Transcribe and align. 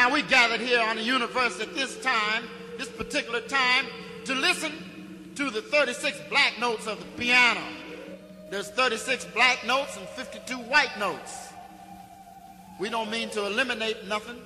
Now 0.00 0.10
we 0.10 0.22
gathered 0.22 0.62
here 0.62 0.80
on 0.80 0.96
the 0.96 1.02
universe 1.02 1.60
at 1.60 1.74
this 1.74 2.00
time, 2.00 2.44
this 2.78 2.88
particular 2.88 3.42
time, 3.42 3.84
to 4.24 4.34
listen 4.34 4.72
to 5.34 5.50
the 5.50 5.60
36 5.60 6.18
black 6.30 6.58
notes 6.58 6.86
of 6.86 6.98
the 6.98 7.04
piano. 7.22 7.60
There's 8.50 8.70
36 8.70 9.26
black 9.34 9.66
notes 9.66 9.98
and 9.98 10.08
52 10.08 10.54
white 10.56 10.98
notes. 10.98 11.48
We 12.78 12.88
don't 12.88 13.10
mean 13.10 13.28
to 13.28 13.44
eliminate 13.44 14.06
nothing, 14.08 14.38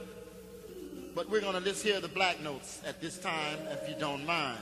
but 1.14 1.30
we're 1.30 1.40
going 1.40 1.54
to 1.54 1.60
just 1.60 1.84
hear 1.84 2.00
the 2.00 2.08
black 2.08 2.42
notes 2.42 2.80
at 2.84 3.00
this 3.00 3.16
time, 3.18 3.58
if 3.70 3.88
you 3.88 3.94
don't 3.96 4.26
mind. 4.26 4.58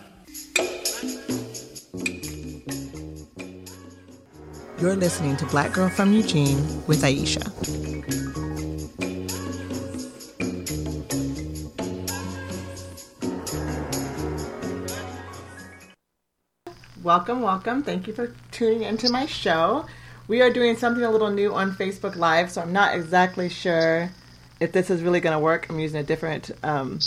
You're 4.78 4.96
listening 4.96 5.38
to 5.38 5.46
Black 5.46 5.72
Girl 5.72 5.88
from 5.88 6.12
Eugene 6.12 6.58
with 6.86 7.00
Aisha. 7.00 7.48
Welcome, 17.02 17.40
welcome. 17.40 17.82
Thank 17.82 18.06
you 18.06 18.12
for 18.12 18.32
tuning 18.52 18.82
into 18.82 19.10
my 19.10 19.26
show. 19.26 19.86
We 20.28 20.40
are 20.40 20.50
doing 20.50 20.76
something 20.76 21.02
a 21.02 21.10
little 21.10 21.30
new 21.30 21.52
on 21.52 21.72
Facebook 21.72 22.14
Live, 22.14 22.52
so 22.52 22.62
I'm 22.62 22.72
not 22.72 22.94
exactly 22.94 23.48
sure 23.48 24.08
if 24.60 24.70
this 24.70 24.88
is 24.88 25.02
really 25.02 25.18
going 25.18 25.32
to 25.32 25.40
work. 25.40 25.68
I'm 25.68 25.80
using 25.80 25.98
a 25.98 26.04
different, 26.04 26.52
um, 26.62 27.00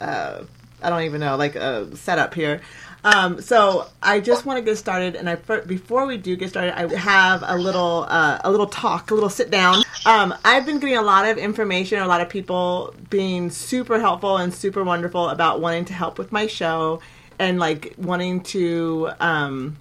uh, 0.00 0.44
I 0.82 0.88
don't 0.88 1.02
even 1.02 1.20
know, 1.20 1.36
like 1.36 1.54
a 1.54 1.94
setup 1.94 2.32
here. 2.32 2.62
Um, 3.04 3.42
so 3.42 3.88
I 4.02 4.20
just 4.20 4.46
want 4.46 4.56
to 4.56 4.64
get 4.64 4.78
started, 4.78 5.16
and 5.16 5.28
I 5.28 5.34
before 5.34 6.06
we 6.06 6.16
do 6.16 6.34
get 6.34 6.48
started, 6.48 6.72
I 6.74 6.96
have 6.96 7.44
a 7.44 7.58
little 7.58 8.06
uh, 8.08 8.38
a 8.42 8.50
little 8.50 8.68
talk, 8.68 9.10
a 9.10 9.14
little 9.14 9.28
sit 9.28 9.50
down. 9.50 9.82
Um, 10.06 10.32
I've 10.46 10.64
been 10.64 10.78
getting 10.78 10.96
a 10.96 11.02
lot 11.02 11.28
of 11.28 11.36
information, 11.36 11.98
a 11.98 12.06
lot 12.06 12.22
of 12.22 12.30
people 12.30 12.94
being 13.10 13.50
super 13.50 14.00
helpful 14.00 14.38
and 14.38 14.54
super 14.54 14.82
wonderful 14.82 15.28
about 15.28 15.60
wanting 15.60 15.84
to 15.86 15.92
help 15.92 16.16
with 16.16 16.32
my 16.32 16.46
show 16.46 17.02
and 17.42 17.58
like 17.58 17.94
wanting 17.98 18.40
to 18.40 19.10
um, 19.18 19.76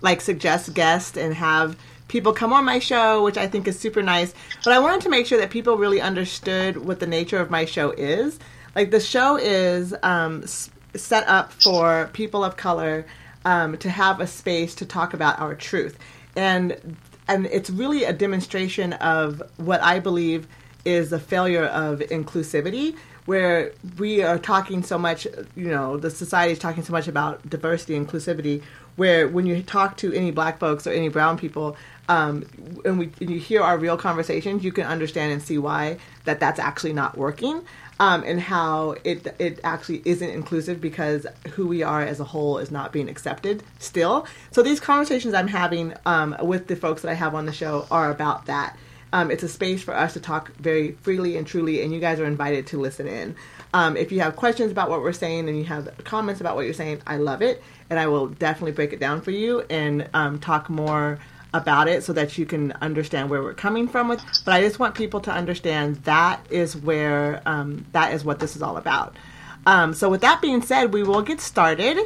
like 0.00 0.22
suggest 0.22 0.72
guests 0.72 1.18
and 1.18 1.34
have 1.34 1.76
people 2.08 2.32
come 2.32 2.54
on 2.54 2.64
my 2.64 2.78
show, 2.78 3.22
which 3.22 3.36
I 3.36 3.46
think 3.46 3.68
is 3.68 3.78
super 3.78 4.02
nice. 4.02 4.32
But 4.64 4.72
I 4.72 4.78
wanted 4.78 5.02
to 5.02 5.10
make 5.10 5.26
sure 5.26 5.38
that 5.38 5.50
people 5.50 5.76
really 5.76 6.00
understood 6.00 6.78
what 6.78 6.98
the 6.98 7.06
nature 7.06 7.38
of 7.38 7.50
my 7.50 7.66
show 7.66 7.90
is. 7.90 8.38
Like 8.74 8.90
the 8.92 9.00
show 9.00 9.36
is 9.36 9.94
um, 10.02 10.46
set 10.46 11.28
up 11.28 11.52
for 11.52 12.08
people 12.14 12.42
of 12.42 12.56
color 12.56 13.04
um, 13.44 13.76
to 13.76 13.90
have 13.90 14.20
a 14.20 14.26
space 14.26 14.74
to 14.76 14.86
talk 14.86 15.12
about 15.12 15.38
our 15.38 15.54
truth, 15.54 15.98
and 16.34 16.96
and 17.28 17.44
it's 17.46 17.68
really 17.68 18.04
a 18.04 18.12
demonstration 18.14 18.94
of 18.94 19.42
what 19.58 19.82
I 19.82 19.98
believe 19.98 20.48
is 20.86 21.12
a 21.12 21.18
failure 21.18 21.66
of 21.66 21.98
inclusivity 21.98 22.96
where 23.26 23.72
we 23.98 24.22
are 24.22 24.38
talking 24.38 24.82
so 24.82 24.96
much, 24.96 25.26
you 25.54 25.68
know, 25.68 25.96
the 25.96 26.10
society 26.10 26.52
is 26.52 26.58
talking 26.58 26.82
so 26.82 26.92
much 26.92 27.08
about 27.08 27.48
diversity 27.48 27.98
inclusivity, 27.98 28.62
where 28.94 29.28
when 29.28 29.46
you 29.46 29.62
talk 29.62 29.96
to 29.98 30.12
any 30.14 30.30
black 30.30 30.58
folks 30.58 30.86
or 30.86 30.90
any 30.92 31.08
brown 31.08 31.36
people, 31.36 31.76
um, 32.08 32.46
and, 32.84 32.98
we, 32.98 33.10
and 33.20 33.30
you 33.30 33.38
hear 33.38 33.62
our 33.62 33.76
real 33.76 33.96
conversations, 33.96 34.64
you 34.64 34.72
can 34.72 34.86
understand 34.86 35.32
and 35.32 35.42
see 35.42 35.58
why 35.58 35.98
that 36.24 36.40
that's 36.40 36.60
actually 36.60 36.92
not 36.92 37.18
working. 37.18 37.62
Um, 37.98 38.24
and 38.26 38.38
how 38.38 38.96
it 39.04 39.34
it 39.38 39.58
actually 39.64 40.02
isn't 40.04 40.28
inclusive 40.28 40.82
because 40.82 41.26
who 41.52 41.66
we 41.66 41.82
are 41.82 42.02
as 42.02 42.20
a 42.20 42.24
whole 42.24 42.58
is 42.58 42.70
not 42.70 42.92
being 42.92 43.08
accepted 43.08 43.62
still. 43.78 44.26
So 44.50 44.62
these 44.62 44.80
conversations 44.80 45.32
I'm 45.32 45.48
having 45.48 45.94
um, 46.04 46.36
with 46.42 46.66
the 46.66 46.76
folks 46.76 47.00
that 47.00 47.10
I 47.10 47.14
have 47.14 47.34
on 47.34 47.46
the 47.46 47.54
show 47.54 47.86
are 47.90 48.10
about 48.10 48.44
that. 48.46 48.76
Um, 49.12 49.30
it's 49.30 49.42
a 49.42 49.48
space 49.48 49.82
for 49.82 49.94
us 49.94 50.14
to 50.14 50.20
talk 50.20 50.54
very 50.56 50.92
freely 50.92 51.36
and 51.36 51.46
truly, 51.46 51.82
and 51.82 51.92
you 51.92 52.00
guys 52.00 52.20
are 52.20 52.26
invited 52.26 52.66
to 52.68 52.78
listen 52.78 53.06
in. 53.06 53.36
Um, 53.72 53.96
if 53.96 54.10
you 54.10 54.20
have 54.20 54.36
questions 54.36 54.72
about 54.72 54.90
what 54.90 55.00
we're 55.00 55.12
saying 55.12 55.48
and 55.48 55.56
you 55.56 55.64
have 55.64 55.90
comments 56.04 56.40
about 56.40 56.56
what 56.56 56.64
you're 56.64 56.74
saying, 56.74 57.02
I 57.06 57.16
love 57.16 57.42
it, 57.42 57.62
and 57.90 57.98
I 57.98 58.06
will 58.06 58.26
definitely 58.26 58.72
break 58.72 58.92
it 58.92 59.00
down 59.00 59.20
for 59.20 59.30
you 59.30 59.60
and 59.70 60.08
um, 60.14 60.38
talk 60.38 60.68
more 60.68 61.18
about 61.54 61.88
it 61.88 62.04
so 62.04 62.12
that 62.12 62.36
you 62.36 62.44
can 62.44 62.72
understand 62.82 63.30
where 63.30 63.42
we're 63.42 63.54
coming 63.54 63.88
from 63.88 64.08
with 64.08 64.20
but 64.44 64.52
i 64.52 64.60
just 64.60 64.78
want 64.78 64.94
people 64.94 65.20
to 65.20 65.30
understand 65.30 65.96
that 66.04 66.40
is 66.50 66.76
where 66.76 67.40
um, 67.46 67.84
that 67.92 68.12
is 68.12 68.24
what 68.24 68.38
this 68.38 68.56
is 68.56 68.62
all 68.62 68.76
about 68.76 69.16
um, 69.64 69.94
so 69.94 70.08
with 70.08 70.20
that 70.20 70.40
being 70.42 70.60
said 70.60 70.92
we 70.92 71.02
will 71.02 71.22
get 71.22 71.40
started 71.40 71.98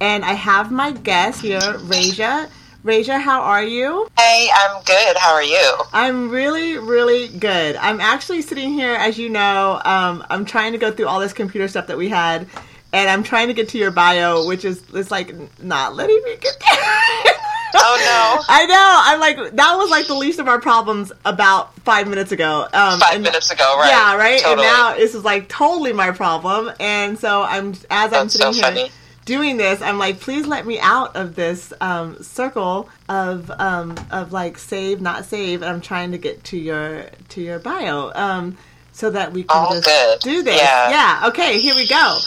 and 0.00 0.24
i 0.24 0.32
have 0.32 0.70
my 0.70 0.92
guest 0.92 1.40
here 1.40 1.78
raja 1.84 2.48
Raja, 2.84 3.18
how 3.18 3.40
are 3.42 3.64
you? 3.64 4.08
Hey, 4.16 4.48
I'm 4.54 4.82
good. 4.84 5.16
How 5.16 5.34
are 5.34 5.42
you? 5.42 5.72
I'm 5.92 6.30
really, 6.30 6.78
really 6.78 7.26
good. 7.26 7.74
I'm 7.74 8.00
actually 8.00 8.40
sitting 8.40 8.72
here, 8.72 8.94
as 8.94 9.18
you 9.18 9.28
know, 9.28 9.80
um, 9.84 10.24
I'm 10.30 10.44
trying 10.44 10.72
to 10.72 10.78
go 10.78 10.92
through 10.92 11.08
all 11.08 11.18
this 11.18 11.32
computer 11.32 11.66
stuff 11.66 11.88
that 11.88 11.98
we 11.98 12.08
had, 12.08 12.46
and 12.92 13.10
I'm 13.10 13.24
trying 13.24 13.48
to 13.48 13.54
get 13.54 13.70
to 13.70 13.78
your 13.78 13.90
bio, 13.90 14.46
which 14.46 14.64
is 14.64 14.80
it's 14.94 15.10
like 15.10 15.34
not 15.60 15.96
letting 15.96 16.22
me 16.22 16.36
get 16.36 16.56
there. 16.60 16.70
oh 17.74 17.96
no! 17.98 18.44
I 18.48 18.66
know. 18.66 19.00
I'm 19.02 19.18
like 19.18 19.56
that 19.56 19.74
was 19.76 19.90
like 19.90 20.06
the 20.06 20.14
least 20.14 20.38
of 20.38 20.46
our 20.46 20.60
problems 20.60 21.10
about 21.24 21.74
five 21.80 22.06
minutes 22.06 22.30
ago. 22.30 22.62
Um, 22.72 23.00
five 23.00 23.14
and, 23.14 23.24
minutes 23.24 23.50
ago, 23.50 23.76
right? 23.76 23.88
Yeah, 23.88 24.16
right. 24.16 24.40
Totally. 24.40 24.64
And 24.64 24.72
now 24.72 24.94
this 24.94 25.16
is 25.16 25.24
like 25.24 25.48
totally 25.48 25.92
my 25.92 26.12
problem, 26.12 26.72
and 26.78 27.18
so 27.18 27.42
I'm 27.42 27.74
as 27.90 28.12
I'm 28.12 28.28
sitting 28.28 28.52
so 28.52 28.52
here. 28.52 28.62
Funny 28.62 28.90
doing 29.28 29.58
this, 29.58 29.82
I'm 29.82 29.98
like, 29.98 30.20
please 30.20 30.46
let 30.46 30.66
me 30.66 30.80
out 30.80 31.14
of 31.14 31.34
this 31.34 31.70
um, 31.82 32.20
circle 32.22 32.88
of 33.10 33.50
um, 33.50 33.94
of 34.10 34.32
like 34.32 34.56
save, 34.56 35.02
not 35.02 35.26
save. 35.26 35.60
And 35.60 35.70
I'm 35.70 35.82
trying 35.82 36.12
to 36.12 36.18
get 36.18 36.42
to 36.44 36.56
your 36.56 37.04
to 37.28 37.42
your 37.42 37.58
bio 37.58 38.10
um, 38.14 38.56
so 38.92 39.10
that 39.10 39.32
we 39.32 39.42
can 39.42 39.56
All 39.56 39.70
just 39.70 39.84
good. 39.84 40.20
do 40.20 40.42
this. 40.42 40.56
Yeah. 40.56 40.90
yeah. 40.90 41.28
Okay. 41.28 41.60
Here 41.60 41.74
we 41.74 41.86
go. 41.86 42.18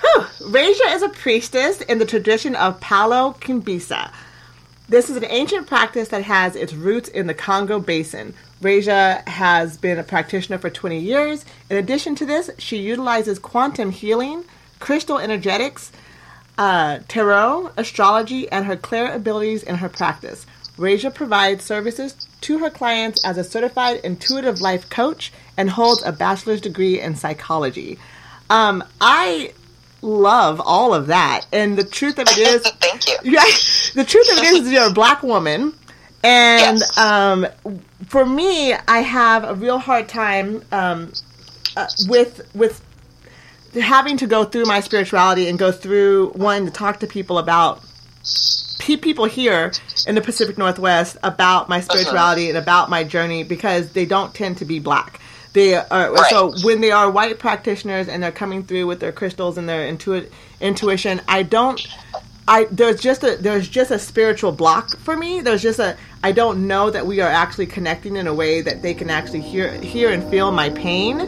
Whew. 0.00 0.26
Is 0.88 1.02
a 1.02 1.10
priestess 1.10 1.82
in 1.82 1.98
the 1.98 2.06
tradition 2.06 2.56
of 2.56 2.80
Palo 2.80 3.36
Kimbisa. 3.40 4.10
This 4.88 5.10
is 5.10 5.16
an 5.16 5.24
ancient 5.24 5.66
practice 5.66 6.08
that 6.08 6.22
has 6.24 6.56
its 6.56 6.72
roots 6.72 7.08
in 7.08 7.26
the 7.26 7.34
Congo 7.34 7.80
Basin. 7.80 8.34
Raja 8.62 9.22
has 9.26 9.76
been 9.76 9.98
a 9.98 10.02
practitioner 10.02 10.58
for 10.58 10.70
20 10.70 10.98
years. 10.98 11.44
In 11.68 11.76
addition 11.76 12.14
to 12.16 12.26
this, 12.26 12.50
she 12.58 12.78
utilizes 12.78 13.38
quantum 13.38 13.90
healing, 13.90 14.44
crystal 14.80 15.18
energetics, 15.18 15.90
uh, 16.58 17.00
tarot, 17.08 17.72
astrology, 17.76 18.50
and 18.50 18.66
her 18.66 18.76
clair 18.76 19.12
abilities 19.12 19.62
in 19.62 19.76
her 19.76 19.88
practice. 19.88 20.46
Raja 20.76 21.10
provides 21.10 21.64
services 21.64 22.14
to 22.40 22.58
her 22.58 22.70
clients 22.70 23.24
as 23.24 23.38
a 23.38 23.44
certified 23.44 24.00
intuitive 24.04 24.60
life 24.60 24.88
coach 24.90 25.32
and 25.56 25.70
holds 25.70 26.02
a 26.04 26.12
bachelor's 26.12 26.60
degree 26.60 27.00
in 27.00 27.14
psychology. 27.14 27.98
Um, 28.50 28.82
I 29.00 29.52
love 30.02 30.60
all 30.60 30.92
of 30.92 31.06
that, 31.06 31.46
and 31.52 31.76
the 31.76 31.84
truth 31.84 32.18
of 32.18 32.28
it 32.28 32.38
is, 32.38 32.62
thank 32.80 33.06
you. 33.06 33.16
Yeah, 33.32 33.44
the 33.94 34.04
truth 34.04 34.30
of 34.32 34.38
it 34.38 34.44
is, 34.44 34.72
you're 34.72 34.88
a 34.88 34.92
black 34.92 35.22
woman, 35.22 35.74
and 36.22 36.78
yes. 36.78 36.98
um, 36.98 37.46
for 38.06 38.26
me, 38.26 38.74
I 38.74 38.98
have 38.98 39.44
a 39.44 39.54
real 39.54 39.78
hard 39.78 40.08
time 40.08 40.62
um, 40.72 41.12
uh, 41.76 41.86
with 42.08 42.48
with 42.54 42.83
having 43.80 44.16
to 44.18 44.26
go 44.26 44.44
through 44.44 44.64
my 44.64 44.80
spirituality 44.80 45.48
and 45.48 45.58
go 45.58 45.72
through 45.72 46.32
wanting 46.34 46.66
to 46.66 46.72
talk 46.72 47.00
to 47.00 47.06
people 47.06 47.38
about 47.38 47.82
people 48.78 49.24
here 49.24 49.72
in 50.06 50.14
the 50.14 50.20
Pacific 50.20 50.58
Northwest 50.58 51.16
about 51.22 51.68
my 51.68 51.80
spirituality 51.80 52.48
and 52.48 52.58
about 52.58 52.90
my 52.90 53.02
journey 53.04 53.42
because 53.42 53.92
they 53.92 54.04
don't 54.04 54.34
tend 54.34 54.58
to 54.58 54.64
be 54.64 54.78
black. 54.78 55.20
They 55.54 55.74
are 55.74 56.12
right. 56.12 56.30
so 56.30 56.52
when 56.64 56.80
they 56.80 56.90
are 56.90 57.10
white 57.10 57.38
practitioners 57.38 58.08
and 58.08 58.22
they're 58.22 58.32
coming 58.32 58.64
through 58.64 58.86
with 58.86 59.00
their 59.00 59.12
crystals 59.12 59.56
and 59.56 59.68
their 59.68 59.90
intuit 59.90 60.30
intuition, 60.60 61.20
I 61.28 61.44
don't 61.44 61.80
I 62.46 62.64
there's 62.70 63.00
just 63.00 63.22
a 63.22 63.36
there's 63.36 63.68
just 63.68 63.90
a 63.90 63.98
spiritual 63.98 64.52
block 64.52 64.96
for 64.98 65.16
me. 65.16 65.40
There's 65.40 65.62
just 65.62 65.78
a 65.78 65.96
I 66.22 66.32
don't 66.32 66.66
know 66.66 66.90
that 66.90 67.06
we 67.06 67.20
are 67.20 67.30
actually 67.30 67.66
connecting 67.66 68.16
in 68.16 68.26
a 68.26 68.34
way 68.34 68.60
that 68.60 68.82
they 68.82 68.94
can 68.94 69.10
actually 69.10 69.40
hear 69.40 69.72
hear 69.72 70.10
and 70.10 70.28
feel 70.28 70.50
my 70.50 70.70
pain. 70.70 71.20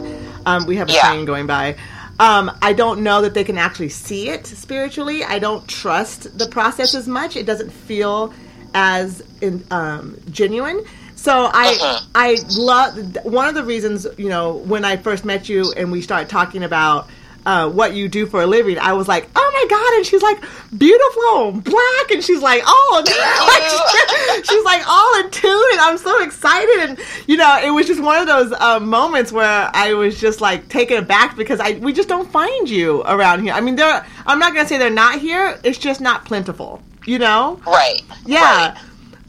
Um, 0.45 0.65
we 0.65 0.75
have 0.77 0.89
a 0.89 0.93
yeah. 0.93 1.09
train 1.09 1.25
going 1.25 1.47
by. 1.47 1.75
Um, 2.19 2.51
I 2.61 2.73
don't 2.73 3.03
know 3.03 3.21
that 3.21 3.33
they 3.33 3.43
can 3.43 3.57
actually 3.57 3.89
see 3.89 4.29
it 4.29 4.47
spiritually. 4.47 5.23
I 5.23 5.39
don't 5.39 5.67
trust 5.67 6.37
the 6.37 6.47
process 6.47 6.95
as 6.95 7.07
much. 7.07 7.35
It 7.35 7.45
doesn't 7.45 7.71
feel 7.71 8.33
as 8.73 9.23
in, 9.41 9.63
um, 9.71 10.17
genuine. 10.31 10.83
So 11.15 11.49
I 11.51 11.67
uh-huh. 11.67 12.05
I 12.15 12.37
love 12.57 13.17
one 13.23 13.47
of 13.47 13.55
the 13.55 13.63
reasons 13.63 14.05
you 14.17 14.29
know 14.29 14.53
when 14.53 14.85
I 14.85 14.97
first 14.97 15.25
met 15.25 15.49
you 15.49 15.73
and 15.75 15.91
we 15.91 16.01
started 16.01 16.29
talking 16.29 16.63
about 16.63 17.09
uh, 17.47 17.69
what 17.69 17.93
you 17.93 18.09
do 18.09 18.25
for 18.25 18.41
a 18.41 18.45
living, 18.45 18.77
I 18.77 18.91
was 18.91 19.07
like, 19.07 19.27
oh 19.35 19.51
my 19.53 19.65
god! 19.69 19.93
And 19.95 20.05
she's 20.05 20.21
like, 20.21 20.39
beautiful, 20.77 21.53
black, 21.53 22.11
and 22.11 22.21
she's 22.23 22.41
like, 22.41 22.61
oh, 22.65 23.03
she's 24.43 24.63
like 24.65 24.83
all 24.87 25.23
in 25.23 25.31
tune, 25.31 25.69
and 25.71 25.79
I'm 25.79 25.97
so 25.97 26.21
excited, 26.23 26.89
and 26.89 26.99
you 27.25 27.37
know, 27.37 27.59
it 27.63 27.71
was 27.71 27.87
just 27.87 28.01
one 28.01 28.19
of 28.19 28.27
those 28.27 28.51
uh, 28.59 28.79
moments 28.81 29.31
where 29.31 29.71
I 29.73 29.93
was 29.93 30.19
just 30.19 30.41
like 30.41 30.67
taken 30.67 30.97
aback 30.97 31.37
because 31.37 31.59
I 31.61 31.73
we 31.79 31.93
just 31.93 32.09
don't 32.09 32.29
find 32.29 32.69
you 32.69 33.01
around 33.03 33.43
here. 33.43 33.53
I 33.53 33.61
mean, 33.61 33.77
there, 33.77 34.05
I'm 34.25 34.39
not 34.39 34.53
gonna 34.53 34.67
say 34.67 34.77
they're 34.77 34.89
not 34.89 35.19
here; 35.19 35.57
it's 35.63 35.77
just 35.77 36.01
not 36.01 36.25
plentiful, 36.25 36.81
you 37.05 37.17
know? 37.17 37.61
Right. 37.65 38.01
Yeah. 38.25 38.75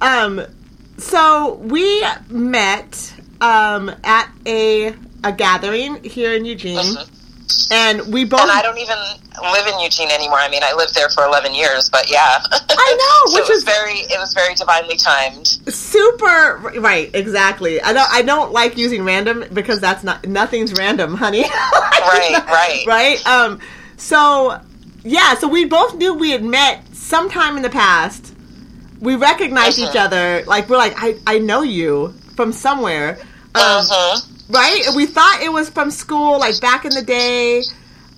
Right. 0.00 0.23
Um. 0.23 0.43
So 0.99 1.55
we 1.62 2.05
met 2.29 3.14
um, 3.41 3.94
at 4.03 4.29
a 4.44 4.93
a 5.23 5.32
gathering 5.32 6.03
here 6.03 6.32
in 6.35 6.44
Eugene, 6.44 6.79
Mhm. 6.79 7.09
And 7.71 8.12
we 8.12 8.25
both. 8.25 8.41
And 8.41 8.50
I 8.50 8.62
don't 8.62 8.79
even 8.79 8.99
live 9.43 9.67
in 9.67 9.79
Eugene 9.81 10.11
anymore. 10.11 10.39
I 10.39 10.49
mean, 10.49 10.62
I 10.65 10.73
lived 10.75 10.95
there 10.95 11.09
for 11.11 11.25
11 11.25 11.55
years, 11.55 11.89
but 11.89 12.11
yeah. 12.11 12.39
I 12.53 12.97
know, 13.27 13.33
so 13.33 13.41
which 13.41 13.49
it 13.50 13.53
was 13.55 13.59
is- 13.59 13.65
very, 13.65 13.99
it 14.00 14.19
was 14.19 14.35
very 14.35 14.55
divinely 14.55 14.97
timed. 14.97 15.47
super 15.73 16.59
right 16.81 17.11
exactly 17.15 17.81
i 17.83 17.93
don't 17.93 18.11
i 18.12 18.23
don't 18.23 18.53
like 18.53 18.77
using 18.77 19.05
random 19.05 19.45
because 19.53 19.81
that's 19.81 20.03
not 20.05 20.27
nothing's 20.27 20.73
random 20.75 21.15
honey 21.15 21.43
Right, 21.73 22.43
right. 22.47 22.85
right 22.87 23.27
um 23.27 23.61
so 23.97 24.61
yeah 25.05 25.35
so 25.35 25.47
we 25.49 25.65
both 25.65 25.95
knew 25.97 26.15
we 26.15 26.31
had 26.31 26.43
met 26.45 26.83
sometime 26.95 27.56
in 27.56 27.62
the 27.62 27.71
past 27.71 28.35
we 29.00 29.15
recognized 29.17 29.79
each 29.79 29.91
Mhm. 29.91 30.05
other 30.06 30.45
like 30.47 30.69
we're 30.69 30.77
like 30.77 30.95
i 30.97 31.17
i 31.27 31.39
know 31.39 31.62
you 31.62 32.12
from 32.37 32.53
somewhere 32.53 33.19
um 33.55 33.85
Mhm. 33.85 34.38
Right 34.49 34.83
we 34.97 35.06
thought 35.06 35.41
it 35.43 35.53
was 35.53 35.69
from 35.71 35.91
school 35.91 36.39
like 36.39 36.61
back 36.61 36.85
in 36.85 36.91
the 36.95 37.03
day 37.03 37.62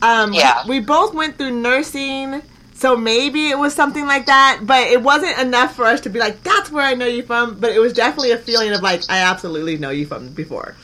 um 0.03 0.33
Yeah. 0.33 0.67
we 0.69 0.81
both 0.81 1.15
went 1.15 1.37
through 1.39 1.51
nursing 1.53 2.43
so 2.75 2.97
maybe 2.97 3.49
it 3.49 3.59
was 3.59 3.75
something 3.75 4.07
like 4.07 4.27
that 4.27 4.61
but 4.63 4.87
it 4.89 5.03
wasn't 5.03 5.39
enough 5.39 5.75
for 5.75 5.85
us 5.87 6.01
to 6.03 6.09
be 6.11 6.19
like 6.19 6.43
that's 6.43 6.71
where 6.71 6.85
i 6.85 6.95
know 6.95 7.07
you 7.07 7.23
from 7.23 7.59
but 7.59 7.71
it 7.73 7.79
was 7.79 7.93
definitely 7.93 8.31
a 8.31 8.39
feeling 8.39 8.73
of 8.73 8.81
like 8.83 9.03
i 9.09 9.19
absolutely 9.19 9.77
know 9.77 9.91
you 9.91 10.07
from 10.07 10.29
before 10.33 10.75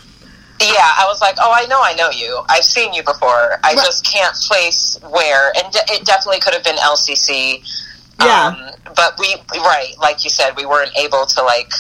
Yeah, 0.58 0.72
I 0.72 1.04
was 1.06 1.20
like, 1.20 1.36
oh, 1.38 1.52
I 1.52 1.66
know, 1.66 1.82
I 1.82 1.92
know 2.00 2.08
you. 2.08 2.32
I've 2.48 2.64
seen 2.64 2.94
you 2.94 3.02
before. 3.02 3.60
I 3.62 3.74
Right. 3.74 3.84
just 3.84 4.06
can't 4.06 4.34
place 4.48 4.96
where, 5.02 5.52
and 5.54 5.70
de- 5.70 5.84
it 5.92 6.06
definitely 6.06 6.40
could 6.40 6.54
have 6.54 6.64
been 6.64 6.78
LCC. 6.80 7.60
Yeah. 8.24 8.56
Um, 8.56 8.70
but 8.96 9.18
we, 9.20 9.28
right, 9.60 9.92
like 10.00 10.24
you 10.24 10.30
said, 10.30 10.56
we 10.56 10.64
weren't 10.64 10.96
able 10.96 11.26
to 11.26 11.42
like 11.42 11.70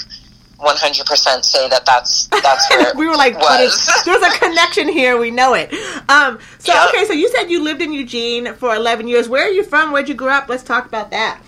100% 0.58 1.44
say 1.44 1.68
that 1.68 1.84
that's 1.84 2.28
that's 2.28 2.70
where 2.70 2.92
we 2.96 3.06
were 3.06 3.16
like 3.16 3.34
was. 3.38 3.60
it's, 3.74 4.04
there's 4.04 4.22
a 4.22 4.38
connection 4.38 4.88
here 4.88 5.18
we 5.18 5.30
know 5.30 5.52
it 5.54 5.70
um 6.08 6.38
so 6.58 6.72
Yeah. 6.72 6.86
okay 6.88 7.04
so 7.04 7.12
you 7.12 7.28
said 7.28 7.50
you 7.50 7.62
lived 7.62 7.82
in 7.82 7.92
eugene 7.92 8.54
for 8.54 8.74
11 8.74 9.06
years 9.06 9.28
where 9.28 9.44
are 9.46 9.50
you 9.50 9.62
from 9.64 9.92
where'd 9.92 10.08
you 10.08 10.14
grow 10.14 10.32
up 10.32 10.48
let's 10.48 10.62
talk 10.62 10.86
about 10.86 11.10
that 11.10 11.40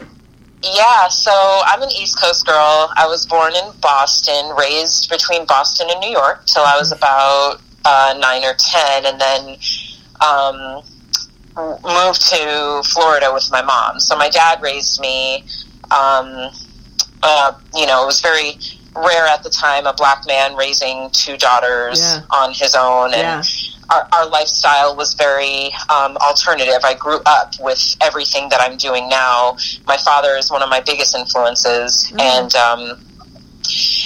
Yeah, 0.63 1.09
so 1.09 1.31
I'm 1.65 1.83
an 1.83 1.89
East 2.01 2.21
Coast 2.21 2.45
girl. 2.45 2.91
I 2.97 3.07
was 3.07 3.25
born 3.27 3.53
in 3.55 3.71
Boston, 3.81 4.57
raised 4.59 5.09
between 5.09 5.47
Boston 5.47 5.87
and 5.89 6.01
New 6.01 6.11
York 6.11 6.47
till 6.47 6.65
I 6.65 6.77
was 6.77 6.91
about 6.91 7.61
uh, 7.85 8.15
nine 8.19 8.43
or 8.45 8.55
ten, 8.59 9.07
and 9.07 9.21
then 9.21 9.57
um, 10.21 10.83
moved 11.85 12.21
to 12.35 12.83
Florida 12.85 13.31
with 13.33 13.49
my 13.53 13.63
mom. 13.63 14.01
So 14.01 14.17
my 14.17 14.29
dad 14.29 14.61
raised 14.61 15.01
me. 15.01 15.45
Um, 15.93 16.51
uh, 17.23 17.53
you 17.75 17.87
know, 17.87 18.03
it 18.03 18.07
was 18.07 18.21
very 18.21 18.59
rare 19.05 19.27
at 19.27 19.43
the 19.43 19.51
time 19.51 19.87
a 19.87 19.93
black 19.93 20.27
man 20.27 20.57
raising 20.57 21.11
two 21.11 21.37
daughters 21.37 22.01
Yeah. 22.01 22.21
on 22.31 22.53
his 22.53 22.75
own, 22.75 23.13
and 23.15 23.23
Yeah. 23.23 23.43
our, 23.91 24.09
our 24.13 24.27
lifestyle 24.27 24.95
was 24.97 25.15
very 25.15 25.73
um, 25.89 26.17
alternative. 26.19 26.81
I 26.85 26.95
grew 26.95 27.21
up 27.27 27.55
with 27.61 27.97
everything 28.01 28.49
that 28.51 28.61
I'm 28.61 28.77
doing 28.77 29.09
now. 29.09 29.57
My 29.87 29.97
father 29.97 30.37
is 30.37 30.51
one 30.51 30.63
of 30.63 30.69
my 30.69 30.81
biggest 30.81 31.15
influences, 31.15 32.11
Mm. 32.13 32.21
and 32.21 32.55
um, 32.57 32.81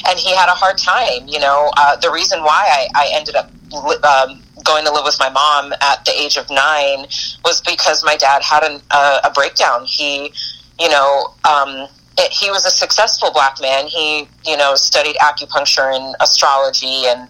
and 0.08 0.18
he 0.18 0.34
had 0.34 0.48
a 0.48 0.52
hard 0.62 0.78
time. 0.78 1.28
You 1.28 1.38
know, 1.40 1.70
uh, 1.76 1.96
the 1.96 2.10
reason 2.10 2.42
why 2.42 2.66
I, 2.70 2.88
I 2.94 3.10
ended 3.12 3.36
up 3.36 3.50
li- 3.70 3.96
um, 4.02 4.42
going 4.64 4.84
to 4.84 4.92
live 4.92 5.04
with 5.04 5.18
my 5.18 5.28
mom 5.30 5.72
at 5.80 6.04
the 6.04 6.12
age 6.20 6.36
of 6.36 6.48
nine 6.50 7.06
was 7.44 7.60
because 7.66 8.04
my 8.04 8.16
dad 8.16 8.42
had 8.42 8.62
an, 8.64 8.80
uh, 8.90 9.20
a 9.24 9.30
breakdown. 9.30 9.84
He, 9.86 10.32
you 10.78 10.88
know. 10.88 11.34
Um, 11.44 11.88
it, 12.19 12.31
he 12.32 12.50
was 12.50 12.64
a 12.67 12.70
successful 12.70 13.31
black 13.32 13.61
man. 13.61 13.87
He, 13.87 14.29
you 14.44 14.56
know, 14.56 14.75
studied 14.75 15.17
acupuncture 15.17 15.94
and 15.94 16.14
astrology, 16.20 17.06
and 17.06 17.29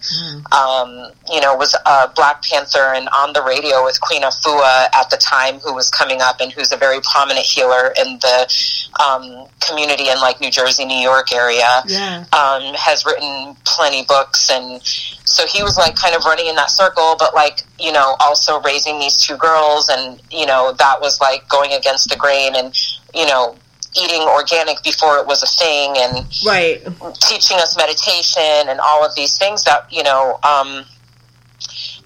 um, 0.51 1.11
you 1.31 1.39
know, 1.41 1.55
was 1.55 1.75
a 1.85 2.09
Black 2.15 2.41
Panther 2.43 2.93
and 2.93 3.07
on 3.09 3.33
the 3.33 3.41
radio 3.41 3.83
with 3.83 3.99
Queen 4.01 4.23
Afua 4.23 4.87
at 4.93 5.09
the 5.09 5.17
time, 5.17 5.59
who 5.59 5.73
was 5.73 5.89
coming 5.89 6.19
up 6.21 6.41
and 6.41 6.51
who's 6.51 6.71
a 6.71 6.77
very 6.77 6.99
prominent 7.01 7.45
healer 7.45 7.93
in 7.97 8.19
the 8.19 8.91
um, 8.99 9.47
community 9.61 10.09
in 10.09 10.17
like 10.19 10.39
New 10.41 10.51
Jersey, 10.51 10.85
New 10.85 10.99
York 11.01 11.31
area. 11.33 11.81
yeah 11.85 12.23
Um, 12.33 12.73
has 12.75 13.05
written 13.05 13.55
plenty 13.65 14.03
books, 14.05 14.49
and 14.51 14.81
so 14.83 15.45
he 15.47 15.63
was 15.63 15.77
like 15.77 15.95
kind 15.95 16.15
of 16.15 16.25
running 16.25 16.47
in 16.47 16.55
that 16.55 16.69
circle, 16.69 17.15
but 17.17 17.33
like 17.33 17.61
you 17.79 17.91
know, 17.91 18.15
also 18.19 18.59
raising 18.61 18.99
these 18.99 19.17
two 19.17 19.37
girls, 19.37 19.89
and 19.89 20.21
you 20.31 20.45
know, 20.45 20.73
that 20.73 20.99
was 21.01 21.19
like 21.21 21.47
going 21.49 21.71
against 21.73 22.09
the 22.09 22.17
grain, 22.17 22.55
and 22.55 22.75
you 23.13 23.25
know. 23.25 23.55
Eating 23.95 24.21
organic 24.21 24.81
before 24.83 25.17
it 25.19 25.27
was 25.27 25.43
a 25.43 25.45
thing, 25.45 25.93
and 25.97 26.25
right. 26.47 26.81
teaching 27.21 27.57
us 27.57 27.77
meditation 27.77 28.69
and 28.69 28.79
all 28.79 29.05
of 29.05 29.13
these 29.15 29.37
things 29.37 29.63
that 29.65 29.85
you 29.91 30.01
know 30.03 30.39
um, 30.43 30.83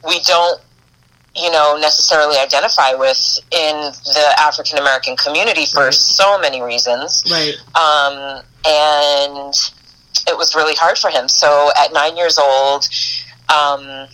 we 0.05 0.19
don't 0.21 0.59
you 1.35 1.49
know 1.51 1.77
necessarily 1.79 2.37
identify 2.37 2.93
with 2.93 3.39
in 3.51 3.75
the 4.03 4.33
African 4.39 4.79
American 4.79 5.15
community 5.15 5.65
for 5.65 5.85
Right. 5.85 5.93
so 5.93 6.37
many 6.39 6.61
reasons. 6.61 7.23
Right. 7.31 7.53
Um, 7.75 8.43
and 8.65 9.53
it 10.27 10.35
was 10.37 10.55
really 10.55 10.75
hard 10.75 10.97
for 10.97 11.09
him. 11.09 11.29
So 11.29 11.71
at 11.79 11.93
nine 11.93 12.17
years 12.17 12.37
old 12.37 12.87
um, 13.47 14.07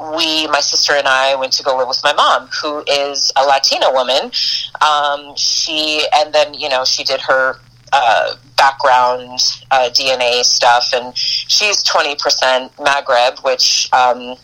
we, 0.00 0.46
my 0.48 0.60
sister 0.60 0.92
and 0.92 1.08
I, 1.08 1.34
went 1.34 1.52
to 1.54 1.62
go 1.62 1.76
live 1.76 1.88
with 1.88 2.00
my 2.04 2.12
mom, 2.12 2.48
who 2.62 2.84
is 2.86 3.32
a 3.36 3.44
Latina 3.44 3.90
woman. 3.90 4.30
Um, 4.80 5.34
she, 5.36 6.06
and 6.14 6.32
then, 6.32 6.54
you 6.54 6.68
know, 6.68 6.84
she 6.84 7.04
did 7.04 7.20
her 7.22 7.56
uh, 7.92 8.34
background 8.56 9.40
uh, 9.70 9.88
DNA 9.92 10.42
stuff, 10.44 10.90
and 10.94 11.16
she's 11.16 11.82
20% 11.84 12.72
Maghreb, 12.76 13.42
which 13.44 13.88
um, 13.92 14.36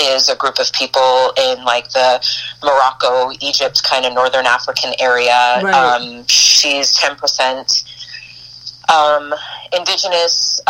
is 0.00 0.28
a 0.28 0.36
group 0.36 0.58
of 0.58 0.72
people 0.72 1.32
in 1.36 1.64
like 1.64 1.90
the 1.90 2.22
Morocco, 2.62 3.32
Egypt, 3.40 3.82
kind 3.84 4.06
of 4.06 4.14
northern 4.14 4.46
African 4.46 4.92
area. 4.98 5.60
Right. 5.62 5.74
Um, 5.74 6.26
she's 6.26 6.96
10% 6.98 7.84
um, 8.90 9.34
indigenous. 9.72 10.60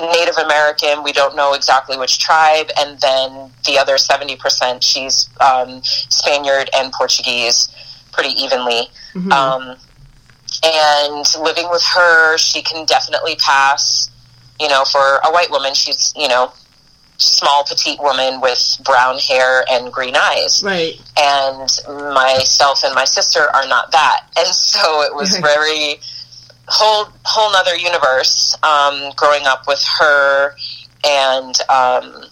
Native 0.00 0.38
American, 0.38 1.02
we 1.02 1.12
don't 1.12 1.36
know 1.36 1.52
exactly 1.54 1.96
which 1.96 2.18
tribe, 2.18 2.70
and 2.78 2.98
then 3.00 3.50
the 3.66 3.78
other 3.78 3.96
70%, 3.96 4.82
she's 4.82 5.28
um, 5.40 5.82
Spaniard 5.82 6.70
and 6.74 6.92
Portuguese 6.92 7.68
pretty 8.10 8.30
evenly. 8.30 8.90
Mhm. 9.14 9.32
Um, 9.32 9.76
and 10.64 11.36
living 11.42 11.68
with 11.70 11.82
her, 11.82 12.38
she 12.38 12.62
can 12.62 12.84
definitely 12.84 13.36
pass, 13.36 14.10
you 14.60 14.68
know, 14.68 14.84
for 14.84 15.20
a 15.24 15.32
white 15.32 15.50
woman, 15.50 15.74
she's, 15.74 16.12
you 16.16 16.28
know, 16.28 16.52
small, 17.18 17.64
petite 17.64 18.00
woman 18.00 18.40
with 18.40 18.80
brown 18.84 19.18
hair 19.18 19.64
and 19.70 19.92
green 19.92 20.16
eyes 20.16 20.62
right 20.64 21.00
and 21.16 21.68
myself 22.14 22.82
and 22.84 22.94
my 22.94 23.04
sister 23.04 23.48
are 23.54 23.66
not 23.68 23.92
that 23.92 24.26
and 24.36 24.48
so 24.48 25.02
it 25.02 25.14
was 25.14 25.36
very 25.38 26.00
whole 26.68 27.06
whole 27.24 27.52
nother 27.52 27.76
universe 27.76 28.56
um, 28.62 29.10
growing 29.16 29.44
up 29.46 29.66
with 29.66 29.82
her 29.98 30.54
and 31.04 31.54
um, 31.68 32.24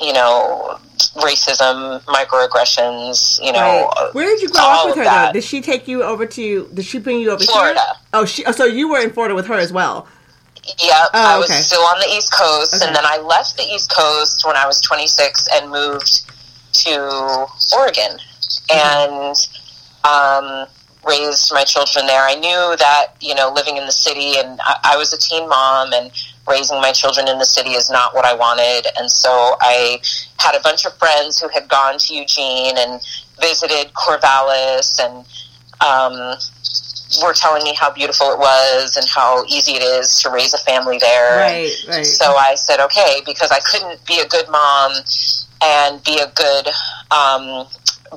you 0.00 0.12
know 0.12 0.78
racism 1.16 2.00
microaggressions 2.02 3.44
you 3.44 3.52
know 3.52 3.60
Right. 3.96 4.08
Where 4.12 4.26
did 4.26 4.42
you 4.42 4.48
grow 4.50 4.62
up 4.62 4.86
with 4.86 4.96
her 4.96 5.04
that. 5.04 5.26
though? 5.28 5.32
Did 5.34 5.44
she 5.44 5.60
take 5.60 5.86
you 5.88 6.02
over 6.02 6.26
to? 6.26 6.68
Did 6.74 6.84
she 6.84 6.98
bring 6.98 7.18
you 7.20 7.30
over 7.30 7.42
Florida. 7.44 7.78
here? 7.80 7.94
Oh, 8.12 8.24
she. 8.24 8.44
Oh, 8.44 8.52
so 8.52 8.64
you 8.64 8.88
were 8.90 9.00
in 9.00 9.10
Florida 9.10 9.34
with 9.34 9.46
her 9.46 9.54
as 9.54 9.72
well. 9.72 10.06
Yep, 10.66 11.10
Oh, 11.14 11.34
I 11.34 11.38
was 11.38 11.50
okay. 11.50 11.60
still 11.60 11.80
on 11.82 11.98
the 12.00 12.06
East 12.08 12.32
Coast, 12.32 12.74
Okay. 12.74 12.86
and 12.86 12.94
then 12.94 13.04
I 13.06 13.18
left 13.18 13.56
the 13.56 13.62
East 13.64 13.90
Coast 13.92 14.44
when 14.46 14.56
I 14.56 14.66
was 14.66 14.80
26 14.82 15.48
and 15.54 15.70
moved 15.70 16.30
to 16.84 17.46
Oregon 17.76 18.18
and 18.72 19.34
um, 20.04 20.66
raised 21.06 21.52
my 21.52 21.64
children 21.64 22.06
there. 22.06 22.22
I 22.22 22.34
knew 22.34 22.76
that, 22.78 23.14
you 23.20 23.34
know, 23.34 23.52
living 23.54 23.76
in 23.76 23.86
the 23.86 23.92
city, 23.92 24.38
and 24.38 24.60
I, 24.62 24.94
I 24.94 24.96
was 24.96 25.12
a 25.12 25.18
teen 25.18 25.48
mom, 25.48 25.92
and 25.92 26.10
raising 26.48 26.80
my 26.80 26.92
children 26.92 27.28
in 27.28 27.38
the 27.38 27.44
city 27.44 27.70
is 27.70 27.90
not 27.90 28.14
what 28.14 28.24
I 28.24 28.34
wanted. 28.34 28.90
And 28.98 29.10
so 29.10 29.56
I 29.60 30.00
had 30.38 30.54
a 30.54 30.60
bunch 30.60 30.84
of 30.84 30.96
friends 30.98 31.40
who 31.40 31.48
had 31.48 31.68
gone 31.68 31.98
to 31.98 32.14
Eugene 32.14 32.76
and 32.76 33.00
visited 33.40 33.92
Corvallis 33.94 35.00
and 35.00 35.24
um, 35.80 36.36
were 37.22 37.32
telling 37.32 37.62
me 37.64 37.74
how 37.74 37.90
beautiful 37.90 38.32
it 38.32 38.38
was 38.38 38.96
and 38.96 39.06
how 39.08 39.44
easy 39.46 39.72
it 39.72 39.82
is 39.82 40.20
to 40.22 40.30
raise 40.30 40.54
a 40.54 40.58
family 40.58 40.98
there. 40.98 41.38
Right, 41.38 41.72
right. 41.88 42.06
So 42.06 42.36
I 42.36 42.54
said, 42.54 42.80
okay, 42.80 43.22
because 43.24 43.50
I 43.50 43.60
couldn't 43.60 44.04
be 44.06 44.20
a 44.20 44.26
good 44.26 44.48
mom 44.50 44.92
and 45.62 46.02
be 46.04 46.18
a 46.18 46.30
good 46.34 46.68
um, 47.10 47.66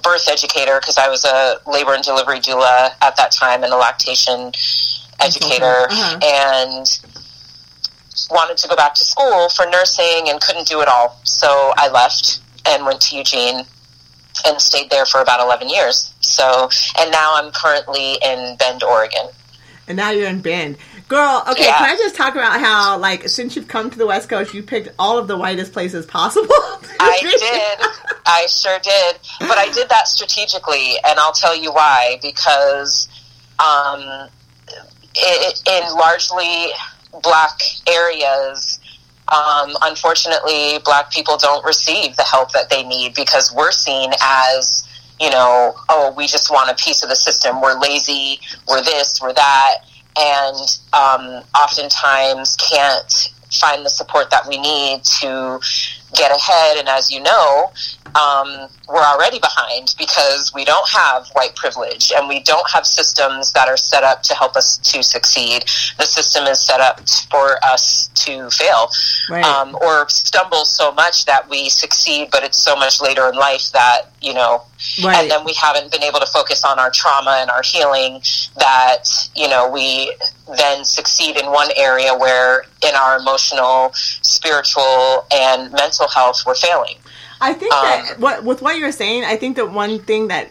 birth 0.02 0.28
educator 0.30 0.80
because 0.80 0.98
I 0.98 1.08
was 1.10 1.24
a 1.26 1.60
labor 1.70 1.94
and 1.94 2.04
delivery 2.04 2.40
doula 2.40 2.92
at 3.02 3.16
that 3.18 3.32
time 3.32 3.64
and 3.64 3.72
a 3.74 3.78
lactation 3.78 4.52
educator 5.20 5.88
Uh-huh. 5.90 6.20
and 6.24 7.00
wanted 8.32 8.58
to 8.58 8.68
go 8.68 8.76
back 8.76 8.94
to 8.96 9.04
school 9.06 9.50
for 9.50 9.66
nursing 9.68 10.30
and 10.30 10.40
couldn't 10.42 10.68
do 10.68 10.82
it 10.82 10.88
all. 10.88 11.20
So 11.24 11.74
I 11.78 11.90
left 11.90 12.40
and 12.66 12.86
went 12.86 13.02
to 13.02 13.18
Eugene 13.18 13.66
and 14.46 14.60
stayed 14.62 14.90
there 14.90 15.06
for 15.06 15.22
about 15.22 15.40
11 15.42 15.70
years. 15.70 16.14
So, 16.22 16.70
and 16.98 17.12
now 17.12 17.34
I'm 17.36 17.52
currently 17.52 18.14
in 18.24 18.56
Bend, 18.58 18.84
Oregon. 18.84 19.28
And 19.88 19.98
now 19.98 20.10
you're 20.12 20.28
in 20.30 20.42
Bend. 20.42 20.78
Girl, 21.08 21.44
okay, 21.50 21.66
Yeah. 21.66 21.78
can 21.78 21.90
I 21.90 21.96
just 21.98 22.16
talk 22.16 22.34
about 22.36 22.60
how, 22.60 22.98
like, 22.98 23.28
since 23.30 23.56
you've 23.56 23.68
come 23.68 23.90
to 23.90 23.98
the 23.98 24.08
West 24.08 24.30
Coast, 24.30 24.54
you 24.54 24.64
picked 24.64 24.90
all 24.98 25.18
of 25.18 25.28
the 25.28 25.38
whitest 25.38 25.74
places 25.74 26.06
possible? 26.06 26.48
I 27.00 27.18
did. 27.22 27.88
I 28.26 28.48
sure 28.48 28.80
did. 28.80 29.20
But 29.40 29.58
I 29.58 29.70
did 29.74 29.90
that 29.90 30.08
strategically, 30.08 30.96
and 31.06 31.20
I'll 31.20 31.34
tell 31.34 31.56
you 31.56 31.72
why. 31.72 32.20
Because 32.22 33.08
um, 33.60 34.30
i 35.18 35.54
in 35.68 35.96
largely 35.96 36.72
black 37.22 37.60
areas, 37.88 38.80
um, 39.28 39.76
unfortunately, 39.82 40.80
black 40.84 41.12
people 41.12 41.38
don't 41.38 41.64
receive 41.66 42.16
the 42.16 42.24
help 42.24 42.52
that 42.54 42.70
they 42.70 42.84
need 42.84 43.14
because 43.14 43.54
we're 43.54 43.72
seen 43.72 44.12
as, 44.22 44.88
you 45.20 45.30
know, 45.30 45.76
oh, 45.90 46.14
we 46.16 46.28
just 46.28 46.50
want 46.50 46.70
a 46.70 46.76
piece 46.84 47.04
of 47.04 47.10
the 47.10 47.16
system. 47.16 47.62
We're 47.62 47.80
lazy. 47.80 48.40
We're 48.68 48.82
this. 48.82 49.20
We're 49.22 49.34
that. 49.34 49.76
And 50.18 50.80
um, 50.94 51.44
oftentimes 51.56 52.56
can't 52.58 53.34
find 53.52 53.86
the 53.86 53.90
support 53.90 54.30
that 54.32 54.48
we 54.48 54.58
need 54.58 55.04
to 55.04 55.60
get 56.14 56.32
ahead. 56.36 56.78
And 56.78 56.88
as 56.88 57.12
you 57.12 57.22
know, 57.22 57.72
um, 58.16 58.68
we're 58.88 59.02
already 59.02 59.40
behind 59.40 59.96
because 59.98 60.52
we 60.54 60.66
don't 60.66 60.88
have 60.90 61.28
white 61.34 61.56
privilege 61.56 62.12
and 62.16 62.28
we 62.28 62.42
don't 62.44 62.70
have 62.70 62.86
systems 62.86 63.52
that 63.54 63.68
are 63.68 63.78
set 63.78 64.04
up 64.04 64.22
to 64.24 64.36
help 64.36 64.56
us 64.56 64.78
to 64.78 65.02
succeed. 65.02 65.64
The 65.98 66.06
system 66.06 66.46
is 66.46 66.60
set 66.60 66.80
up 66.80 67.02
for 67.32 67.58
us 67.66 68.10
to 68.16 68.50
fail 68.52 68.92
Right. 69.30 69.44
um, 69.44 69.76
or 69.82 70.08
stumble 70.10 70.66
so 70.66 70.92
much 70.92 71.26
that 71.26 71.50
we 71.50 71.70
succeed, 71.70 72.30
but 72.32 72.44
it's 72.44 72.58
so 72.60 72.76
much 72.76 73.02
later 73.02 73.28
in 73.30 73.36
life 73.36 73.72
that, 73.72 74.12
you 74.22 74.34
know, 74.34 74.64
Right. 75.04 75.18
and 75.18 75.32
then 75.32 75.44
we 75.46 75.54
haven't 75.54 75.92
been 75.92 76.04
able 76.04 76.20
to 76.20 76.26
focus 76.28 76.64
on 76.66 76.78
our 76.78 76.92
trauma 76.92 77.38
and 77.40 77.50
our 77.50 77.62
healing 77.64 78.22
that, 78.58 79.06
you 79.34 79.48
know, 79.48 79.68
we 79.70 80.14
then 80.58 80.84
succeed 80.84 81.38
in 81.38 81.50
one 81.52 81.70
area 81.78 82.14
where 82.14 82.66
in 82.86 82.94
our 82.96 83.18
emotional, 83.18 83.92
spiritual, 83.94 85.26
and 85.32 85.72
mental 85.72 86.03
health 86.08 86.44
we're 86.46 86.56
failing. 86.56 86.96
I 87.42 87.54
think 87.54 87.74
Um, 87.74 87.82
that 87.86 88.20
what 88.20 88.44
with 88.44 88.62
what 88.62 88.78
you're 88.78 88.92
saying, 88.92 89.26
I 89.26 89.36
think 89.38 89.56
that 89.58 89.72
one 89.72 90.00
thing 90.00 90.30
that 90.30 90.50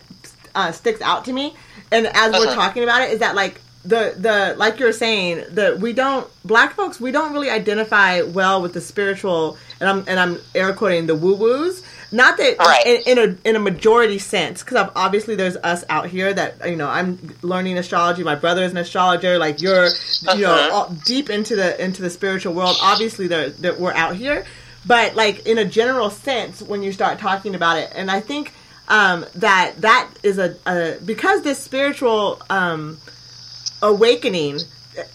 uh, 0.55 0.73
sticks 0.73 1.01
out 1.01 1.25
to 1.27 1.33
me, 1.33 1.55
and 1.91 2.07
as 2.07 2.33
we're 2.33 2.47
Uh-huh. 2.47 2.55
talking 2.55 2.83
about 2.83 3.03
it, 3.03 3.11
is 3.11 3.21
that 3.21 3.35
like 3.35 3.61
the 3.85 4.15
the 4.17 4.55
like 4.59 4.79
you're 4.79 4.93
saying 4.93 5.43
that 5.53 5.81
we 5.81 5.93
don't 5.93 6.29
black 6.45 6.75
folks 6.75 7.01
we 7.01 7.11
don't 7.11 7.33
really 7.33 7.51
identify 7.51 8.23
well 8.23 8.63
with 8.63 8.75
the 8.75 8.81
spiritual, 8.81 9.57
and 9.81 9.89
I'm 9.89 10.05
and 10.07 10.21
I'm 10.21 10.39
air 10.55 10.73
quoting 10.75 11.07
the 11.07 11.15
woo 11.15 11.35
woos. 11.35 11.83
Not 12.15 12.37
that 12.37 12.59
Right. 12.59 12.85
in, 12.87 13.01
in 13.07 13.19
a 13.19 13.49
in 13.49 13.57
a 13.57 13.59
majority 13.59 14.19
sense, 14.19 14.63
because 14.63 14.91
obviously 14.95 15.35
there's 15.35 15.57
us 15.57 15.83
out 15.89 16.07
here 16.09 16.33
that 16.35 16.57
you 16.69 16.77
know 16.77 16.87
I'm 16.87 17.19
learning 17.41 17.79
astrology. 17.79 18.23
My 18.23 18.35
brother 18.35 18.63
is 18.65 18.71
an 18.73 18.77
astrologer. 18.77 19.39
Like 19.39 19.63
you're, 19.63 19.87
you 20.35 20.43
know, 20.43 20.53
Uh-huh. 20.53 20.75
all, 20.75 20.97
deep 21.07 21.31
into 21.31 21.57
the 21.57 21.83
into 21.83 22.03
the 22.03 22.11
spiritual 22.11 22.53
world. 22.53 22.77
Obviously, 22.83 23.27
there 23.29 23.49
that 23.65 23.81
we're 23.81 23.95
out 23.95 24.15
here, 24.15 24.45
but 24.87 25.15
like 25.15 25.47
in 25.47 25.59
a 25.59 25.65
general 25.65 26.11
sense, 26.11 26.63
when 26.63 26.83
you 26.83 26.93
start 26.93 27.19
talking 27.19 27.55
about 27.55 27.79
it, 27.79 27.93
and 27.95 28.11
I 28.11 28.21
think 28.21 28.53
um, 28.89 29.25
that 29.37 29.75
that 29.79 30.11
is 30.23 30.39
a, 30.39 30.57
a 30.67 30.99
because 31.05 31.43
this 31.43 31.59
spiritual 31.59 32.41
um, 32.51 32.99
awakening 33.83 34.59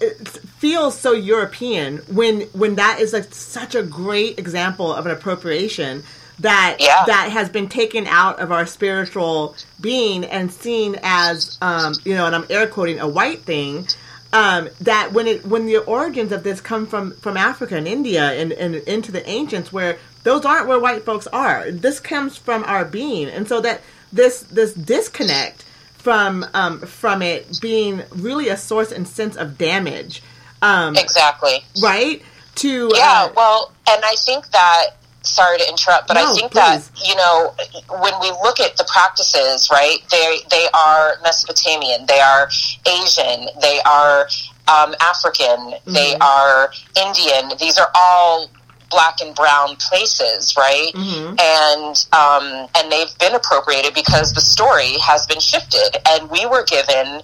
it 0.02 0.28
feels 0.58 0.98
so 0.98 1.12
European 1.12 1.98
when 2.08 2.42
when 2.54 2.76
that 2.76 3.00
is 3.00 3.14
like 3.14 3.34
such 3.34 3.76
a 3.76 3.84
great 3.84 4.40
example 4.40 4.92
of 4.92 5.06
an 5.06 5.12
appropriation 5.12 6.04
that 6.40 6.78
Yeah. 6.80 7.04
that 7.06 7.30
has 7.32 7.50
been 7.50 7.68
taken 7.68 8.08
out 8.08 8.40
of 8.40 8.52
our 8.52 8.66
spiritual 8.66 9.56
being 9.82 10.26
and 10.26 10.52
seen 10.52 10.98
as 11.04 11.58
um, 11.62 11.94
you 12.06 12.16
know, 12.16 12.26
and 12.26 12.36
I'm 12.36 12.46
air 12.50 12.68
quoting 12.68 13.00
a 13.00 13.08
white 13.08 13.42
thing. 13.42 13.88
Um, 14.34 14.68
that 14.82 15.14
when 15.14 15.26
it 15.26 15.46
when 15.46 15.66
the 15.66 15.78
origins 15.78 16.34
of 16.34 16.44
this 16.44 16.60
come 16.60 16.86
from 16.86 17.12
from 17.12 17.38
Africa 17.38 17.78
and 17.78 17.88
India 17.88 18.34
and, 18.34 18.52
and 18.52 18.76
into 18.76 19.12
the 19.12 19.28
ancients 19.28 19.72
where 19.72 19.98
those 20.24 20.44
aren't 20.44 20.68
where 20.68 20.80
white 20.80 21.06
folks 21.06 21.26
are. 21.28 21.72
This 21.72 22.02
comes 22.02 22.38
from 22.38 22.66
our 22.66 22.84
being, 22.84 23.30
and 23.30 23.48
so 23.48 23.62
that 23.62 23.82
this 24.12 24.42
this 24.42 24.74
disconnect 24.74 25.64
from 25.98 26.46
um, 26.54 26.82
from 26.82 27.22
it 27.22 27.60
being 27.62 28.04
really 28.12 28.50
a 28.50 28.58
source 28.58 28.92
and 28.92 29.08
sense 29.08 29.38
of 29.38 29.58
damage, 29.58 30.22
um, 30.62 30.98
Exactly. 30.98 31.64
right? 31.82 32.22
To 32.56 32.92
Yeah, 32.94 33.28
uh, 33.30 33.34
well, 33.38 33.72
and 33.90 34.02
I 34.04 34.16
think 34.26 34.50
that 34.52 34.97
sorry 35.28 35.58
to 35.60 35.68
interrupt, 35.70 36.08
but 36.08 36.16
No, 36.16 36.32
I 36.32 36.34
think 36.34 36.52
please. 36.52 36.90
that 36.90 37.08
you 37.08 37.16
know 37.16 37.54
when 38.02 38.14
we 38.22 38.30
look 38.44 38.60
at 38.60 38.78
the 38.78 38.86
practices, 38.92 39.70
right? 39.72 40.00
They 40.12 40.40
they 40.50 40.68
are 40.74 41.16
Mesopotamian, 41.24 42.06
they 42.08 42.20
are 42.20 42.50
Asian, 42.88 43.48
they 43.62 43.80
are 43.86 44.28
um, 44.68 44.96
African, 45.02 45.76
they 45.86 46.14
Mm-hmm. 46.16 46.22
are 46.22 46.72
Indian. 46.96 47.58
These 47.60 47.78
are 47.78 47.90
all 47.96 48.50
black 48.90 49.20
and 49.22 49.36
brown 49.36 49.76
places, 49.78 50.56
right? 50.58 50.92
Mm-hmm. 50.96 51.36
And 51.40 51.96
um, 52.14 52.70
and 52.78 52.92
they've 52.92 53.18
been 53.20 53.36
appropriated 53.36 53.94
because 53.94 54.34
the 54.34 54.42
story 54.42 54.98
has 55.00 55.26
been 55.28 55.40
shifted, 55.42 55.98
and 56.10 56.30
we 56.30 56.46
were 56.46 56.64
given. 56.64 57.22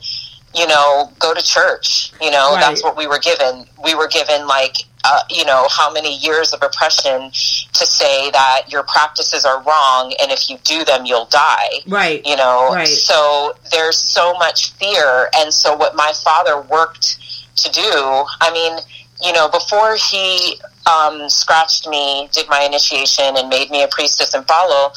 You 0.54 0.68
know, 0.68 1.12
go 1.20 1.34
to 1.34 1.42
church. 1.42 2.12
You 2.22 2.32
know, 2.32 2.52
Right. 2.54 2.62
that's 2.62 2.84
what 2.84 2.96
we 2.96 3.08
were 3.08 3.20
given. 3.20 3.66
We 3.84 3.96
were 3.96 4.08
given 4.08 4.48
like 4.48 4.78
uh, 5.06 5.20
you 5.30 5.44
know, 5.44 5.68
how 5.70 5.92
many 5.92 6.16
years 6.20 6.54
of 6.54 6.64
oppression 6.64 7.30
to 7.30 7.86
say 7.86 8.32
that 8.32 8.64
your 8.70 8.84
practices 8.84 9.44
are 9.44 9.62
wrong 9.64 10.14
and 10.22 10.32
if 10.32 10.50
you 10.50 10.58
do 10.64 10.86
them, 10.86 11.06
you'll 11.06 11.26
die. 11.26 11.80
right, 11.90 12.26
You 12.26 12.38
know, 12.38 12.70
Right. 12.74 12.88
so 12.88 13.54
there's 13.72 13.98
so 13.98 14.34
much 14.36 14.72
fear. 14.76 15.30
And 15.36 15.54
so, 15.54 15.76
what 15.76 15.94
my 15.96 16.14
father 16.24 16.62
worked 16.62 17.18
to 17.58 17.70
do, 17.72 18.24
I 18.40 18.50
mean, 18.54 18.78
you 19.22 19.34
know, 19.34 19.50
before 19.50 19.96
he 19.96 20.58
um, 20.90 21.30
scratched 21.30 21.86
me, 21.88 22.30
did 22.32 22.48
my 22.48 22.62
initiation, 22.62 23.36
and 23.36 23.50
made 23.50 23.72
me 23.72 23.84
a 23.84 23.88
priestess 23.90 24.34
and 24.34 24.48
Palo, 24.48 24.94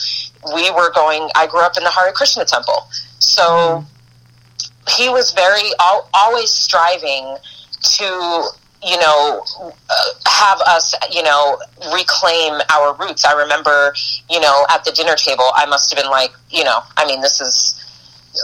we 0.55 0.71
were 0.71 0.93
going, 0.93 1.29
I 1.35 1.49
grew 1.49 1.61
up 1.63 1.77
in 1.77 1.83
the 1.83 1.91
Hare 1.91 2.13
Krishna 2.13 2.45
temple. 2.45 2.87
So, 3.19 3.85
he 4.91 5.09
was 5.09 5.33
very, 5.33 5.71
al- 5.81 6.09
always 6.15 6.51
striving 6.51 7.37
to 7.83 8.49
you 8.85 8.99
know, 8.99 9.45
uh, 9.61 10.05
have 10.27 10.61
us, 10.61 10.95
you 11.11 11.23
know, 11.23 11.59
reclaim 11.93 12.61
our 12.73 12.95
roots. 12.95 13.25
I 13.25 13.33
remember, 13.33 13.95
you 14.31 14.39
know, 14.39 14.65
at 14.71 14.85
the 14.85 14.93
dinner 14.93 15.17
table, 15.17 15.51
I 15.55 15.67
must 15.67 15.93
have 15.93 16.01
been 16.01 16.11
like, 16.11 16.31
you 16.51 16.63
know, 16.63 16.81
I 16.97 17.07
mean, 17.07 17.21
this 17.21 17.41
is 17.41 17.83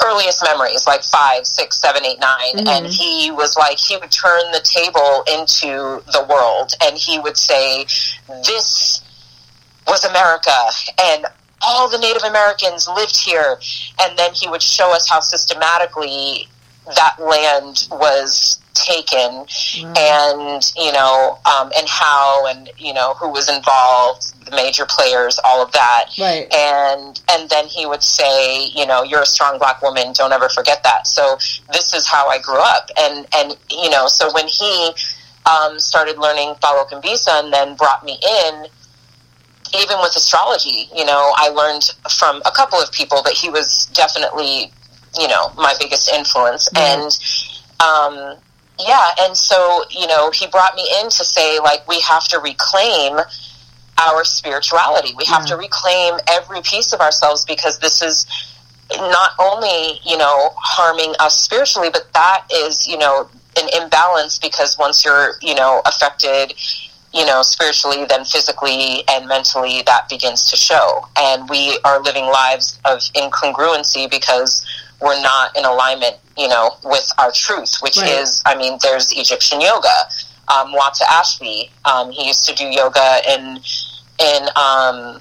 earliest 0.04 0.42
memories, 0.42 0.86
like 0.86 1.02
five, 1.02 1.46
six, 1.46 1.78
seven, 1.78 2.04
eight, 2.04 2.18
nine. 2.18 2.66
And 2.66 2.86
he 2.86 3.30
was 3.30 3.56
like, 3.56 3.78
he 3.78 3.96
would 3.96 4.10
turn 4.10 4.50
the 4.52 4.60
table 4.64 5.22
into 5.32 6.02
the 6.12 6.26
world 6.28 6.72
and 6.82 6.96
he 6.96 7.18
would 7.18 7.36
say, 7.36 7.84
this 8.44 9.02
was 9.86 10.04
America 10.04 10.50
and 11.00 11.26
all 11.64 11.88
the 11.88 11.98
Native 11.98 12.22
Americans 12.24 12.88
lived 12.88 13.16
here. 13.16 13.58
And 14.00 14.18
then 14.18 14.32
he 14.34 14.48
would 14.48 14.62
show 14.62 14.92
us 14.94 15.08
how 15.08 15.20
systematically 15.20 16.48
that 16.96 17.16
land 17.20 17.86
was 17.92 18.58
taken 18.74 19.44
and 19.96 20.72
you 20.76 20.90
know 20.92 21.38
um, 21.44 21.70
and 21.76 21.86
how 21.88 22.46
and 22.48 22.70
you 22.78 22.92
know 22.92 23.14
who 23.14 23.28
was 23.28 23.48
involved 23.54 24.32
the 24.46 24.50
major 24.56 24.84
players 24.88 25.38
all 25.44 25.62
of 25.62 25.70
that 25.72 26.06
Right. 26.18 26.52
and 26.52 27.20
and 27.30 27.50
then 27.50 27.66
he 27.66 27.84
would 27.86 28.02
say 28.02 28.64
you 28.68 28.86
know 28.86 29.02
you're 29.02 29.20
a 29.20 29.26
strong 29.26 29.58
black 29.58 29.82
woman 29.82 30.12
don't 30.14 30.32
ever 30.32 30.48
forget 30.48 30.82
that 30.84 31.06
so 31.06 31.36
this 31.72 31.92
is 31.94 32.08
how 32.08 32.28
i 32.28 32.38
grew 32.38 32.58
up 32.60 32.88
and 32.98 33.26
and 33.36 33.56
you 33.70 33.90
know 33.90 34.06
so 34.08 34.32
when 34.32 34.48
he 34.48 34.90
um, 35.44 35.78
started 35.78 36.18
learning 36.18 36.54
Palo 36.62 36.84
Kimbisa 36.84 37.44
and 37.44 37.52
then 37.52 37.74
brought 37.76 38.04
me 38.04 38.18
in 38.46 38.66
even 39.74 39.98
with 40.00 40.14
astrology 40.16 40.88
you 40.94 41.04
know 41.04 41.32
i 41.36 41.48
learned 41.48 41.84
from 42.10 42.42
a 42.46 42.50
couple 42.50 42.78
of 42.78 42.90
people 42.92 43.20
but 43.24 43.32
he 43.32 43.48
was 43.48 43.86
definitely 43.94 44.72
you 45.18 45.28
know 45.28 45.52
my 45.56 45.74
biggest 45.78 46.08
influence. 46.10 46.68
And 46.76 47.18
um, 47.80 48.36
yeah 48.78 49.10
and 49.20 49.36
so 49.36 49.84
you 49.90 50.06
know 50.06 50.30
he 50.30 50.46
brought 50.46 50.74
me 50.74 50.88
in 51.00 51.10
to 51.10 51.24
say 51.24 51.58
like 51.60 51.86
we 51.86 52.00
have 52.00 52.24
to 52.28 52.38
reclaim 52.38 53.18
our 54.00 54.24
spirituality. 54.24 55.14
We 55.16 55.26
have 55.26 55.42
Yeah. 55.42 55.48
to 55.48 55.56
reclaim 55.58 56.14
every 56.28 56.62
piece 56.62 56.92
of 56.92 57.00
ourselves 57.00 57.44
because 57.44 57.78
this 57.78 58.00
is 58.02 58.26
not 58.96 59.32
only 59.38 60.00
you 60.04 60.16
know 60.16 60.50
harming 60.56 61.14
us 61.20 61.38
spiritually 61.40 61.90
but 61.92 62.12
that 62.14 62.44
is 62.50 62.86
you 62.88 62.96
know 62.98 63.28
an 63.60 63.68
imbalance 63.82 64.38
because 64.38 64.78
once 64.78 65.04
you're 65.04 65.34
you 65.42 65.54
know 65.54 65.82
affected 65.84 66.54
you 67.14 67.24
know 67.26 67.42
spiritually 67.42 68.04
then 68.06 68.24
physically 68.24 69.02
and 69.08 69.26
mentally 69.28 69.82
that 69.86 70.08
begins 70.08 70.44
to 70.50 70.56
show 70.56 71.06
and 71.16 71.48
we 71.48 71.78
are 71.84 72.00
living 72.00 72.24
lives 72.24 72.78
of 72.84 72.98
incongruency 73.14 74.10
because 74.10 74.64
we're 75.00 75.20
not 75.20 75.56
in 75.56 75.64
alignment 75.64 76.16
you 76.36 76.48
know 76.48 76.76
with 76.84 77.10
our 77.18 77.30
truth 77.32 77.76
which 77.82 77.98
Right. 77.98 78.10
is 78.10 78.42
i 78.46 78.56
mean 78.56 78.78
there's 78.82 79.12
egyptian 79.12 79.60
yoga 79.60 79.88
um, 80.48 80.72
Muata 80.72 81.02
Ashby 81.08 81.70
um, 81.84 82.10
he 82.10 82.26
used 82.26 82.44
to 82.48 82.54
do 82.54 82.64
yoga 82.64 83.20
in 83.28 83.60
in 84.18 84.48
um, 84.56 85.20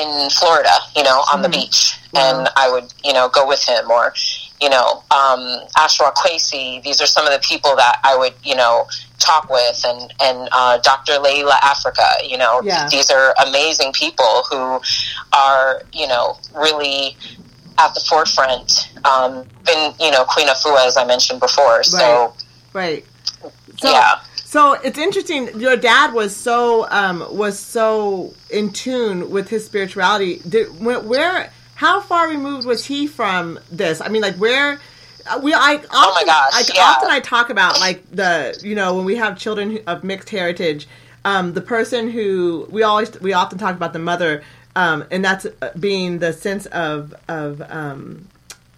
in 0.00 0.30
Florida, 0.30 0.70
you 0.96 1.02
know, 1.02 1.22
on 1.32 1.42
the 1.42 1.48
beach, 1.48 1.98
Wow. 2.12 2.40
and 2.40 2.48
I 2.56 2.70
would, 2.70 2.92
you 3.04 3.12
know, 3.12 3.28
go 3.28 3.46
with 3.46 3.62
him, 3.62 3.90
or, 3.90 4.12
you 4.64 4.70
know, 4.70 5.02
um, 5.10 5.40
Ashra 5.76 6.10
Kwesi. 6.14 6.82
These 6.82 7.02
are 7.02 7.06
some 7.06 7.26
of 7.26 7.32
the 7.34 7.38
people 7.46 7.76
that 7.76 8.00
I 8.02 8.16
would, 8.16 8.32
you 8.42 8.56
know, 8.56 8.86
talk 9.18 9.50
with, 9.50 9.84
and 9.86 10.10
and 10.22 10.48
uh, 10.52 10.78
Dr. 10.78 11.12
Llaila 11.24 11.58
Afrika. 11.72 12.08
You 12.26 12.38
know, 12.38 12.62
Yeah. 12.64 12.88
these 12.90 13.10
are 13.10 13.34
amazing 13.46 13.92
people 13.92 14.44
who 14.50 14.80
are, 15.34 15.82
you 15.92 16.08
know, 16.08 16.38
really 16.54 17.14
at 17.76 17.92
the 17.92 18.00
forefront. 18.08 18.88
Um, 19.04 19.44
been, 19.66 19.92
you 20.00 20.10
know, 20.10 20.24
Queen 20.24 20.48
Afua, 20.48 20.86
as 20.86 20.96
I 20.96 21.04
mentioned 21.04 21.40
before. 21.40 21.82
So, 21.82 22.32
Right. 22.72 23.04
So, 23.76 23.90
yeah. 23.90 24.20
So 24.46 24.72
it's 24.72 24.98
interesting. 24.98 25.60
Your 25.60 25.76
dad 25.76 26.14
was 26.14 26.34
so 26.34 26.88
um, 26.90 27.26
was 27.30 27.58
so 27.58 28.32
in 28.48 28.72
tune 28.72 29.28
with 29.30 29.48
his 29.50 29.66
spirituality. 29.66 30.40
Did, 30.48 30.68
where, 30.80 31.50
how 31.74 32.00
far 32.00 32.28
removed 32.28 32.66
was 32.66 32.84
he 32.86 33.06
from 33.06 33.58
this? 33.70 34.00
I 34.00 34.08
mean, 34.08 34.22
like 34.22 34.36
where? 34.36 34.78
uh, 35.26 35.40
We 35.42 35.52
I 35.54 35.74
often, 35.76 35.88
Oh 35.92 36.12
my 36.14 36.24
gosh, 36.24 36.52
I, 36.52 36.64
yeah. 36.74 36.82
often 36.82 37.10
I 37.10 37.20
talk 37.20 37.50
about 37.50 37.80
like 37.80 38.08
the 38.10 38.58
you 38.62 38.74
know 38.74 38.94
when 38.96 39.04
we 39.04 39.16
have 39.16 39.38
children 39.38 39.78
of 39.86 40.04
mixed 40.04 40.30
heritage, 40.30 40.86
um, 41.24 41.52
the 41.54 41.60
person 41.60 42.10
who 42.10 42.66
we 42.70 42.82
always 42.82 43.18
we 43.20 43.32
often 43.32 43.58
talk 43.58 43.74
about 43.74 43.92
the 43.92 43.98
mother, 43.98 44.42
um, 44.76 45.04
and 45.10 45.24
that's 45.24 45.46
uh, 45.46 45.70
being 45.78 46.18
the 46.18 46.32
sense 46.32 46.66
of 46.66 47.14
of 47.28 47.62
um, 47.68 48.28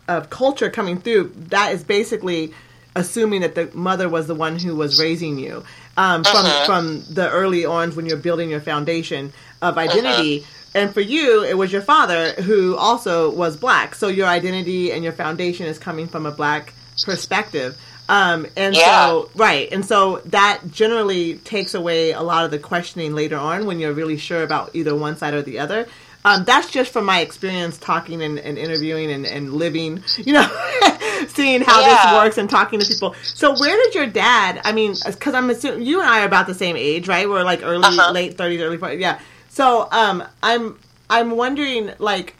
of 0.08 0.30
culture 0.30 0.70
coming 0.70 1.00
through, 1.00 1.32
that 1.36 1.72
is 1.72 1.82
basically 1.84 2.52
assuming 2.94 3.42
that 3.42 3.54
the 3.54 3.68
mother 3.74 4.08
was 4.08 4.26
the 4.26 4.34
one 4.34 4.58
who 4.58 4.74
was 4.74 4.98
raising 4.98 5.38
you 5.38 5.62
um, 5.98 6.24
from 6.24 6.46
from 6.64 7.02
the 7.12 7.28
early 7.30 7.64
on 7.66 7.90
when 7.94 8.06
you're 8.06 8.16
building 8.16 8.48
your 8.50 8.60
foundation 8.60 9.32
of 9.60 9.76
identity. 9.76 10.44
And 10.76 10.92
for 10.94 11.00
you, 11.00 11.42
it 11.42 11.56
was 11.56 11.72
your 11.72 11.82
father 11.82 12.32
who 12.42 12.76
also 12.76 13.30
was 13.30 13.56
black. 13.56 13.94
So 13.94 14.08
your 14.08 14.26
identity 14.28 14.92
and 14.92 15.02
your 15.02 15.12
foundation 15.14 15.66
is 15.66 15.78
coming 15.78 16.06
from 16.06 16.26
a 16.26 16.30
black 16.30 16.74
perspective. 17.04 17.76
Um, 18.08 18.46
and 18.56 18.74
Yeah. 18.76 18.84
so, 19.06 19.30
right. 19.34 19.68
And 19.72 19.84
so 19.84 20.20
that 20.26 20.60
generally 20.70 21.38
takes 21.38 21.74
away 21.74 22.12
a 22.12 22.22
lot 22.22 22.44
of 22.44 22.50
the 22.50 22.58
questioning 22.58 23.14
later 23.14 23.36
on 23.36 23.66
when 23.66 23.80
you're 23.80 23.92
really 23.92 24.16
sure 24.18 24.42
about 24.42 24.70
either 24.74 24.94
one 24.94 25.16
side 25.16 25.34
or 25.34 25.42
the 25.42 25.58
other. 25.58 25.86
Um, 26.24 26.44
that's 26.44 26.70
just 26.70 26.92
from 26.92 27.04
my 27.04 27.20
experience 27.20 27.78
talking 27.78 28.20
and, 28.20 28.38
and 28.40 28.58
interviewing 28.58 29.12
and, 29.12 29.24
and 29.26 29.52
living, 29.54 30.02
you 30.18 30.32
know, 30.32 30.46
seeing 31.28 31.62
how 31.62 31.80
this 31.80 32.12
works 32.14 32.36
and 32.36 32.50
talking 32.50 32.80
to 32.80 32.86
people. 32.86 33.14
So 33.22 33.56
where 33.56 33.76
did 33.76 33.94
your 33.94 34.06
dad, 34.06 34.60
I 34.64 34.72
mean, 34.72 34.94
because 35.06 35.34
I'm 35.34 35.48
assuming 35.50 35.86
you 35.86 36.00
and 36.00 36.08
I 36.10 36.22
are 36.22 36.26
about 36.26 36.48
the 36.48 36.54
same 36.54 36.76
age, 36.76 37.06
right? 37.06 37.28
We're 37.28 37.44
like 37.44 37.60
early, 37.62 37.84
Uh-huh. 37.84 38.10
late 38.12 38.36
30s, 38.36 38.60
early 38.60 38.76
40s. 38.76 38.98
Yeah. 39.00 39.20
So 39.56 39.88
um, 39.90 40.22
I'm, 40.42 40.78
I'm 41.08 41.30
wondering, 41.30 41.92
like, 41.98 42.36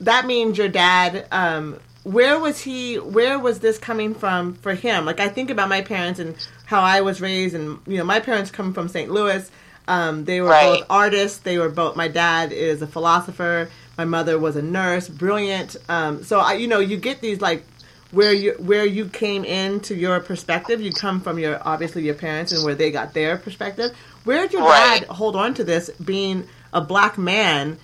that 0.00 0.26
means 0.26 0.58
your 0.58 0.66
dad, 0.66 1.28
um, 1.30 1.78
where 2.02 2.40
was 2.40 2.60
he, 2.60 2.96
where 2.96 3.38
was 3.38 3.60
this 3.60 3.78
coming 3.78 4.16
from 4.16 4.54
for 4.54 4.74
him? 4.74 5.04
Like, 5.04 5.20
I 5.20 5.28
think 5.28 5.48
about 5.50 5.68
my 5.68 5.82
parents 5.82 6.18
and 6.18 6.34
how 6.64 6.80
I 6.80 7.02
was 7.02 7.20
raised, 7.20 7.54
and, 7.54 7.78
you 7.86 7.98
know, 7.98 8.04
my 8.04 8.18
parents 8.18 8.50
come 8.50 8.74
from 8.74 8.88
St. 8.88 9.08
Louis. 9.08 9.48
Um, 9.86 10.24
they 10.24 10.40
were 10.40 10.48
Right. 10.48 10.80
both 10.80 10.86
artists. 10.90 11.38
They 11.38 11.56
were 11.56 11.68
both. 11.68 11.94
My 11.94 12.08
dad 12.08 12.50
is 12.50 12.82
a 12.82 12.88
philosopher. 12.88 13.70
My 13.96 14.04
mother 14.04 14.36
was 14.36 14.56
a 14.56 14.62
nurse, 14.62 15.08
brilliant. 15.08 15.76
Um, 15.88 16.24
so 16.24 16.40
I, 16.40 16.54
you 16.54 16.66
know, 16.66 16.80
you 16.80 16.96
get 16.96 17.20
these 17.20 17.40
like 17.40 17.62
where 18.10 18.32
you 18.32 18.52
where 18.58 18.84
you 18.86 19.06
came 19.06 19.44
into 19.44 19.94
your 19.94 20.20
perspective. 20.20 20.80
You 20.80 20.92
come 20.92 21.20
from 21.20 21.38
your 21.38 21.60
obviously 21.66 22.02
your 22.04 22.14
parents 22.14 22.52
and 22.52 22.64
where 22.64 22.74
they 22.74 22.90
got 22.90 23.14
their 23.14 23.36
perspective. 23.36 23.96
Where 24.24 24.42
did 24.42 24.52
your 24.52 24.62
Right. 24.62 25.00
dad 25.00 25.08
hold 25.08 25.36
on 25.36 25.54
to 25.54 25.64
this 25.64 25.90
being 26.04 26.48
a 26.72 26.80
black 26.80 27.18
man? 27.18 27.78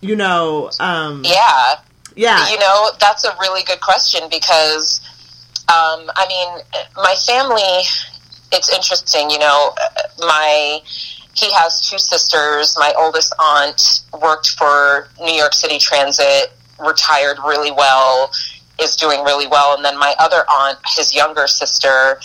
You 0.00 0.14
know, 0.16 0.70
um, 0.78 1.22
yeah. 1.24 1.76
yeah, 2.14 2.48
You 2.50 2.58
know, 2.58 2.90
that's 3.00 3.24
a 3.24 3.34
really 3.40 3.64
good 3.64 3.80
question 3.80 4.28
because, 4.30 5.00
um, 5.68 6.08
I 6.14 6.26
mean, 6.28 6.62
my 6.96 7.14
family, 7.26 7.82
it's 8.52 8.72
interesting, 8.72 9.28
you 9.30 9.38
know, 9.40 9.74
my, 10.20 10.80
he 11.34 11.50
has 11.52 11.88
two 11.90 11.98
sisters. 11.98 12.76
My 12.78 12.92
oldest 12.96 13.34
aunt 13.40 14.02
worked 14.22 14.50
for 14.50 15.08
New 15.20 15.32
York 15.34 15.52
City 15.54 15.78
Transit, 15.78 16.52
retired 16.78 17.38
really 17.44 17.72
well, 17.72 18.30
is 18.80 18.96
doing 18.96 19.22
really 19.24 19.46
well. 19.46 19.74
And 19.74 19.84
then 19.84 19.98
my 19.98 20.14
other 20.18 20.44
aunt, 20.50 20.78
his 20.96 21.14
younger 21.14 21.46
sister, 21.46 22.20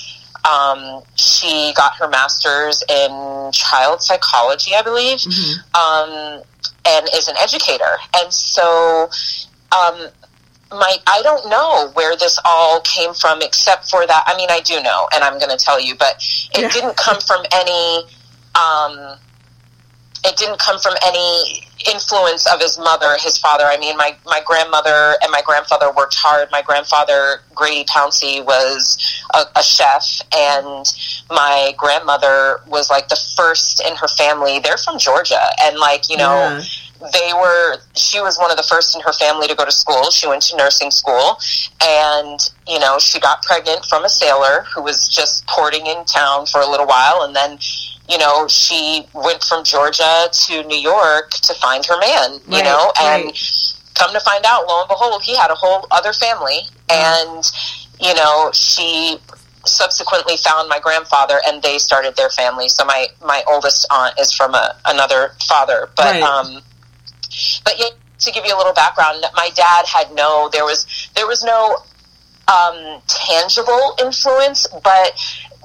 um, 0.50 1.02
she 1.16 1.74
got 1.76 1.96
her 1.98 2.08
master's 2.08 2.84
in 2.90 3.52
child 3.54 4.02
psychology, 4.02 4.72
I 4.76 4.82
believe, 4.82 5.20
um, 5.74 6.44
and 6.86 7.10
is 7.14 7.28
an 7.28 7.36
educator. 7.42 7.98
And 8.18 8.32
so, 8.34 9.10
um, 9.72 10.08
my 10.72 10.98
I 11.08 11.22
don't 11.22 11.48
know 11.50 11.92
where 11.94 12.16
this 12.16 12.40
all 12.46 12.82
came 12.82 13.14
from, 13.14 13.42
except 13.42 13.90
for 13.90 14.06
that. 14.06 14.24
I 14.26 14.36
mean, 14.36 14.50
I 14.50 14.60
do 14.62 14.82
know, 14.82 15.08
and 15.14 15.24
I'm 15.24 15.38
going 15.40 15.56
to 15.56 15.64
tell 15.64 15.80
you, 15.80 15.96
but 15.96 16.16
it 16.56 16.62
Yeah. 16.62 16.70
didn't 16.70 16.98
come 16.98 17.20
from 17.22 17.44
any. 17.52 18.06
Um, 18.56 19.18
it 20.26 20.38
didn't 20.38 20.60
come 20.60 20.80
from 20.80 20.94
any 21.06 21.68
influence 21.92 22.46
of 22.52 22.60
his 22.60 22.78
mother, 22.78 23.16
his 23.20 23.38
father. 23.38 23.66
I 23.66 23.78
mean, 23.78 23.98
my, 23.98 24.16
my 24.26 24.42
grandmother 24.46 25.16
and 25.22 25.32
my 25.32 25.42
grandfather 25.46 25.92
worked 25.92 26.16
hard. 26.16 26.50
My 26.52 26.62
grandfather, 26.62 27.42
Grady 27.56 27.86
Pouncey, 27.86 28.44
was 28.44 28.98
a, 29.34 29.44
a 29.56 29.64
chef, 29.64 30.22
and 30.36 30.86
my 31.30 31.74
grandmother 31.78 32.62
was 32.68 32.90
like 32.90 33.08
the 33.10 33.20
first 33.36 33.82
in 33.86 33.96
her 33.96 34.08
family. 34.08 34.60
They're 34.60 34.78
from 34.78 34.98
Georgia, 35.00 35.40
and 35.64 35.78
like, 35.78 36.10
you 36.10 36.18
know, 36.18 36.34
Yeah. 36.34 36.62
they 37.12 37.32
were 37.34 37.78
she 37.96 38.22
was 38.22 38.38
one 38.38 38.50
of 38.50 38.56
the 38.58 38.64
first 38.64 38.96
in 38.96 39.02
her 39.02 39.12
family 39.14 39.46
to 39.48 39.56
go 39.56 39.66
to 39.66 39.72
school 39.72 40.10
she 40.10 40.26
went 40.26 40.42
to 40.42 40.56
nursing 40.56 40.90
school 40.90 41.38
and 41.84 42.40
you 42.66 42.80
know 42.80 42.98
she 42.98 43.20
got 43.20 43.42
pregnant 43.44 43.84
from 43.86 44.06
a 44.06 44.10
sailor 44.10 44.64
who 44.74 44.82
was 44.82 45.10
just 45.10 45.46
porting 45.48 45.86
in 45.86 46.06
town 46.06 46.46
for 46.46 46.62
a 46.62 46.66
little 46.70 46.86
while 46.88 47.24
and 47.24 47.36
then 47.36 47.58
you 48.14 48.20
know 48.20 48.48
she 48.48 49.06
went 49.14 49.44
from 49.44 49.64
georgia 49.64 50.30
to 50.32 50.64
new 50.64 50.80
york 50.80 51.32
to 51.32 51.54
find 51.56 51.86
her 51.86 52.00
man 52.00 52.40
you 52.48 52.62
Right, 52.62 52.64
know 52.64 52.94
and 53.02 53.26
right. 53.26 53.74
come 53.96 54.14
to 54.14 54.20
find 54.22 54.46
out 54.46 54.68
lo 54.68 54.82
and 54.82 54.90
behold 54.90 55.24
he 55.24 55.36
had 55.36 55.52
a 55.52 55.56
whole 55.56 55.88
other 55.92 56.14
family 56.14 56.60
and 56.90 57.44
you 58.00 58.14
know 58.16 58.52
she 58.54 59.18
subsequently 59.66 60.38
found 60.38 60.70
my 60.70 60.80
grandfather 60.80 61.42
and 61.48 61.62
they 61.64 61.78
started 61.78 62.16
their 62.16 62.30
family 62.30 62.68
so 62.70 62.86
my 62.86 63.08
my 63.26 63.44
oldest 63.48 63.88
aunt 63.92 64.14
is 64.20 64.32
from 64.32 64.54
a, 64.54 64.76
another 64.86 65.32
father 65.50 65.90
but 65.96 66.06
Right. 66.06 66.24
um 66.24 66.62
but 67.66 67.80
yeah, 67.80 67.88
to 68.20 68.32
give 68.32 68.46
you 68.46 68.56
a 68.56 68.58
little 68.58 68.74
background, 68.74 69.26
my 69.36 69.50
dad 69.56 69.86
had 69.88 70.14
no, 70.14 70.50
there 70.54 70.64
was, 70.66 71.10
there 71.16 71.28
was 71.28 71.44
no 71.44 71.78
um, 72.48 73.02
tangible 73.08 73.96
influence, 74.00 74.68
but 74.84 75.12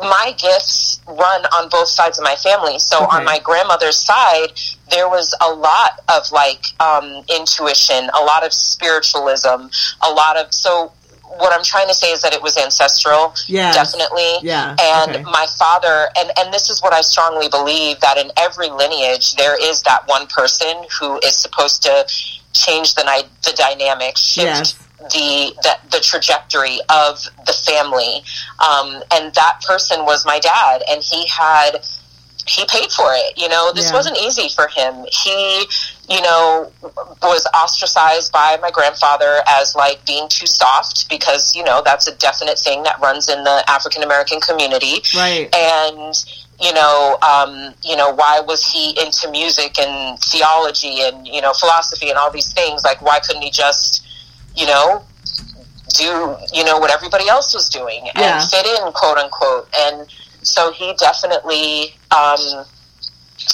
my 0.00 0.34
gifts 0.38 1.00
run 1.06 1.44
on 1.46 1.68
both 1.68 1.88
sides 1.88 2.18
of 2.18 2.24
my 2.24 2.37
family. 2.37 2.78
So 2.78 2.98
Okay. 3.04 3.16
on 3.18 3.24
my 3.24 3.38
grandmother's 3.40 3.98
side, 3.98 4.52
there 4.90 5.08
was 5.08 5.34
a 5.40 5.50
lot 5.50 6.00
of 6.08 6.30
like 6.32 6.64
um, 6.80 7.24
intuition, 7.28 8.11
a 8.14 8.20
lot 8.24 8.44
of 8.44 8.52
spiritualism, 8.52 9.68
a 10.02 10.11
lot 10.11 10.37
of 10.37 10.52
so. 10.54 10.92
What 11.37 11.52
I'm 11.52 11.62
trying 11.62 11.88
to 11.88 11.94
say 11.94 12.11
is 12.11 12.22
that 12.22 12.32
it 12.32 12.42
was 12.42 12.56
ancestral, 12.56 13.34
definitely. 13.74 14.38
Yeah, 14.40 14.74
And 14.80 15.11
okay. 15.16 15.22
my 15.24 15.46
father, 15.58 16.08
and, 16.18 16.32
and 16.38 16.52
this 16.54 16.70
is 16.70 16.80
what 16.82 16.94
I 16.94 17.02
strongly 17.02 17.48
believe 17.50 18.00
that 18.00 18.16
in 18.16 18.32
every 18.38 18.70
lineage, 18.70 19.34
there 19.34 19.54
is 19.62 19.82
that 19.82 20.08
one 20.08 20.26
person 20.28 20.74
who 20.98 21.18
is 21.22 21.37
supposed 21.37 21.82
to 21.82 22.06
change 22.59 22.94
the, 22.94 23.05
ni- 23.05 23.29
the 23.44 23.53
dynamic, 23.57 24.16
shift 24.16 24.47
Yes. 24.47 24.75
the, 25.14 25.55
the, 25.62 25.75
the 25.92 26.01
trajectory 26.01 26.79
of 26.90 27.23
the 27.47 27.53
family. 27.64 28.23
Um, 28.59 29.03
and 29.14 29.33
that 29.35 29.61
person 29.66 30.05
was 30.05 30.27
my 30.27 30.38
dad, 30.40 30.83
and 30.90 31.03
he 31.03 31.27
had, 31.29 31.87
he 32.47 32.64
paid 32.68 32.90
for 32.90 33.11
it. 33.12 33.38
You 33.38 33.49
know, 33.49 33.73
this 33.75 33.87
Yeah. 33.90 33.94
wasn't 33.94 34.16
easy 34.18 34.49
for 34.49 34.68
him. 34.68 35.05
He, 35.11 35.66
you 36.09 36.21
know, 36.23 36.73
was 37.23 37.47
ostracized 37.55 38.33
by 38.33 38.57
my 38.62 38.71
grandfather 38.71 39.42
as 39.47 39.75
like 39.75 40.05
being 40.07 40.27
too 40.29 40.47
soft 40.47 41.09
because, 41.11 41.55
you 41.55 41.62
know, 41.62 41.83
that's 41.85 42.07
a 42.09 42.14
definite 42.16 42.59
thing 42.59 42.83
that 42.85 42.99
runs 43.01 43.29
in 43.29 43.44
the 43.44 43.62
African 43.68 44.03
American 44.03 44.40
community. 44.40 45.03
right. 45.16 45.55
And, 45.55 46.14
you 46.61 46.73
know, 46.73 47.16
um, 47.23 47.73
you 47.85 47.94
know, 47.97 48.11
why 48.12 48.40
was 48.40 48.64
he 48.66 48.90
into 49.01 49.31
music 49.31 49.79
and 49.79 50.18
theology 50.21 51.03
and, 51.03 51.27
you 51.27 51.40
know, 51.40 51.53
philosophy 51.53 52.09
and 52.11 52.18
all 52.18 52.31
these 52.33 52.53
things? 52.53 52.83
Like, 52.85 53.01
why 53.01 53.21
couldn't 53.21 53.42
he 53.42 53.51
just, 53.51 54.07
you 54.57 54.66
know, 54.66 55.05
do, 55.94 56.37
you 56.53 56.64
know, 56.64 56.79
what 56.79 56.90
everybody 56.90 57.29
else 57.29 57.55
was 57.55 57.68
doing 57.68 58.09
and 58.09 58.18
Yeah. 58.18 58.44
fit 58.47 58.66
in, 58.66 58.92
quote 58.92 59.18
unquote. 59.18 59.68
And 59.77 60.07
so 60.42 60.73
he 60.73 60.94
definitely, 60.94 61.94
um, 62.16 62.64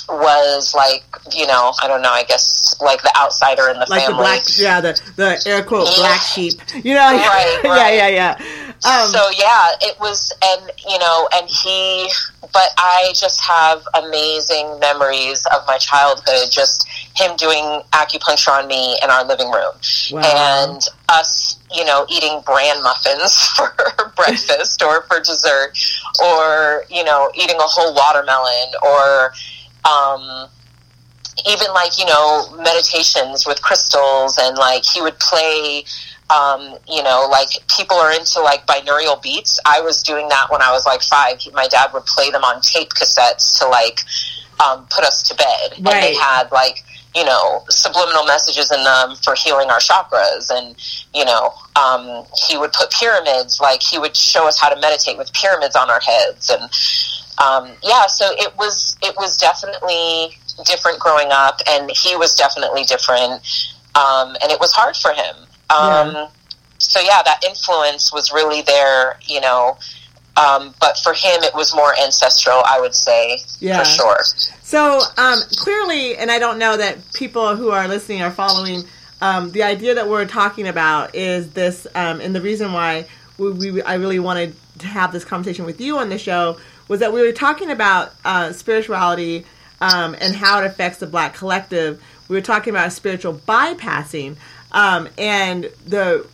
was 0.09 0.75
like, 0.75 1.05
you 1.33 1.47
know, 1.47 1.73
I 1.83 1.89
don't 1.89 2.03
know, 2.03 2.11
I 2.11 2.25
guess 2.25 2.75
like 2.81 3.03
the 3.03 3.13
outsider 3.17 3.69
in 3.69 3.79
the 3.79 3.87
like 3.89 4.03
family. 4.03 4.17
the 4.17 4.23
black, 4.23 4.43
yeah, 4.59 4.81
the 4.81 5.01
the 5.17 5.43
air 5.47 5.63
quote 5.63 5.89
Yeah. 5.89 5.95
black 5.97 6.21
sheep. 6.23 6.55
You 6.83 6.95
know, 6.95 7.01
Right, 7.11 7.61
yeah, 7.65 7.91
yeah, 7.91 8.09
yeah. 8.09 8.64
Um, 8.85 9.09
so 9.09 9.31
yeah, 9.37 9.71
it 9.81 9.99
was, 9.99 10.31
and 10.45 10.71
you 10.87 10.99
know, 10.99 11.29
and 11.35 11.49
he, 11.49 12.09
but 12.53 12.69
I 12.77 13.13
just 13.15 13.41
have 13.43 13.83
amazing 13.95 14.79
memories 14.79 15.47
of 15.47 15.67
my 15.67 15.79
childhood. 15.79 16.51
Just 16.51 16.87
him 17.17 17.35
doing 17.37 17.81
acupuncture 17.93 18.51
on 18.51 18.67
me 18.69 18.99
in 19.03 19.09
our 19.11 19.25
living 19.25 19.51
room, 19.51 19.73
Wow. 20.13 20.21
and 20.67 20.81
us, 21.09 21.59
you 21.73 21.85
know, 21.87 22.05
eating 22.11 22.43
bran 22.45 22.83
muffins 22.83 23.47
for 23.57 23.73
breakfast 24.17 24.83
or 24.83 25.03
for 25.03 25.19
dessert, 25.21 25.73
or 26.23 26.85
you 26.91 27.05
know, 27.05 27.31
eating 27.35 27.57
a 27.57 27.63
whole 27.63 27.95
watermelon, 27.95 28.73
or 28.83 29.33
um, 29.89 30.49
even 31.49 31.69
like 31.73 31.99
you 31.99 32.05
know 32.05 32.55
meditations 32.59 33.47
with 33.47 33.63
crystals, 33.63 34.39
and 34.39 34.59
like 34.59 34.85
he 34.85 35.01
would 35.01 35.19
play 35.21 35.85
um, 36.31 36.79
you 36.89 37.03
know, 37.03 37.29
like 37.31 37.49
people 37.77 37.97
are 37.97 38.13
into 38.13 38.41
like 38.41 38.67
binaural 38.67 39.21
beats. 39.23 39.61
I 39.67 39.81
was 39.81 40.03
doing 40.03 40.29
that 40.29 40.51
when 40.51 40.63
I 40.63 40.73
was 40.73 40.87
like 40.87 41.03
five. 41.03 41.41
My 41.53 41.69
dad 41.69 41.91
would 41.93 42.07
play 42.07 42.31
them 42.31 42.43
on 42.45 42.61
tape 42.63 42.91
cassettes 42.91 43.59
to 43.61 43.69
like 43.69 44.01
um, 44.65 44.87
put 44.91 45.05
us 45.05 45.23
to 45.29 45.35
bed, 45.35 45.75
and 45.77 45.87
they 45.87 46.15
had 46.15 46.51
like 46.51 46.83
you 47.15 47.25
know 47.25 47.63
subliminal 47.69 48.25
messages 48.25 48.73
in 48.73 48.83
them 48.83 49.17
for 49.17 49.35
healing 49.35 49.69
our 49.69 49.79
chakras. 49.79 50.51
And 50.51 50.75
you 51.15 51.25
know, 51.27 51.53
um, 51.77 52.25
he 52.49 52.57
would 52.57 52.73
put 52.73 52.91
pyramids. 52.91 53.61
Like 53.61 53.83
he 53.83 53.99
would 53.99 54.17
show 54.17 54.49
us 54.49 54.59
how 54.59 54.71
to 54.71 54.81
meditate 54.81 55.19
with 55.19 55.33
pyramids 55.35 55.77
on 55.77 55.91
our 55.91 56.01
heads, 56.01 56.51
and 56.51 56.63
um, 57.37 57.77
yeah. 57.83 58.07
So 58.07 58.27
it 58.31 58.57
was 58.57 58.97
it 59.03 59.15
was 59.17 59.37
definitely 59.37 60.39
different 60.65 61.01
growing 61.01 61.29
up, 61.31 61.61
and 61.69 61.91
he 61.91 62.17
was 62.17 62.35
definitely 62.35 62.85
different, 62.85 63.33
um, 63.95 64.37
and 64.43 64.51
it 64.51 64.59
was 64.59 64.73
hard 64.73 64.97
for 64.97 65.13
him. 65.13 65.37
Um, 65.75 66.15
Yeah. 66.15 66.29
So 66.79 67.01
yeah, 67.01 67.23
that 67.23 67.43
influence 67.45 68.13
was 68.13 68.33
really 68.33 68.63
there, 68.63 69.19
you 69.23 69.41
know. 69.41 69.79
Um, 70.37 70.75
but 70.81 70.99
for 70.99 71.13
him, 71.13 71.43
it 71.45 71.55
was 71.55 71.75
more 71.75 71.95
ancestral, 72.03 72.61
I 72.65 72.81
would 72.81 72.95
say, 72.95 73.39
Yeah. 73.61 73.79
for 73.79 73.85
sure. 73.85 74.25
So 74.63 75.01
um, 75.17 75.41
clearly, 75.57 76.17
and 76.17 76.31
I 76.31 76.39
don't 76.39 76.59
know 76.59 76.77
that 76.77 76.99
people 77.15 77.55
who 77.57 77.71
are 77.71 77.87
listening 77.87 78.23
are 78.23 78.31
following. 78.33 78.83
Um, 79.21 79.53
the 79.53 79.63
idea 79.63 79.95
that 79.95 80.09
we're 80.09 80.27
talking 80.27 80.67
about 80.69 81.15
is 81.15 81.53
this, 81.53 81.87
um, 81.95 82.21
and 82.21 82.35
the 82.35 82.41
reason 82.41 82.73
why 82.73 83.07
we, 83.39 83.53
we, 83.53 83.83
I 83.83 83.95
really 83.95 84.19
wanted 84.19 84.55
to 84.81 84.87
have 84.87 85.13
this 85.13 85.25
conversation 85.25 85.65
with 85.65 85.81
you 85.81 85.99
on 85.99 86.09
the 86.09 86.19
show 86.19 86.59
was 86.89 87.01
that 87.01 87.13
we 87.13 87.23
were 87.23 87.33
talking 87.33 87.71
about 87.71 88.13
uh, 88.25 88.53
spirituality 88.53 89.47
um, 89.81 90.15
and 90.21 90.35
how 90.35 90.61
it 90.61 90.67
affects 90.67 90.99
the 90.99 91.07
Black 91.07 91.35
collective. 91.35 92.03
We 92.29 92.37
were 92.37 92.43
talking 92.43 92.71
about 92.71 92.93
spiritual 92.93 93.35
bypassing, 93.35 94.37
um, 94.75 95.09
and 95.17 95.71
the 95.87 96.27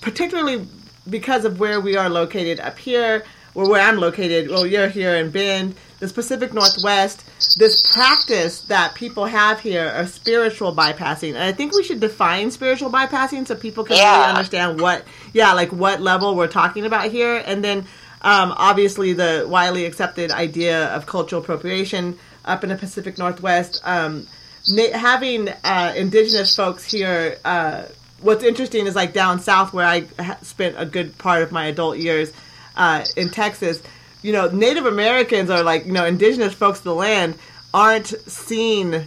particularly 0.00 0.66
because 1.08 1.44
of 1.44 1.60
where 1.60 1.80
we 1.80 1.96
are 1.96 2.08
located 2.08 2.60
up 2.60 2.78
here, 2.78 3.24
or 3.54 3.68
where 3.68 3.82
I'm 3.82 3.98
located, 3.98 4.50
well, 4.50 4.66
you're 4.66 4.88
here 4.88 5.14
in 5.14 5.30
Bend, 5.30 5.74
the 6.00 6.08
Pacific 6.08 6.52
Northwest, 6.52 7.24
this 7.58 7.92
practice 7.94 8.62
that 8.62 8.94
people 8.94 9.26
have 9.26 9.60
here 9.60 9.88
of 9.90 10.08
spiritual 10.08 10.74
bypassing. 10.74 11.30
And 11.30 11.42
I 11.42 11.52
think 11.52 11.74
we 11.74 11.84
should 11.84 12.00
define 12.00 12.50
spiritual 12.50 12.90
bypassing 12.90 13.46
so 13.46 13.54
people 13.54 13.84
can 13.84 13.96
really 13.96 14.30
understand 14.30 14.80
what, 14.80 15.04
yeah, 15.32 15.52
like 15.52 15.72
what 15.72 16.00
level 16.00 16.34
we're 16.34 16.48
talking 16.48 16.84
about 16.84 17.10
here. 17.10 17.42
And 17.46 17.62
then, 17.62 17.80
um, 18.22 18.54
obviously, 18.56 19.12
the 19.12 19.46
widely 19.48 19.84
accepted 19.84 20.30
idea 20.30 20.86
of 20.86 21.06
cultural 21.06 21.42
appropriation 21.42 22.18
up 22.44 22.64
in 22.64 22.70
the 22.70 22.76
Pacific 22.76 23.18
Northwest. 23.18 23.80
Um, 23.84 24.26
na- 24.68 24.96
having 24.96 25.48
uh, 25.48 25.92
indigenous 25.96 26.54
folks 26.56 26.84
here, 26.90 27.38
uh, 27.44 27.84
what's 28.20 28.44
interesting 28.44 28.86
is 28.86 28.94
like 28.94 29.12
down 29.12 29.40
south 29.40 29.72
where 29.72 29.86
I 29.86 30.06
ha- 30.18 30.38
spent 30.42 30.76
a 30.78 30.86
good 30.86 31.16
part 31.18 31.42
of 31.42 31.52
my 31.52 31.66
adult 31.66 31.98
years 31.98 32.32
uh, 32.76 33.04
in 33.16 33.28
Texas. 33.30 33.82
You 34.22 34.32
know, 34.32 34.48
Native 34.48 34.86
Americans 34.86 35.50
are 35.50 35.62
like 35.62 35.86
you 35.86 35.92
know 35.92 36.04
indigenous 36.06 36.54
folks 36.54 36.78
of 36.78 36.84
the 36.84 36.94
land 36.94 37.36
aren't 37.72 38.06
seen 38.08 39.04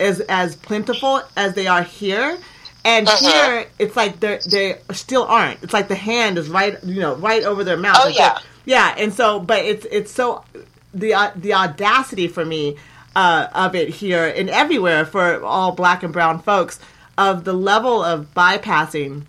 as 0.00 0.20
as 0.20 0.56
plentiful 0.56 1.22
as 1.36 1.54
they 1.54 1.66
are 1.66 1.82
here. 1.82 2.38
And 2.84 3.08
Uh-huh. 3.08 3.48
here, 3.48 3.66
it's 3.80 3.96
like 3.96 4.20
they 4.20 4.38
they 4.48 4.78
still 4.92 5.24
aren't. 5.24 5.62
It's 5.62 5.72
like 5.72 5.88
the 5.88 5.96
hand 5.96 6.38
is 6.38 6.48
right, 6.48 6.82
you 6.84 7.00
know, 7.00 7.16
right 7.16 7.42
over 7.42 7.64
their 7.64 7.76
mouth. 7.76 7.96
Oh, 8.00 8.08
yeah. 8.08 8.38
yeah. 8.64 8.94
And 8.96 9.12
so, 9.12 9.40
but 9.40 9.58
it's 9.64 9.84
it's 9.90 10.12
so 10.12 10.44
the 10.94 11.12
uh, 11.14 11.30
the 11.34 11.52
audacity 11.54 12.28
for 12.28 12.44
me 12.44 12.76
uh, 13.16 13.48
of 13.54 13.74
it 13.74 13.88
here 13.88 14.26
and 14.36 14.48
everywhere 14.50 15.04
for 15.06 15.42
all 15.42 15.72
black 15.72 16.02
and 16.04 16.12
brown 16.12 16.38
folks 16.40 16.78
of 17.18 17.44
the 17.44 17.52
level 17.54 18.04
of 18.04 18.32
bypassing 18.34 19.22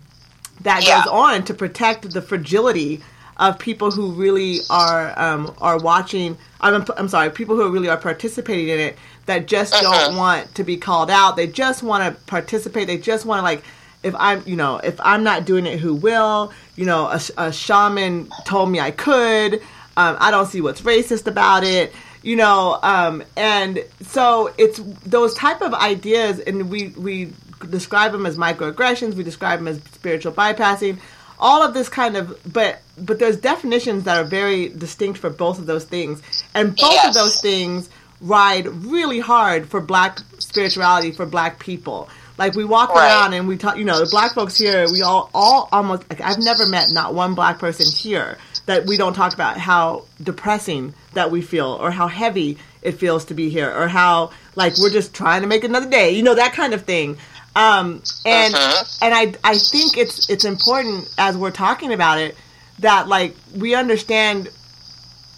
that 0.62 0.84
Yeah. 0.86 0.98
goes 1.04 1.12
on 1.12 1.44
to 1.44 1.54
protect 1.54 2.12
the 2.12 2.20
fragility 2.22 3.00
of 3.38 3.58
people 3.58 3.90
who 3.92 4.12
really 4.12 4.60
are 4.68 5.18
um, 5.18 5.54
are 5.60 5.78
watching. 5.78 6.36
I'm, 6.60 6.84
I'm 6.96 7.08
sorry, 7.08 7.30
people 7.30 7.54
who 7.56 7.70
really 7.70 7.88
are 7.88 7.96
participating 7.96 8.68
in 8.68 8.80
it 8.80 8.98
that 9.26 9.46
just 9.46 9.72
don't 9.72 9.86
Uh-huh. 9.94 10.16
want 10.18 10.54
to 10.56 10.64
be 10.64 10.76
called 10.76 11.10
out. 11.10 11.36
They 11.36 11.46
just 11.46 11.82
want 11.82 12.02
to 12.04 12.20
participate. 12.26 12.86
They 12.88 12.98
just 12.98 13.24
want 13.26 13.38
to 13.40 13.44
like. 13.44 13.62
If 14.04 14.14
I'm, 14.16 14.42
you 14.46 14.54
know, 14.54 14.76
if 14.78 14.94
I'm 15.00 15.24
not 15.24 15.44
doing 15.44 15.66
it, 15.66 15.80
who 15.80 15.92
will? 15.94 16.52
You 16.76 16.86
know, 16.86 17.06
a, 17.06 17.20
a 17.36 17.52
shaman 17.52 18.28
told 18.44 18.70
me 18.70 18.78
I 18.80 18.92
could. 18.92 19.54
Um, 19.96 20.16
I 20.20 20.30
don't 20.30 20.46
see 20.46 20.60
what's 20.60 20.82
racist 20.82 21.26
about 21.26 21.64
it. 21.64 21.92
You 22.22 22.36
know, 22.36 22.78
um, 22.82 23.22
and 23.36 23.84
so 24.02 24.52
it's 24.58 24.78
those 25.06 25.34
type 25.34 25.62
of 25.62 25.72
ideas, 25.74 26.40
and 26.40 26.68
we 26.68 26.88
we 26.88 27.32
describe 27.70 28.12
them 28.12 28.26
as 28.26 28.36
microaggressions. 28.36 29.14
We 29.14 29.24
describe 29.24 29.60
them 29.60 29.68
as 29.68 29.80
spiritual 29.92 30.32
bypassing. 30.32 30.98
All 31.40 31.62
of 31.62 31.72
this 31.74 31.88
kind 31.88 32.16
of, 32.16 32.36
but 32.52 32.80
but 32.96 33.20
there's 33.20 33.36
definitions 33.36 34.04
that 34.04 34.18
are 34.18 34.24
very 34.24 34.68
distinct 34.68 35.20
for 35.20 35.30
both 35.30 35.58
of 35.60 35.66
those 35.66 35.84
things, 35.84 36.20
and 36.54 36.74
both 36.74 37.04
of 37.06 37.14
those 37.14 37.40
things 37.40 37.88
ride 38.20 38.66
really 38.66 39.20
hard 39.20 39.68
for 39.68 39.80
Black 39.80 40.18
spirituality 40.40 41.12
for 41.12 41.24
Black 41.24 41.60
people. 41.60 42.08
Like 42.36 42.54
we 42.54 42.64
walk 42.64 42.90
Right. 42.94 43.06
around 43.06 43.34
and 43.34 43.46
we 43.46 43.56
talk, 43.56 43.76
you 43.78 43.84
know, 43.84 43.98
the 44.00 44.10
Black 44.10 44.34
folks 44.34 44.56
here. 44.58 44.86
We 44.90 45.02
all 45.02 45.30
all 45.32 45.68
almost. 45.72 46.08
Like, 46.10 46.20
I've 46.20 46.38
never 46.38 46.66
met 46.66 46.90
not 46.90 47.14
one 47.14 47.34
Black 47.34 47.60
person 47.60 47.86
here 47.86 48.38
that 48.68 48.84
we 48.86 48.96
don't 48.98 49.14
talk 49.14 49.32
about 49.32 49.56
how 49.58 50.04
depressing 50.22 50.92
that 51.14 51.30
we 51.30 51.40
feel 51.40 51.78
or 51.80 51.90
how 51.90 52.06
heavy 52.06 52.58
it 52.82 52.92
feels 52.92 53.24
to 53.24 53.34
be 53.34 53.48
here 53.48 53.70
or 53.74 53.88
how 53.88 54.30
like 54.54 54.76
we're 54.78 54.90
just 54.90 55.14
trying 55.14 55.40
to 55.40 55.48
make 55.48 55.64
another 55.64 55.88
day 55.88 56.10
you 56.14 56.22
know 56.22 56.34
that 56.34 56.52
kind 56.52 56.74
of 56.74 56.82
thing 56.84 57.16
um, 57.56 58.02
and 58.26 58.54
Mhm. 58.54 59.02
and 59.02 59.14
I 59.14 59.34
I 59.42 59.58
think 59.58 59.96
it's 59.96 60.28
it's 60.30 60.44
important 60.44 61.08
as 61.18 61.36
we're 61.36 61.50
talking 61.50 61.92
about 61.92 62.18
it 62.18 62.36
that 62.80 63.08
like 63.08 63.34
we 63.56 63.74
understand 63.74 64.48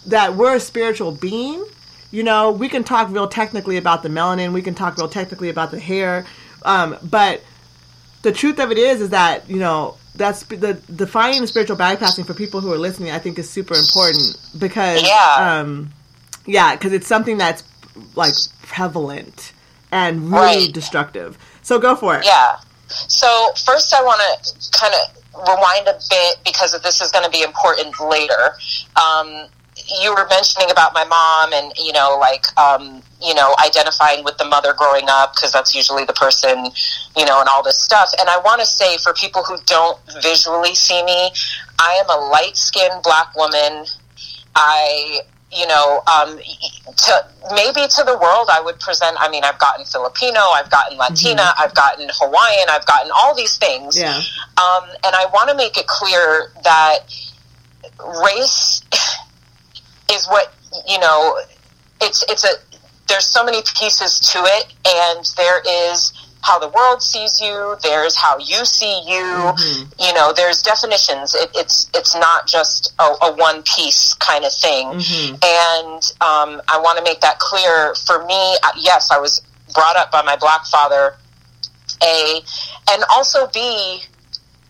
that 0.06 0.34
we're 0.34 0.56
a 0.56 0.60
spiritual 0.60 1.12
being. 1.12 1.64
You 2.10 2.24
know, 2.24 2.50
we 2.50 2.68
can 2.68 2.82
talk 2.82 3.08
real 3.10 3.28
technically 3.28 3.76
about 3.76 4.02
the 4.02 4.08
melanin, 4.08 4.52
we 4.52 4.62
can 4.62 4.74
talk 4.74 4.98
real 4.98 5.08
technically 5.08 5.48
about 5.48 5.70
the 5.70 5.78
hair, 5.78 6.26
um, 6.64 6.96
but 7.02 7.42
the 8.22 8.32
truth 8.32 8.58
of 8.58 8.72
it 8.72 8.78
is 8.78 9.00
is 9.00 9.10
that 9.10 9.48
you 9.48 9.60
know 9.60 9.96
that's 10.14 10.42
the 10.44 10.74
defining 10.94 11.46
spiritual 11.46 11.76
bypassing 11.76 12.26
for 12.26 12.34
people 12.34 12.60
who 12.60 12.72
are 12.72 12.78
listening. 12.78 13.10
I 13.12 13.18
think 13.18 13.38
is 13.38 13.48
super 13.48 13.74
important 13.74 14.36
because 14.58 15.02
Yeah. 15.02 15.60
um, 15.60 15.90
yeah, 16.46 16.74
because 16.74 16.92
it's 16.92 17.06
something 17.06 17.38
that's 17.38 17.62
like 18.14 18.34
prevalent 18.62 19.52
and 19.92 20.30
really 20.32 20.64
Right. 20.66 20.72
destructive. 20.72 21.36
So 21.62 21.78
go 21.78 21.94
for 21.96 22.16
it. 22.16 22.24
Yeah. 22.24 22.56
So 22.88 23.52
first, 23.64 23.94
I 23.94 24.02
want 24.02 24.20
to 24.20 24.78
kind 24.78 24.94
of 24.94 25.46
rewind 25.48 25.86
a 25.88 25.98
bit 26.10 26.38
because 26.44 26.78
this 26.82 27.00
is 27.00 27.10
going 27.12 27.24
to 27.24 27.30
be 27.30 27.42
important 27.42 27.98
later. 28.00 28.56
Um, 28.96 29.46
you 30.00 30.14
were 30.14 30.26
mentioning 30.29 30.70
about 30.70 30.94
my 30.94 31.05
mom, 31.05 31.53
and 31.53 31.72
you 31.79 31.92
know, 31.92 32.16
like 32.20 32.46
um, 32.59 33.03
you 33.22 33.35
know, 33.35 33.55
identifying 33.64 34.24
with 34.24 34.38
the 34.38 34.44
mother 34.44 34.72
growing 34.72 35.07
up 35.09 35.35
because 35.35 35.53
that's 35.53 35.74
usually 35.74 36.05
the 36.05 36.12
person, 36.12 36.66
you 37.16 37.24
know, 37.24 37.40
and 37.40 37.48
all 37.48 37.62
this 37.62 37.79
stuff. 37.79 38.11
And 38.18 38.29
I 38.29 38.38
want 38.38 38.61
to 38.61 38.66
say 38.66 38.98
for 38.98 39.12
people 39.14 39.42
who 39.42 39.57
don't 39.66 39.98
visually 40.22 40.74
see 40.74 41.03
me, 41.05 41.31
I 41.79 42.03
am 42.03 42.11
a 42.11 42.31
light 42.31 42.57
skinned 42.57 43.03
black 43.03 43.35
woman. 43.35 43.87
I 44.55 45.20
you 45.53 45.66
know, 45.66 46.03
um, 46.07 46.38
to 46.38 47.26
maybe 47.55 47.87
to 47.88 48.05
the 48.05 48.16
world, 48.22 48.48
I 48.53 48.61
would 48.64 48.79
present. 48.79 49.16
I 49.18 49.29
mean, 49.29 49.42
I've 49.42 49.59
gotten 49.59 49.85
Filipino, 49.85 50.38
I've 50.38 50.70
gotten 50.70 50.96
Latina, 50.96 51.53
I've 51.59 51.74
gotten 51.74 52.09
Hawaiian, 52.12 52.68
I've 52.68 52.87
gotten 52.87 53.11
all 53.12 53.35
these 53.35 53.59
things. 53.59 53.98
Yeah. 53.98 54.14
Um, 54.14 54.88
and 55.05 55.14
I 55.14 55.26
want 55.33 55.50
to 55.50 55.57
make 55.57 55.76
it 55.76 55.87
clear 55.88 56.53
that 56.62 56.98
race 58.24 58.83
is 60.12 60.26
what 60.28 60.52
you 60.86 60.98
know. 60.98 61.38
It's 62.02 62.24
it's 62.28 62.44
a 62.44 62.54
there's 63.08 63.26
so 63.26 63.44
many 63.44 63.60
pieces 63.78 64.20
to 64.32 64.38
it, 64.44 64.72
and 64.86 65.24
there 65.36 65.60
is 65.66 66.12
how 66.42 66.58
the 66.58 66.68
world 66.68 67.02
sees 67.02 67.40
you. 67.40 67.76
There's 67.82 68.16
how 68.16 68.38
you 68.38 68.64
see 68.64 69.02
you. 69.06 69.52
You 69.98 70.14
know, 70.14 70.32
there's 70.34 70.62
definitions. 70.62 71.34
It, 71.34 71.50
it's 71.54 71.90
it's 71.94 72.14
not 72.14 72.46
just 72.46 72.94
a, 72.98 73.02
a 73.22 73.34
one 73.36 73.62
piece 73.62 74.14
kind 74.14 74.44
of 74.44 74.52
thing. 74.52 74.86
And 75.42 76.02
um, 76.20 76.62
I 76.68 76.80
want 76.82 76.98
to 76.98 77.04
make 77.04 77.20
that 77.20 77.38
clear. 77.38 77.94
For 77.94 78.24
me, 78.24 78.56
uh, 78.62 78.72
yes, 78.78 79.10
I 79.10 79.18
was 79.18 79.42
brought 79.74 79.96
up 79.96 80.10
by 80.10 80.22
my 80.22 80.36
black 80.36 80.64
father. 80.66 81.16
A 82.02 82.40
and 82.92 83.04
also 83.10 83.46
B. 83.52 84.00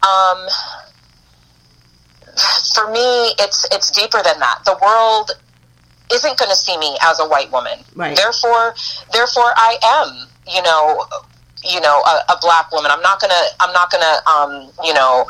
Um, 0.02 0.46
for 2.74 2.90
me, 2.90 3.34
it's 3.38 3.66
it's 3.72 3.90
deeper 3.90 4.22
than 4.22 4.38
that. 4.40 4.60
The 4.64 4.78
world 4.82 5.32
isn't 6.12 6.38
going 6.38 6.50
to 6.50 6.56
see 6.56 6.76
me 6.78 6.96
as 7.02 7.20
a 7.20 7.28
white 7.28 7.50
woman. 7.52 7.78
Right. 7.94 8.16
Therefore, 8.16 8.74
therefore, 9.12 9.52
I 9.56 9.78
am, 9.82 10.28
you 10.52 10.62
know, 10.62 11.04
you 11.64 11.80
know, 11.80 12.02
a, 12.02 12.32
a 12.32 12.36
black 12.40 12.72
woman. 12.72 12.90
I'm 12.90 13.02
not 13.02 13.20
gonna, 13.20 13.44
I'm 13.60 13.72
not 13.72 13.90
gonna, 13.92 14.16
um, 14.26 14.70
you 14.82 14.92
know, 14.94 15.26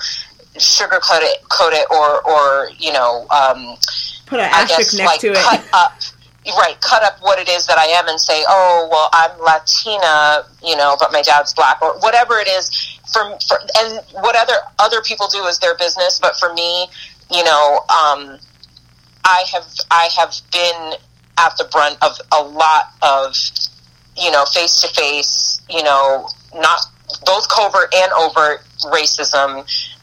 sugarcoat 0.57 1.21
it, 1.23 1.47
coat 1.49 1.73
it, 1.73 1.87
or, 1.91 2.23
or, 2.27 2.71
you 2.79 2.93
know, 2.93 3.27
um, 3.31 3.77
Put 4.27 4.41
an 4.41 4.47
I 4.47 4.63
asterisk 4.63 4.93
guess 4.93 4.99
next 4.99 5.11
like 5.11 5.21
to 5.21 5.33
cut 5.35 5.61
it. 5.61 5.75
up, 5.75 5.93
right? 6.57 6.81
Cut 6.81 7.03
up 7.03 7.19
what 7.21 7.39
it 7.39 7.49
is 7.49 7.67
that 7.67 7.79
I 7.79 7.87
am 7.87 8.09
and 8.09 8.19
say, 8.21 8.43
oh, 8.49 8.89
well, 8.91 9.11
I'm 9.13 9.39
Latina, 9.41 10.45
you 10.65 10.77
know, 10.77 10.97
but 10.99 11.13
my 11.13 11.23
dad's 11.23 11.53
black, 11.53 11.83
or 11.83 11.99
whatever 11.99 12.39
it 12.39 12.49
is. 12.49 12.99
For, 13.13 13.39
for 13.47 13.59
and 13.79 14.01
what 14.13 14.37
other 14.37 14.55
other 14.79 15.01
people 15.03 15.27
do 15.29 15.45
is 15.47 15.59
their 15.59 15.77
business, 15.77 16.19
but 16.21 16.37
for 16.37 16.53
me, 16.55 16.87
you 17.31 17.45
know, 17.45 17.81
um, 17.89 18.39
I 19.25 19.45
have 19.53 19.67
I 19.91 20.09
have 20.17 20.35
been 20.53 20.95
at 21.39 21.57
the 21.57 21.65
brunt 21.65 21.97
of 22.03 22.17
a 22.33 22.43
lot 22.43 22.93
of 23.03 23.35
you 24.17 24.31
know 24.31 24.45
face 24.45 24.81
to 24.81 24.89
face 24.89 25.61
you 25.69 25.83
know 25.83 26.29
not 26.55 26.81
both 27.25 27.49
covert 27.49 27.93
and 27.95 28.13
overt 28.13 28.63
racism. 28.85 29.61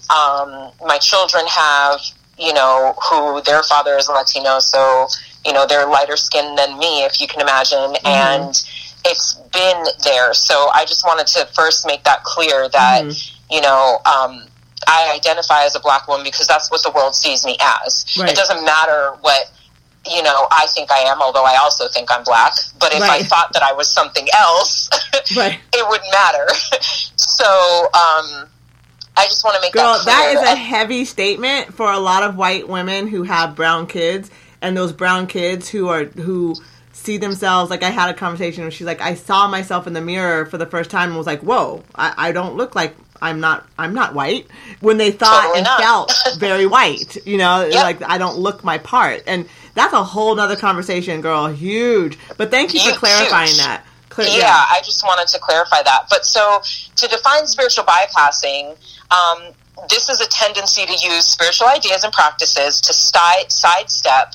Um, 0.09 0.71
my 0.85 0.97
children 0.97 1.45
have 1.47 1.99
you 2.37 2.53
know 2.53 2.93
who 3.09 3.41
their 3.43 3.63
father 3.63 3.95
is 3.97 4.09
Latino, 4.09 4.59
so 4.59 5.07
you 5.45 5.53
know 5.53 5.65
they're 5.65 5.87
lighter 5.87 6.17
skinned 6.17 6.57
than 6.57 6.77
me, 6.77 7.03
if 7.03 7.19
you 7.21 7.27
can 7.27 7.41
imagine, 7.41 7.95
and 8.05 8.63
it's 9.07 9.35
been 9.53 9.83
there. 10.03 10.33
So 10.33 10.69
I 10.73 10.85
just 10.85 11.03
wanted 11.05 11.27
to 11.27 11.45
first 11.53 11.85
make 11.85 12.03
that 12.03 12.23
clear 12.23 12.69
that 12.69 13.03
you 13.49 13.61
know. 13.61 13.99
Um, 14.05 14.43
I 14.87 15.11
identify 15.13 15.63
as 15.63 15.75
a 15.75 15.79
black 15.81 16.07
woman 16.07 16.23
because 16.23 16.47
that's 16.47 16.69
what 16.71 16.81
the 16.83 16.91
world 16.91 17.13
sees 17.15 17.43
me 17.43 17.57
as. 17.59 18.05
Right. 18.17 18.29
It 18.29 18.35
doesn't 18.35 18.63
matter 18.63 19.17
what 19.21 19.51
you 20.09 20.21
know 20.23 20.47
I 20.51 20.67
think 20.69 20.91
I 20.91 20.99
am, 20.99 21.21
although 21.21 21.43
I 21.43 21.57
also 21.61 21.87
think 21.89 22.09
I'm 22.11 22.23
black. 22.23 22.53
But 22.79 22.93
if 22.93 23.01
I 23.01 23.23
thought 23.23 23.51
that 23.53 23.63
I 23.63 23.73
was 23.73 23.91
something 23.91 24.27
else, 24.37 24.89
Right. 25.35 25.59
it 25.73 25.89
wouldn't 25.89 26.11
matter. 26.13 26.47
so 27.17 27.43
um, 27.85 28.47
I 29.17 29.25
just 29.25 29.43
want 29.43 29.55
to 29.55 29.61
make 29.61 29.73
Girl, 29.73 29.93
that 29.93 30.05
that 30.05 30.29
clear. 30.35 30.43
is 30.43 30.49
a 30.49 30.55
heavy 30.55 31.03
statement 31.03 31.73
for 31.73 31.91
a 31.91 31.99
lot 31.99 32.23
of 32.23 32.37
white 32.37 32.69
women 32.69 33.07
who 33.07 33.23
have 33.23 33.55
brown 33.55 33.87
kids 33.87 34.29
and 34.61 34.77
those 34.77 34.93
brown 34.93 35.27
kids 35.27 35.67
who 35.69 35.89
are 35.89 36.05
who 36.05 36.55
see 37.07 37.17
themselves 37.17 37.71
like 37.71 37.83
I 37.83 37.89
had 37.89 38.09
a 38.09 38.13
conversation 38.13 38.63
where 38.63 38.71
she's 38.71 38.85
like, 38.85 39.01
I 39.01 39.13
saw 39.15 39.47
myself 39.47 39.87
in 39.87 39.93
the 39.93 40.01
mirror 40.01 40.45
for 40.45 40.57
the 40.57 40.65
first 40.65 40.89
time 40.91 41.09
and 41.09 41.17
was 41.17 41.25
like, 41.25 41.41
Whoa, 41.41 41.83
I, 41.95 42.13
I 42.27 42.31
don't 42.33 42.55
look 42.55 42.75
like 42.75 42.95
I'm 43.21 43.39
not 43.39 43.65
I'm 43.79 43.93
not 43.93 44.13
white 44.13 44.45
when 44.81 44.97
they 44.97 45.11
thought 45.11 45.41
Totally 45.43 45.59
and 45.59 45.65
not. 45.65 45.79
felt 45.81 46.13
very 46.37 46.67
white, 46.67 47.15
you 47.25 47.37
know, 47.37 47.65
Yep. 47.65 47.83
like 47.83 48.03
I 48.03 48.17
don't 48.17 48.37
look 48.37 48.63
my 48.63 48.77
part. 48.77 49.23
And 49.25 49.47
that's 49.73 49.93
a 49.93 50.03
whole 50.03 50.35
nother 50.35 50.55
conversation, 50.57 51.21
girl. 51.21 51.47
Huge. 51.47 52.17
But 52.37 52.51
thank 52.51 52.73
you 52.73 52.79
for 52.81 52.89
Huge. 52.89 52.97
clarifying 52.99 53.55
that. 53.57 53.83
Clear, 54.09 54.27
yeah, 54.39 54.65
I 54.75 54.81
just 54.83 55.03
wanted 55.03 55.27
to 55.33 55.39
clarify 55.39 55.81
that. 55.83 56.07
But 56.09 56.25
so 56.25 56.61
to 56.97 57.07
define 57.07 57.45
spiritual 57.47 57.85
bypassing, 57.85 58.75
um, 59.17 59.53
this 59.89 60.09
is 60.09 60.19
a 60.21 60.27
tendency 60.27 60.85
to 60.85 60.91
use 60.93 61.25
spiritual 61.25 61.67
ideas 61.67 62.03
and 62.03 62.11
practices 62.11 62.81
to 62.81 62.93
sti- 62.93 63.45
sidestep 63.49 64.33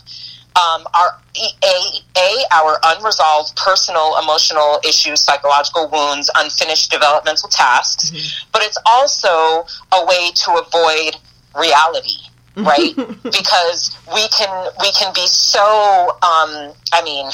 um, 0.57 0.87
our 0.95 1.19
a, 1.35 2.03
a 2.19 2.45
our 2.53 2.79
unresolved 2.85 3.57
personal, 3.57 4.19
emotional 4.23 4.81
issues, 4.87 5.21
psychological 5.21 5.89
wounds, 5.91 6.31
unfinished 6.37 6.91
developmental 6.91 7.49
tasks. 7.49 8.47
But 8.53 8.63
it's 8.63 8.79
also 8.87 9.65
a 9.93 10.07
way 10.07 10.31
to 10.35 10.53
avoid 10.53 11.17
reality. 11.59 12.19
right 12.57 12.95
because 13.23 13.97
we 14.13 14.29
can 14.29 14.71
we 14.83 14.93
can 14.93 15.11
be 15.15 15.27
so 15.27 16.11
um 16.23 16.75
i 16.93 17.01
mean 17.03 17.27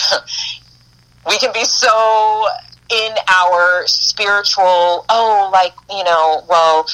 we 1.29 1.37
can 1.39 1.53
be 1.53 1.65
so 1.65 2.47
in 2.89 3.13
our 3.27 3.85
spiritual 3.89 5.05
oh 5.09 5.51
like 5.53 5.75
you 5.91 6.05
know 6.05 6.45
well 6.49 6.87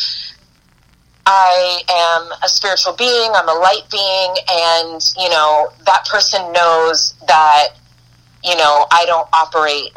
i 1.27 1.81
am 1.89 2.33
a 2.43 2.49
spiritual 2.49 2.93
being 2.95 3.31
i'm 3.35 3.49
a 3.49 3.55
light 3.55 3.83
being 3.91 4.35
and 4.51 5.01
you 5.19 5.29
know 5.31 5.69
that 5.87 6.05
person 6.11 6.41
knows 6.53 7.15
that 7.27 7.69
you 8.43 8.55
know 8.57 8.87
i 8.91 9.05
don't 9.07 9.29
operate 9.33 9.91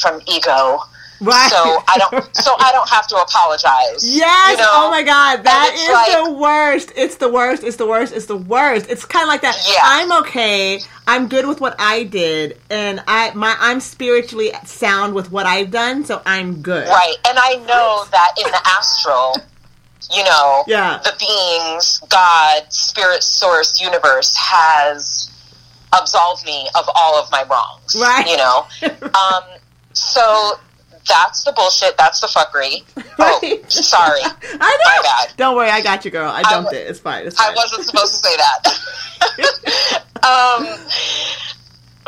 from 0.00 0.20
ego 0.28 0.78
Right. 1.20 1.48
so 1.50 1.78
i 1.88 1.96
don't 1.96 2.36
so 2.36 2.54
i 2.58 2.70
don't 2.72 2.88
have 2.90 3.06
to 3.06 3.16
apologize 3.16 4.02
Yes. 4.04 4.50
you 4.50 4.56
know? 4.58 4.68
oh 4.72 4.90
my 4.90 5.02
God. 5.04 5.44
that 5.44 5.70
is 5.74 5.88
like- 5.88 6.24
the 6.26 6.32
worst. 6.38 6.92
It's 6.96 7.16
the 7.16 7.30
worst. 7.30 7.62
It's 7.62 7.76
the 7.76 7.86
worst. 7.86 8.12
It's 8.12 8.26
the 8.26 8.36
worst. 8.36 8.90
It's 8.90 9.04
kind 9.06 9.22
of 9.22 9.28
like 9.28 9.40
that. 9.42 9.56
Yeah. 9.66 9.78
I'm 9.84 10.12
okay. 10.24 10.80
I'm 11.06 11.28
good 11.28 11.46
with 11.46 11.60
what 11.60 11.76
I 11.78 12.02
did, 12.02 12.60
and 12.68 13.02
I 13.06 13.32
my 13.34 13.56
I'm 13.58 13.80
spiritually 13.80 14.50
sound 14.64 15.14
with 15.14 15.30
what 15.30 15.46
I've 15.46 15.70
done, 15.70 16.04
so 16.04 16.20
I'm 16.26 16.60
good. 16.62 16.88
Right. 16.88 17.16
And 17.26 17.38
I 17.40 17.54
know 17.66 18.04
that 18.10 18.32
in 18.36 18.50
the 18.50 18.60
astral, 18.66 19.36
you 20.12 20.24
know, 20.24 20.64
Yeah. 20.66 20.98
the 21.04 21.12
beings, 21.18 22.00
God, 22.08 22.64
spirit, 22.72 23.22
source, 23.22 23.80
universe 23.80 24.34
has 24.36 25.30
absolved 25.96 26.44
me 26.44 26.68
of 26.74 26.88
all 26.94 27.16
of 27.20 27.30
my 27.30 27.44
wrongs. 27.44 27.94
Right. 28.00 28.26
You 28.28 28.36
know? 28.36 28.66
Um, 29.14 29.44
so 29.92 30.54
that's 31.06 31.44
the 31.44 31.52
bullshit. 31.52 31.96
That's 31.96 32.20
the 32.20 32.26
fuckery. 32.26 32.82
Oh, 33.16 33.40
sorry. 33.68 34.20
I 34.24 34.56
know. 34.58 34.58
My 34.60 35.00
bad. 35.02 35.36
Don't 35.36 35.54
worry, 35.54 35.70
I 35.70 35.80
got 35.82 36.04
you, 36.04 36.10
girl. 36.10 36.28
I 36.28 36.42
dumped 36.42 36.72
it. 36.72 36.88
It's 36.88 36.98
fine. 36.98 37.24
It's 37.26 37.38
I 37.40 37.54
wasn't 37.54 37.84
supposed 37.86 38.12
to 38.22 38.28
say 38.28 38.36
that. 38.36 40.02
um, 40.24 40.66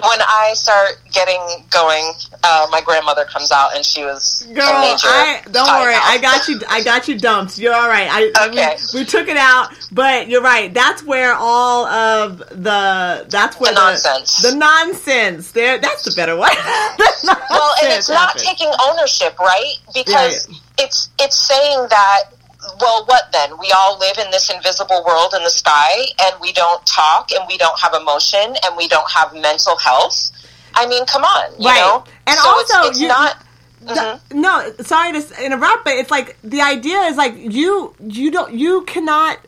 when 0.03 0.21
I 0.21 0.53
start 0.55 0.99
getting 1.13 1.41
going, 1.71 2.13
uh, 2.45 2.67
my 2.71 2.81
grandmother 2.83 3.25
comes 3.25 3.51
out 3.51 3.75
and 3.75 3.85
she 3.85 4.05
was 4.05 4.43
Girl, 4.55 4.63
I 4.67 5.41
don't 5.51 5.67
worry. 5.67 5.95
I 5.97 6.19
got 6.21 6.47
you. 6.49 6.61
I 6.69 6.83
got 6.83 7.09
you 7.09 7.19
dumped. 7.19 7.59
You're 7.59 7.75
all 7.75 7.89
right. 7.89 8.09
I 8.11 8.49
Okay. 8.49 8.77
we, 8.93 9.01
we 9.01 9.05
took 9.07 9.29
it 9.29 9.37
out, 9.39 9.69
but 9.93 10.29
you're 10.29 10.43
right. 10.43 10.73
That's 10.75 11.03
where 11.03 11.35
all 11.35 11.87
of 11.87 12.39
the 12.39 13.27
that's 13.29 13.59
where 13.59 13.73
The 13.73 13.81
nonsense. 13.81 14.43
The 14.43 14.55
nonsense. 14.55 15.53
There. 15.53 15.79
That's 15.79 16.05
the 16.05 16.13
better 16.15 16.37
one. 16.37 16.51
The 17.27 17.37
well 17.51 17.73
and 17.83 17.93
it's 17.93 18.09
nonsense 18.09 18.09
not 18.11 18.37
taking 18.39 18.71
ownership 18.81 19.39
right 19.39 19.75
because 19.95 20.47
Right. 20.49 20.61
it's 20.79 21.09
it's 21.19 21.37
saying 21.37 21.87
that 21.91 22.25
well 22.81 23.05
what 23.07 23.31
then 23.33 23.59
we 23.59 23.73
all 23.73 23.99
live 23.99 24.19
in 24.19 24.31
this 24.31 24.51
invisible 24.51 25.03
world 25.07 25.33
in 25.37 25.43
the 25.45 25.51
sky 25.51 25.93
and 26.23 26.35
we 26.41 26.53
don't 26.53 26.85
talk 26.87 27.31
and 27.33 27.45
we 27.49 27.57
don't 27.59 27.79
have 27.81 27.95
emotion 27.95 28.55
and 28.65 28.77
we 28.77 28.89
don't 28.89 29.11
have 29.11 29.33
mental 29.35 29.77
health 29.77 30.31
i 30.75 30.87
mean 30.87 31.05
come 31.07 31.23
on 31.25 31.51
you 31.61 31.67
Right. 31.69 31.77
know 31.81 32.05
And 32.27 32.37
so 32.39 32.49
also, 32.49 32.79
it's, 32.81 32.89
it's 32.91 33.01
you- 33.01 33.09
not 33.09 33.37
The- 33.83 33.93
mm-hmm. 33.95 34.41
no, 34.41 34.73
sorry 34.83 35.13
to 35.13 35.45
interrupt, 35.45 35.85
but 35.85 35.95
it's 35.95 36.11
like 36.11 36.37
the 36.43 36.61
idea 36.63 36.99
is 37.11 37.17
like 37.17 37.35
you 37.37 37.95
you 38.01 38.31
don't 38.33 38.53
you 38.53 38.83
cannot 38.83 39.39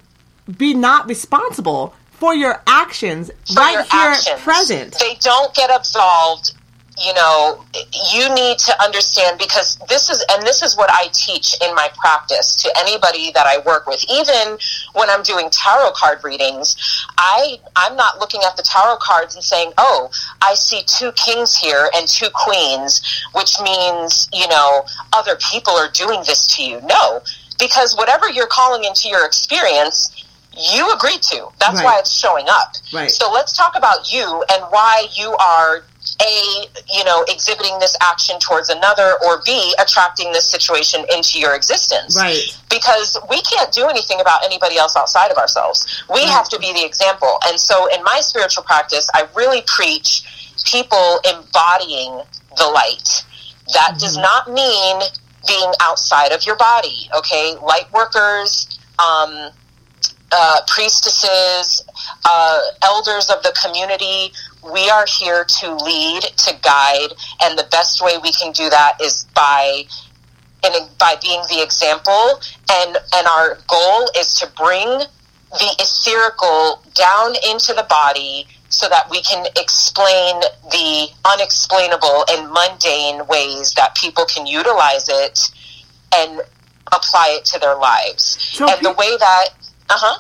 be 0.57 0.74
not 0.74 1.09
responsible 1.09 1.94
for 2.12 2.35
your 2.35 2.62
actions 2.66 3.31
for 3.46 3.54
right 3.61 3.72
your 3.72 3.83
here 3.83 4.12
actions. 4.12 4.40
present. 4.42 4.96
They 5.00 5.16
don't 5.20 5.52
get 5.54 5.70
absolved. 5.70 6.52
You 7.00 7.14
know, 7.14 7.64
you 8.12 8.34
need 8.34 8.58
to 8.58 8.82
understand 8.82 9.38
because 9.38 9.76
this 9.88 10.11
is, 10.11 10.24
and 10.32 10.42
this 10.42 10.62
is 10.62 10.76
what 10.76 10.90
I 10.90 11.06
teach 11.12 11.54
in 11.62 11.72
my 11.74 11.88
practice 11.96 12.56
to 12.56 12.72
anybody 12.76 13.30
that 13.32 13.46
I 13.46 13.58
work 13.64 13.87
with. 13.87 14.04
Even 14.11 14.58
when 14.94 15.08
I'm 15.08 15.22
doing 15.22 15.48
tarot 15.50 15.92
card 15.92 16.24
readings, 16.24 16.74
I 17.16 17.58
I'm 17.76 17.94
not 17.94 18.18
looking 18.18 18.40
at 18.44 18.56
the 18.56 18.62
tarot 18.64 18.96
cards 19.00 19.37
and 19.37 19.44
saying, 19.44 19.72
"Oh, 19.78 20.11
I 20.42 20.54
see 20.54 20.82
two 20.87 21.12
kings 21.12 21.54
here 21.56 21.88
and 21.94 22.08
two 22.08 22.30
queens," 22.34 23.00
which 23.32 23.61
means 23.61 24.28
you 24.32 24.48
know 24.48 24.84
other 25.12 25.37
people 25.37 25.74
are 25.74 25.88
doing 25.90 26.20
this 26.26 26.56
to 26.56 26.64
you. 26.64 26.80
No, 26.82 27.22
because 27.61 27.94
whatever 27.96 28.28
you're 28.28 28.48
calling 28.48 28.82
into 28.84 29.08
your 29.08 29.24
experience, 29.24 30.11
you 30.52 30.92
agreed 30.92 31.22
to. 31.22 31.48
That's 31.61 31.76
Right. 31.76 31.84
why 31.84 31.98
it's 32.00 32.11
showing 32.11 32.48
up. 32.48 32.74
Right. 32.92 33.11
So 33.11 33.30
let's 33.30 33.52
talk 33.52 33.76
about 33.76 34.12
you 34.12 34.44
and 34.50 34.64
why 34.70 35.06
you 35.14 35.37
are 35.37 35.84
a 36.20 36.66
you 36.92 37.04
know 37.04 37.24
exhibiting 37.28 37.78
this 37.78 37.96
action 38.00 38.38
towards 38.40 38.68
another 38.68 39.16
or 39.24 39.40
b 39.44 39.74
attracting 39.81 40.33
this 40.33 40.44
situation 40.44 41.04
into 41.14 41.38
your 41.38 41.54
existence. 41.54 42.16
Right. 42.16 42.57
because 42.70 43.16
we 43.31 43.40
can't 43.42 43.72
do 43.72 43.87
anything 43.88 44.20
about 44.20 44.44
anybody 44.44 44.76
else 44.76 44.96
outside 44.96 45.31
of 45.31 45.38
ourselves. 45.38 46.04
We 46.12 46.24
have 46.24 46.48
to 46.50 46.59
be 46.59 46.72
the 46.72 46.85
example. 46.85 47.38
And 47.46 47.59
so 47.59 47.87
in 47.94 48.02
my 48.02 48.20
spiritual 48.20 48.64
practice 48.64 49.09
i 49.14 49.26
really 49.37 49.62
preach 49.66 50.54
people 50.64 51.20
embodying 51.28 52.20
the 52.57 52.68
light. 52.74 53.24
That 53.74 53.98
does 53.98 54.16
not 54.16 54.50
mean 54.50 55.00
being 55.46 55.72
outside 55.81 56.33
of 56.33 56.44
your 56.44 56.57
body 56.57 57.09
okay? 57.16 57.54
Light 57.62 57.90
workers 57.92 58.78
um, 58.98 59.50
uh, 60.31 60.61
priestesses, 60.66 61.83
uh, 62.24 62.61
elders 62.83 63.31
of 63.31 63.42
the 63.42 63.54
community. 63.62 64.33
We 64.62 64.90
are 64.90 65.07
here 65.07 65.44
to 65.44 65.75
lead, 65.77 66.23
to 66.23 66.55
guide, 66.62 67.12
and 67.42 67.59
the 67.59 67.66
best 67.71 68.03
way 68.03 68.18
we 68.23 68.33
can 68.33 68.53
do 68.53 68.68
that 68.71 68.99
is 69.01 69.25
by 69.35 69.85
in, 70.64 70.73
by 70.99 71.14
being 71.23 71.40
the 71.49 71.62
example. 71.62 72.40
And 72.71 72.97
and 73.14 73.27
our 73.27 73.59
goal 73.68 74.11
is 74.18 74.35
to 74.40 74.51
bring 74.57 75.03
the 75.51 75.77
etherical 75.79 76.85
down 76.94 77.35
into 77.51 77.73
the 77.73 77.87
body 77.88 78.47
so 78.68 78.88
that 78.88 79.09
we 79.11 79.23
can 79.23 79.47
explain 79.57 80.40
the 80.71 81.09
unexplainable 81.25 82.25
and 82.31 82.51
mundane 82.53 83.27
ways 83.27 83.73
that 83.75 83.94
people 83.94 84.25
can 84.27 84.47
utilize 84.47 85.09
it 85.09 85.51
and 86.14 86.42
apply 86.92 87.38
it 87.38 87.44
to 87.47 87.59
their 87.59 87.77
lives. 87.77 88.38
So 88.40 88.68
and 88.68 88.85
the 88.85 88.92
way 88.92 89.16
that, 89.16 89.49
uh 89.88 89.97
huh. 89.97 90.18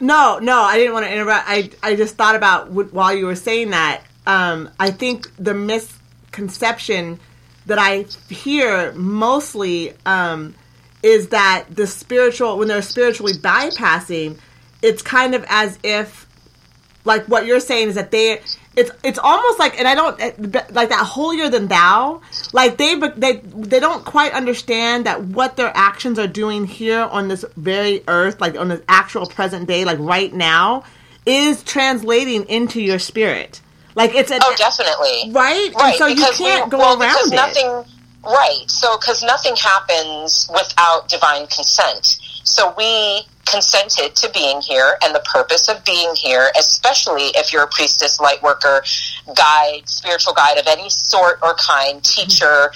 No, 0.00 0.38
no, 0.38 0.60
I 0.60 0.76
didn't 0.78 0.92
want 0.92 1.06
to 1.06 1.12
interrupt. 1.12 1.44
I 1.48 1.70
I 1.82 1.96
just 1.96 2.16
thought 2.16 2.34
about 2.34 2.70
while 2.70 3.14
you 3.14 3.26
were 3.26 3.36
saying 3.36 3.70
that. 3.70 4.02
Um, 4.26 4.70
I 4.78 4.90
think 4.90 5.34
the 5.36 5.54
misconception 5.54 7.18
that 7.66 7.78
I 7.78 8.02
hear 8.28 8.92
mostly 8.92 9.94
um, 10.06 10.54
is 11.02 11.28
that 11.28 11.66
the 11.70 11.86
spiritual, 11.86 12.58
when 12.58 12.68
they're 12.68 12.82
spiritually 12.82 13.32
bypassing, 13.32 14.38
it's 14.80 15.02
kind 15.02 15.34
of 15.34 15.44
as 15.48 15.78
if, 15.82 16.26
like 17.04 17.26
what 17.26 17.46
you're 17.46 17.60
saying 17.60 17.88
is 17.88 17.94
that 17.94 18.10
they, 18.10 18.40
it's 18.74 18.90
it's 19.02 19.18
almost 19.18 19.58
like, 19.58 19.78
and 19.78 19.86
I 19.86 19.94
don't 19.94 20.20
eh, 20.20 20.32
like 20.70 20.88
that 20.88 21.06
holier 21.06 21.50
than 21.50 21.68
thou. 21.68 22.22
Like 22.52 22.78
they 22.78 22.94
they 23.16 23.36
they 23.36 23.80
don't 23.80 24.04
quite 24.04 24.32
understand 24.32 25.06
that 25.06 25.22
what 25.22 25.56
their 25.56 25.70
actions 25.74 26.18
are 26.18 26.26
doing 26.26 26.64
here 26.64 27.00
on 27.02 27.28
this 27.28 27.44
very 27.56 28.02
earth, 28.08 28.40
like 28.40 28.56
on 28.56 28.68
this 28.68 28.80
actual 28.88 29.26
present 29.26 29.68
day, 29.68 29.84
like 29.84 29.98
right 29.98 30.32
now, 30.32 30.84
is 31.26 31.62
translating 31.62 32.44
into 32.44 32.80
your 32.80 32.98
spirit. 32.98 33.60
Like 33.94 34.14
it's 34.14 34.30
a, 34.30 34.38
oh, 34.42 34.54
definitely 34.56 35.32
right. 35.32 35.70
Right. 35.74 35.90
And 35.90 35.96
so 35.96 36.06
you 36.06 36.16
can't 36.16 36.64
we, 36.64 36.70
go 36.70 36.78
well, 36.78 37.00
around 37.00 37.12
because 37.12 37.32
it. 37.32 37.34
Nothing. 37.34 37.94
Right. 38.24 38.64
So 38.68 38.96
because 38.96 39.22
nothing 39.22 39.54
happens 39.56 40.48
without 40.50 41.08
divine 41.08 41.46
consent. 41.48 42.18
So 42.44 42.74
we 42.78 43.26
consented 43.46 44.14
to 44.16 44.30
being 44.30 44.60
here 44.60 44.96
and 45.02 45.14
the 45.14 45.20
purpose 45.20 45.68
of 45.68 45.84
being 45.84 46.14
here, 46.14 46.50
especially 46.58 47.30
if 47.34 47.52
you're 47.52 47.64
a 47.64 47.68
priestess, 47.68 48.20
light 48.20 48.42
worker, 48.42 48.82
guide, 49.36 49.88
spiritual 49.88 50.32
guide 50.34 50.58
of 50.58 50.66
any 50.66 50.88
sort 50.88 51.38
or 51.42 51.54
kind, 51.54 52.02
teacher, 52.04 52.72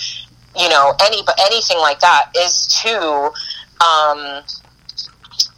you 0.57 0.69
know, 0.69 0.95
any 1.03 1.23
anything 1.47 1.79
like 1.79 2.01
that, 2.01 2.31
is 2.37 2.67
to 2.83 3.31
um, 3.85 4.43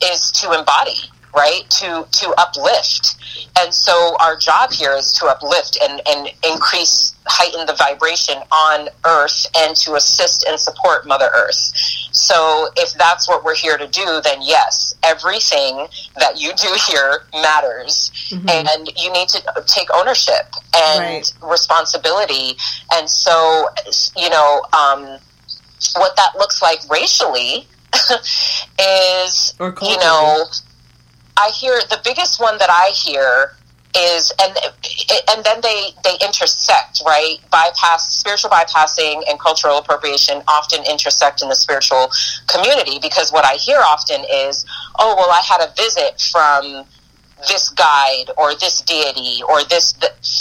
is 0.02 0.32
to 0.32 0.52
embody 0.58 1.10
right 1.38 1.62
to 1.70 2.06
to 2.10 2.34
uplift. 2.36 3.14
And 3.60 3.72
so 3.72 4.16
our 4.20 4.36
job 4.36 4.72
here 4.72 4.92
is 4.92 5.12
to 5.12 5.26
uplift 5.26 5.78
and 5.80 6.02
and 6.06 6.28
increase 6.44 7.14
heighten 7.26 7.66
the 7.66 7.74
vibration 7.74 8.38
on 8.50 8.88
earth 9.04 9.46
and 9.56 9.76
to 9.76 9.94
assist 9.94 10.44
and 10.48 10.58
support 10.58 11.06
mother 11.06 11.30
earth. 11.34 11.72
So 12.10 12.68
if 12.76 12.94
that's 12.94 13.28
what 13.28 13.44
we're 13.44 13.54
here 13.54 13.78
to 13.78 13.86
do 13.86 14.20
then 14.22 14.38
yes 14.42 14.94
everything 15.04 15.86
that 16.16 16.40
you 16.40 16.52
do 16.54 16.68
here 16.90 17.22
matters. 17.32 18.10
Mm-hmm. 18.28 18.48
and 18.48 18.88
you 18.98 19.10
need 19.12 19.28
to 19.28 19.40
take 19.66 19.88
ownership 19.94 20.46
and 20.76 21.00
right. 21.00 21.32
responsibility. 21.42 22.56
And 22.92 23.08
so 23.08 23.66
you 24.16 24.28
know 24.28 24.62
um, 24.72 25.18
what 25.94 26.16
that 26.16 26.32
looks 26.36 26.60
like 26.60 26.80
racially 26.90 27.66
is 28.78 29.54
you 29.60 29.98
know 29.98 30.44
I 31.38 31.50
hear 31.50 31.80
the 31.88 32.00
biggest 32.04 32.40
one 32.40 32.58
that 32.58 32.70
I 32.70 32.90
hear 32.90 33.52
is 33.96 34.32
and 34.42 34.56
and 35.30 35.44
then 35.44 35.60
they 35.62 35.92
they 36.04 36.16
intersect 36.22 37.02
right? 37.06 37.38
Bypass 37.50 38.12
spiritual 38.12 38.50
bypassing 38.50 39.22
and 39.28 39.40
cultural 39.40 39.78
appropriation 39.78 40.42
often 40.46 40.84
intersect 40.84 41.42
in 41.42 41.48
the 41.48 41.54
spiritual 41.54 42.10
community 42.48 42.98
because 43.00 43.32
what 43.32 43.44
i 43.44 43.54
hear 43.54 43.78
often 43.78 44.24
is 44.30 44.64
oh 44.98 45.14
well 45.16 45.30
i 45.30 45.40
had 45.46 45.60
a 45.60 45.72
visit 45.74 46.20
from 46.20 46.84
this 47.48 47.70
guide 47.70 48.30
or 48.36 48.54
this 48.56 48.80
deity 48.82 49.42
or 49.48 49.62
this 49.64 49.92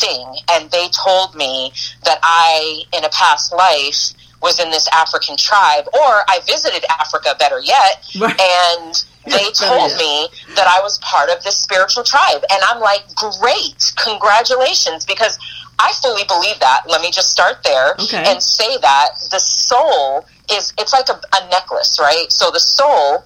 thing 0.01 0.35
and 0.51 0.71
they 0.71 0.87
told 0.89 1.35
me 1.35 1.71
that 2.03 2.19
i 2.23 2.83
in 2.93 3.03
a 3.03 3.09
past 3.09 3.53
life 3.53 4.13
was 4.41 4.59
in 4.59 4.69
this 4.69 4.87
african 4.93 5.35
tribe 5.37 5.85
or 5.93 6.23
i 6.27 6.39
visited 6.45 6.83
africa 6.99 7.35
better 7.39 7.59
yet 7.59 8.05
right. 8.19 8.39
and 8.39 9.05
they 9.27 9.51
told 9.51 9.91
me 9.97 10.29
that 10.55 10.67
I 10.67 10.79
was 10.81 10.97
part 10.99 11.29
of 11.29 11.43
this 11.43 11.57
spiritual 11.57 12.03
tribe. 12.03 12.43
And 12.49 12.61
I'm 12.69 12.79
like, 12.79 13.03
great, 13.15 13.93
congratulations, 13.97 15.05
because 15.05 15.37
I 15.79 15.91
fully 16.01 16.23
believe 16.29 16.59
that. 16.59 16.83
Let 16.87 17.01
me 17.01 17.11
just 17.11 17.29
start 17.29 17.61
there 17.63 17.91
okay. 17.99 18.23
and 18.25 18.41
say 18.41 18.77
that 18.77 19.09
the 19.31 19.39
soul 19.39 20.25
is, 20.49 20.73
it's 20.77 20.93
like 20.93 21.09
a, 21.09 21.19
a 21.35 21.49
necklace, 21.49 21.99
right? 21.99 22.31
So 22.31 22.51
the 22.51 22.59
soul 22.59 23.25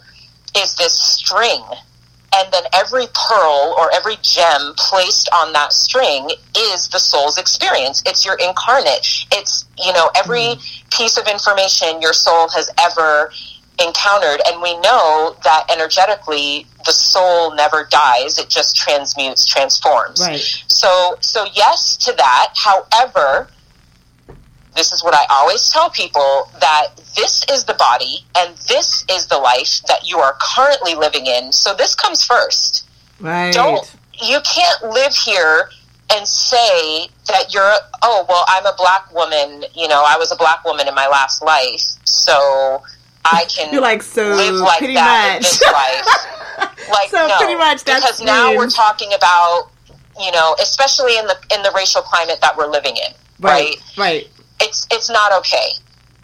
is 0.58 0.74
this 0.76 0.94
string 0.94 1.62
and 2.36 2.52
then 2.54 2.64
every 2.74 3.08
pearl 3.14 3.76
or 3.78 3.94
every 3.94 4.16
gem 4.22 4.74
placed 4.78 5.30
on 5.34 5.52
that 5.54 5.74
string 5.74 6.30
is 6.58 6.88
the 6.88 7.00
soul's 7.00 7.38
experience. 7.38 8.02
It's 8.06 8.26
your 8.26 8.36
incarnate. 8.36 9.26
It's 9.32 9.66
you 9.78 9.94
know 9.94 10.10
every 10.16 10.56
mm. 10.56 10.90
piece 10.98 11.18
of 11.18 11.28
information 11.28 12.02
your 12.02 12.14
soul 12.14 12.50
has 12.50 12.70
ever 12.80 13.32
encountered. 13.86 14.42
And 14.48 14.62
we 14.62 14.78
know 14.80 15.36
that 15.44 15.66
energetically 15.72 16.68
the 16.86 16.92
soul 16.92 17.54
never 17.56 17.88
dies. 17.90 18.38
It 18.38 18.50
just 18.50 18.78
transmutes 18.78 19.46
transforms. 19.46 20.22
Right. 20.22 20.40
So 20.68 21.18
so 21.20 21.46
yes 21.54 21.98
to 21.98 22.14
that. 22.14 22.54
However 22.56 23.50
this 24.76 24.92
is 24.92 25.04
what 25.04 25.14
i 25.14 25.26
always 25.30 25.70
tell 25.70 25.90
people 25.90 26.50
that 26.60 26.88
this 27.16 27.44
is 27.52 27.66
the 27.66 27.74
body 27.74 28.26
and 28.38 28.56
this 28.68 29.06
is 29.12 29.28
the 29.28 29.38
life 29.38 29.82
that 29.88 30.08
you 30.08 30.18
are 30.18 30.36
currently 30.42 30.96
living 30.96 31.26
in 31.26 31.52
so 31.52 31.74
this 31.76 31.96
comes 31.96 32.24
first 32.24 32.88
right 33.20 33.54
don't 33.54 33.96
you 34.14 34.40
can't 34.44 34.84
live 34.84 35.14
here 35.14 35.70
and 36.14 36.28
say 36.28 37.08
that 37.28 37.54
you're 37.54 37.74
oh 38.04 38.26
well 38.28 38.46
i'm 38.48 38.66
a 38.66 38.74
black 38.78 39.14
woman 39.14 39.64
you 39.74 39.88
know 39.88 40.04
i 40.06 40.18
was 40.18 40.32
a 40.32 40.36
black 40.36 40.64
woman 40.66 40.88
in 40.88 40.96
my 40.96 41.08
last 41.08 41.44
life 41.44 41.82
so 42.06 42.82
I 43.24 43.46
can 43.46 43.72
You're 43.72 43.84
like, 43.84 44.02
so 44.02 44.24
live 44.30 44.56
like 44.56 44.80
pretty 44.80 44.96
that 44.96 45.34
much. 45.34 45.36
in 45.38 45.42
this 45.44 45.62
life. 45.62 46.38
Like 46.90 47.10
so 47.10 47.26
no, 47.28 47.38
pretty 47.38 47.56
much 47.56 47.86
because 47.86 48.22
now 48.22 48.56
we're 48.56 48.70
talking 48.70 49.14
about 49.14 49.72
you 50.20 50.32
know, 50.32 50.56
especially 50.62 51.18
in 51.18 51.26
the 51.26 51.38
in 51.54 51.62
the 51.64 51.72
racial 51.76 52.02
climate 52.02 52.40
that 52.42 52.58
we're 52.58 52.68
living 52.68 52.98
in, 52.98 53.14
right? 53.40 53.76
Right. 53.98 53.98
right. 53.98 54.30
It's 54.62 54.88
it's 54.92 55.10
not 55.10 55.32
okay. 55.40 55.70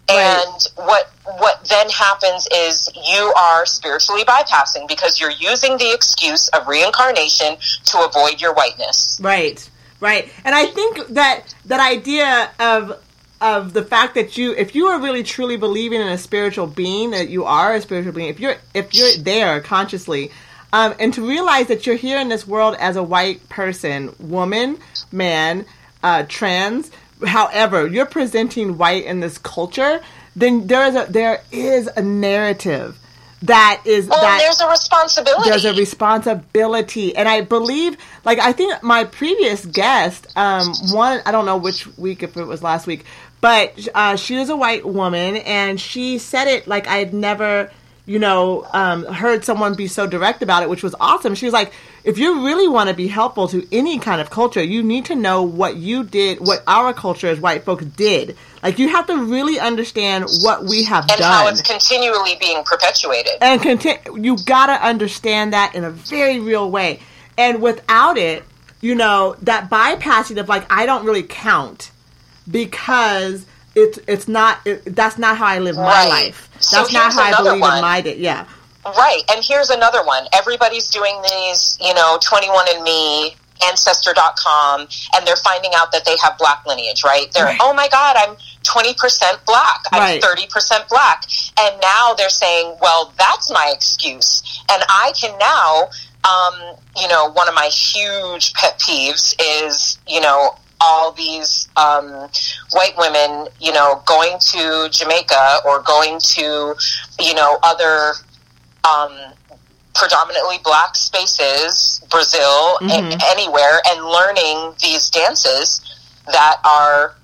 Right. 0.08 0.42
And 0.46 0.86
what 0.86 1.10
what 1.38 1.64
then 1.64 1.88
happens 1.90 2.48
is 2.52 2.88
you 2.94 3.32
are 3.36 3.66
spiritually 3.66 4.24
bypassing 4.24 4.88
because 4.88 5.20
you're 5.20 5.30
using 5.30 5.76
the 5.76 5.92
excuse 5.92 6.48
of 6.48 6.66
reincarnation 6.66 7.56
to 7.84 7.98
avoid 7.98 8.40
your 8.40 8.54
whiteness. 8.54 9.20
Right. 9.22 9.68
Right. 10.00 10.32
And 10.44 10.54
I 10.54 10.66
think 10.66 11.08
that 11.08 11.54
that 11.66 11.80
idea 11.80 12.50
of 12.58 12.98
of 13.40 13.72
the 13.72 13.82
fact 13.82 14.14
that 14.14 14.36
you 14.36 14.54
if 14.54 14.74
you 14.74 14.86
are 14.86 15.00
really 15.00 15.22
truly 15.22 15.56
believing 15.56 16.00
in 16.00 16.08
a 16.08 16.18
spiritual 16.18 16.66
being 16.66 17.12
that 17.12 17.28
you 17.28 17.44
are 17.44 17.74
a 17.74 17.80
spiritual 17.80 18.12
being 18.12 18.28
if 18.28 18.40
you're 18.40 18.56
if 18.74 18.94
you're 18.94 19.16
there 19.18 19.60
consciously 19.60 20.30
um, 20.72 20.94
and 20.98 21.14
to 21.14 21.26
realize 21.26 21.68
that 21.68 21.86
you're 21.86 21.96
here 21.96 22.18
in 22.18 22.28
this 22.28 22.46
world 22.46 22.76
as 22.80 22.96
a 22.96 23.02
white 23.02 23.48
person 23.48 24.12
woman 24.18 24.76
man 25.12 25.64
uh, 26.02 26.24
trans 26.28 26.90
however 27.26 27.86
you're 27.86 28.06
presenting 28.06 28.78
white 28.78 29.04
in 29.04 29.20
this 29.20 29.38
culture 29.38 30.00
then 30.36 30.66
there 30.66 30.86
is 30.86 30.94
a 30.94 31.10
there 31.10 31.42
is 31.50 31.88
a 31.96 32.02
narrative 32.02 32.98
that 33.42 33.82
is 33.84 34.08
well, 34.08 34.20
that 34.20 34.40
there's 34.40 34.60
a 34.60 34.68
responsibility. 34.68 35.48
There's 35.48 35.64
a 35.64 35.74
responsibility, 35.74 37.14
and 37.14 37.28
I 37.28 37.42
believe, 37.42 37.96
like 38.24 38.38
I 38.40 38.52
think 38.52 38.82
my 38.82 39.04
previous 39.04 39.64
guest, 39.64 40.26
um, 40.36 40.72
one 40.90 41.20
I 41.24 41.30
don't 41.30 41.46
know 41.46 41.56
which 41.56 41.86
week 41.96 42.22
if 42.22 42.36
it 42.36 42.44
was 42.44 42.62
last 42.62 42.86
week, 42.86 43.04
but 43.40 43.88
uh, 43.94 44.16
she 44.16 44.36
was 44.36 44.48
a 44.48 44.56
white 44.56 44.84
woman, 44.84 45.36
and 45.36 45.80
she 45.80 46.18
said 46.18 46.48
it 46.48 46.66
like 46.66 46.88
I 46.88 46.96
had 46.96 47.14
never, 47.14 47.70
you 48.08 48.18
know, 48.18 48.66
um, 48.72 49.04
heard 49.04 49.44
someone 49.44 49.74
be 49.74 49.86
so 49.86 50.06
direct 50.06 50.42
about 50.42 50.62
it, 50.62 50.70
which 50.70 50.82
was 50.82 50.94
awesome. 50.98 51.34
She 51.34 51.44
was 51.44 51.52
like, 51.52 51.74
if 52.04 52.16
you 52.16 52.46
really 52.46 52.66
want 52.66 52.88
to 52.88 52.94
be 52.94 53.06
helpful 53.06 53.48
to 53.48 53.68
any 53.70 53.98
kind 53.98 54.18
of 54.22 54.30
culture, 54.30 54.62
you 54.62 54.82
need 54.82 55.04
to 55.06 55.14
know 55.14 55.42
what 55.42 55.76
you 55.76 56.04
did, 56.04 56.40
what 56.40 56.62
our 56.66 56.94
culture 56.94 57.26
as 57.26 57.38
white 57.38 57.64
folks 57.64 57.84
did. 57.84 58.34
Like 58.62 58.78
you 58.78 58.88
have 58.88 59.06
to 59.08 59.24
really 59.24 59.60
understand 59.60 60.24
what 60.42 60.64
we 60.64 60.84
have 60.84 61.04
and 61.10 61.18
done, 61.18 61.32
how 61.32 61.48
it's 61.48 61.60
continually 61.60 62.36
being 62.40 62.64
perpetuated. 62.64 63.34
And 63.42 63.60
conti- 63.60 63.98
you 64.14 64.38
gotta 64.38 64.82
understand 64.82 65.52
that 65.52 65.74
in 65.74 65.84
a 65.84 65.90
very 65.90 66.40
real 66.40 66.70
way. 66.70 67.00
And 67.36 67.60
without 67.60 68.16
it, 68.16 68.42
you 68.80 68.94
know, 68.94 69.36
that 69.42 69.68
bypassing 69.68 70.40
of 70.40 70.48
like 70.48 70.64
I 70.72 70.86
don't 70.86 71.04
really 71.04 71.24
count 71.24 71.90
because 72.50 73.44
it's 73.82 73.98
it's 74.06 74.28
not 74.28 74.58
it, 74.66 74.94
that's 74.96 75.18
not 75.18 75.36
how 75.36 75.46
I 75.46 75.58
live 75.58 75.76
my 75.76 75.82
Right. 75.84 76.08
life. 76.08 76.48
So 76.60 76.76
That's 76.76 76.92
not 76.92 77.12
how 77.12 77.22
I 77.22 77.32
believe 77.36 77.60
one. 77.60 77.76
in 77.76 77.82
my 77.82 78.00
day. 78.00 78.16
Yeah. 78.16 78.44
Right. 78.84 79.22
And 79.30 79.44
here's 79.44 79.70
another 79.70 80.02
one. 80.04 80.24
Everybody's 80.32 80.88
doing 80.88 81.16
these, 81.22 81.78
you 81.80 81.94
know, 81.94 82.18
21andMe, 82.22 83.34
Ancestor.com, 83.68 84.88
and 85.14 85.26
they're 85.26 85.36
finding 85.36 85.72
out 85.76 85.92
that 85.92 86.04
they 86.04 86.16
have 86.22 86.36
black 86.38 86.64
lineage, 86.66 87.04
right? 87.04 87.30
They're, 87.32 87.44
Right. 87.44 87.58
oh 87.60 87.72
my 87.74 87.88
God, 87.88 88.16
I'm 88.16 88.36
20% 88.62 89.44
black. 89.46 89.80
I'm 89.92 90.00
Right. 90.00 90.22
30% 90.22 90.88
black. 90.88 91.24
And 91.60 91.74
now 91.82 92.14
they're 92.14 92.30
saying, 92.30 92.76
well, 92.80 93.12
that's 93.18 93.50
my 93.50 93.70
excuse. 93.74 94.42
And 94.70 94.82
I 94.88 95.12
can 95.20 95.36
now 95.38 95.88
um, 96.24 96.74
you 97.00 97.08
know, 97.08 97.30
one 97.30 97.48
of 97.48 97.54
my 97.54 97.66
huge 97.72 98.52
pet 98.54 98.78
peeves 98.80 99.34
is, 99.40 99.98
you 100.06 100.20
know, 100.20 100.56
all 100.80 101.12
these 101.12 101.68
um, 101.76 102.28
white 102.72 102.94
women, 102.96 103.48
you 103.60 103.72
know, 103.72 104.02
going 104.06 104.38
to 104.38 104.88
Jamaica 104.90 105.58
or 105.66 105.82
going 105.82 106.18
to, 106.20 106.74
you 107.20 107.34
know, 107.34 107.58
other 107.62 108.12
um, 108.88 109.12
predominantly 109.94 110.56
black 110.62 110.94
spaces, 110.94 112.04
Brazil, 112.10 112.78
mm-hmm. 112.80 113.18
anywhere, 113.26 113.80
and 113.88 114.04
learning 114.04 114.74
these 114.80 115.10
dances 115.10 115.80
that 116.26 116.56
are, 116.64 117.16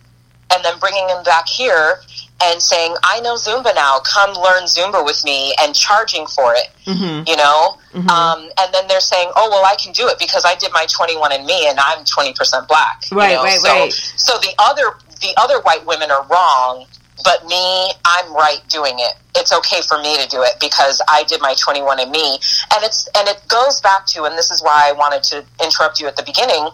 and 0.52 0.64
then 0.64 0.78
bringing 0.78 1.06
them 1.06 1.22
back 1.24 1.46
here 1.46 1.98
and 2.42 2.60
saying, 2.60 2.94
I 3.02 3.20
know 3.20 3.34
Zumba 3.34 3.74
now, 3.74 4.00
come 4.00 4.34
learn 4.34 4.64
Zumba 4.64 5.04
with 5.04 5.24
me 5.24 5.54
and 5.60 5.74
charging 5.74 6.26
for 6.26 6.54
it, 6.54 6.68
mm-hmm. 6.84 7.26
you 7.28 7.36
know? 7.36 7.78
Mm-hmm. 7.92 8.08
Um, 8.08 8.50
and 8.58 8.74
then 8.74 8.88
they're 8.88 9.00
saying, 9.00 9.30
oh, 9.36 9.48
well, 9.50 9.64
I 9.64 9.76
can 9.76 9.92
do 9.92 10.08
it 10.08 10.18
because 10.18 10.44
I 10.44 10.54
did 10.56 10.72
my 10.72 10.86
21 10.90 11.32
and 11.32 11.46
me 11.46 11.68
and 11.68 11.78
I'm 11.78 12.04
20% 12.04 12.68
black. 12.68 13.02
Right, 13.12 13.30
you 13.30 13.36
know? 13.36 13.42
right, 13.44 13.60
so, 13.60 13.68
right. 13.70 13.92
So 13.92 14.34
the 14.38 14.52
other, 14.58 14.98
the 15.20 15.32
other 15.36 15.60
white 15.60 15.86
women 15.86 16.10
are 16.10 16.26
wrong, 16.26 16.86
but 17.24 17.46
me, 17.46 17.92
I'm 18.04 18.34
right 18.34 18.60
doing 18.68 18.94
it. 18.98 19.14
It's 19.36 19.52
okay 19.52 19.80
for 19.88 19.98
me 20.02 20.20
to 20.20 20.28
do 20.28 20.42
it 20.42 20.54
because 20.60 21.00
I 21.08 21.22
did 21.24 21.40
my 21.40 21.54
21 21.58 22.00
and 22.00 22.10
me. 22.10 22.38
And 22.74 22.82
it's, 22.82 23.08
and 23.16 23.28
it 23.28 23.42
goes 23.48 23.80
back 23.80 24.06
to, 24.06 24.24
and 24.24 24.36
this 24.36 24.50
is 24.50 24.60
why 24.60 24.88
I 24.88 24.92
wanted 24.92 25.22
to 25.24 25.44
interrupt 25.62 26.00
you 26.00 26.08
at 26.08 26.16
the 26.16 26.24
beginning, 26.24 26.68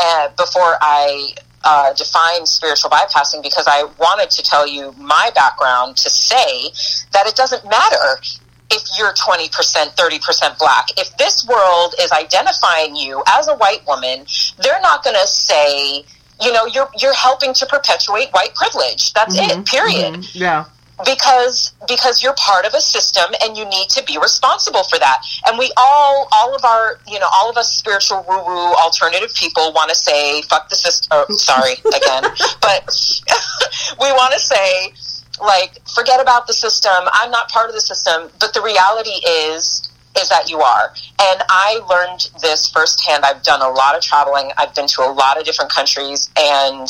uh, 0.00 0.28
before 0.36 0.76
I 0.80 1.34
uh, 1.68 1.92
define 1.92 2.46
spiritual 2.46 2.90
bypassing 2.90 3.42
because 3.42 3.66
I 3.68 3.84
wanted 3.98 4.30
to 4.30 4.42
tell 4.42 4.66
you 4.66 4.92
my 4.92 5.30
background 5.34 5.98
to 5.98 6.08
say 6.08 6.70
that 7.12 7.26
it 7.26 7.36
doesn't 7.36 7.62
matter 7.68 8.22
if 8.70 8.82
you're 8.98 9.12
20%, 9.12 9.50
30% 9.50 10.58
black. 10.58 10.86
If 10.96 11.14
this 11.18 11.46
world 11.46 11.94
is 12.00 12.10
identifying 12.10 12.96
you 12.96 13.22
as 13.26 13.48
a 13.48 13.54
white 13.56 13.86
woman, 13.86 14.24
they're 14.62 14.80
not 14.80 15.04
going 15.04 15.16
to 15.20 15.26
say, 15.26 16.04
you 16.40 16.52
know, 16.54 16.64
you're, 16.64 16.88
you're 16.98 17.14
helping 17.14 17.52
to 17.52 17.66
perpetuate 17.66 18.30
white 18.30 18.54
privilege. 18.54 19.12
That's 19.12 19.38
mm-hmm. 19.38 19.60
it, 19.60 19.66
period. 19.66 20.14
Mm-hmm. 20.14 20.38
Yeah 20.38 20.64
because 21.04 21.72
because 21.86 22.22
you're 22.22 22.34
part 22.34 22.64
of 22.66 22.74
a 22.74 22.80
system 22.80 23.30
and 23.42 23.56
you 23.56 23.64
need 23.64 23.88
to 23.90 24.02
be 24.04 24.18
responsible 24.18 24.82
for 24.84 24.98
that. 24.98 25.22
And 25.46 25.58
we 25.58 25.72
all 25.76 26.28
all 26.32 26.54
of 26.54 26.64
our 26.64 26.98
you 27.06 27.18
know 27.18 27.28
all 27.34 27.50
of 27.50 27.56
us 27.56 27.72
spiritual 27.72 28.24
woo 28.28 28.44
woo 28.44 28.74
alternative 28.74 29.34
people 29.34 29.72
want 29.72 29.90
to 29.90 29.96
say 29.96 30.42
fuck 30.42 30.68
the 30.68 30.76
system 30.76 31.08
oh, 31.12 31.34
sorry 31.36 31.72
again. 31.96 32.24
But 32.60 32.84
we 34.00 34.10
want 34.12 34.34
to 34.34 34.40
say 34.40 34.92
like 35.40 35.78
forget 35.88 36.20
about 36.20 36.46
the 36.46 36.52
system. 36.52 36.92
I'm 37.12 37.30
not 37.30 37.48
part 37.48 37.68
of 37.68 37.74
the 37.74 37.80
system. 37.80 38.30
But 38.40 38.54
the 38.54 38.62
reality 38.62 39.20
is 39.26 39.88
is 40.18 40.28
that 40.30 40.50
you 40.50 40.60
are. 40.60 40.92
And 41.20 41.42
i 41.48 41.80
learned 41.88 42.30
this 42.40 42.68
firsthand. 42.70 43.24
I've 43.24 43.42
done 43.42 43.62
a 43.62 43.68
lot 43.68 43.96
of 43.96 44.02
traveling. 44.02 44.50
I've 44.56 44.74
been 44.74 44.88
to 44.88 45.02
a 45.02 45.12
lot 45.12 45.38
of 45.38 45.44
different 45.44 45.70
countries. 45.70 46.30
And 46.36 46.88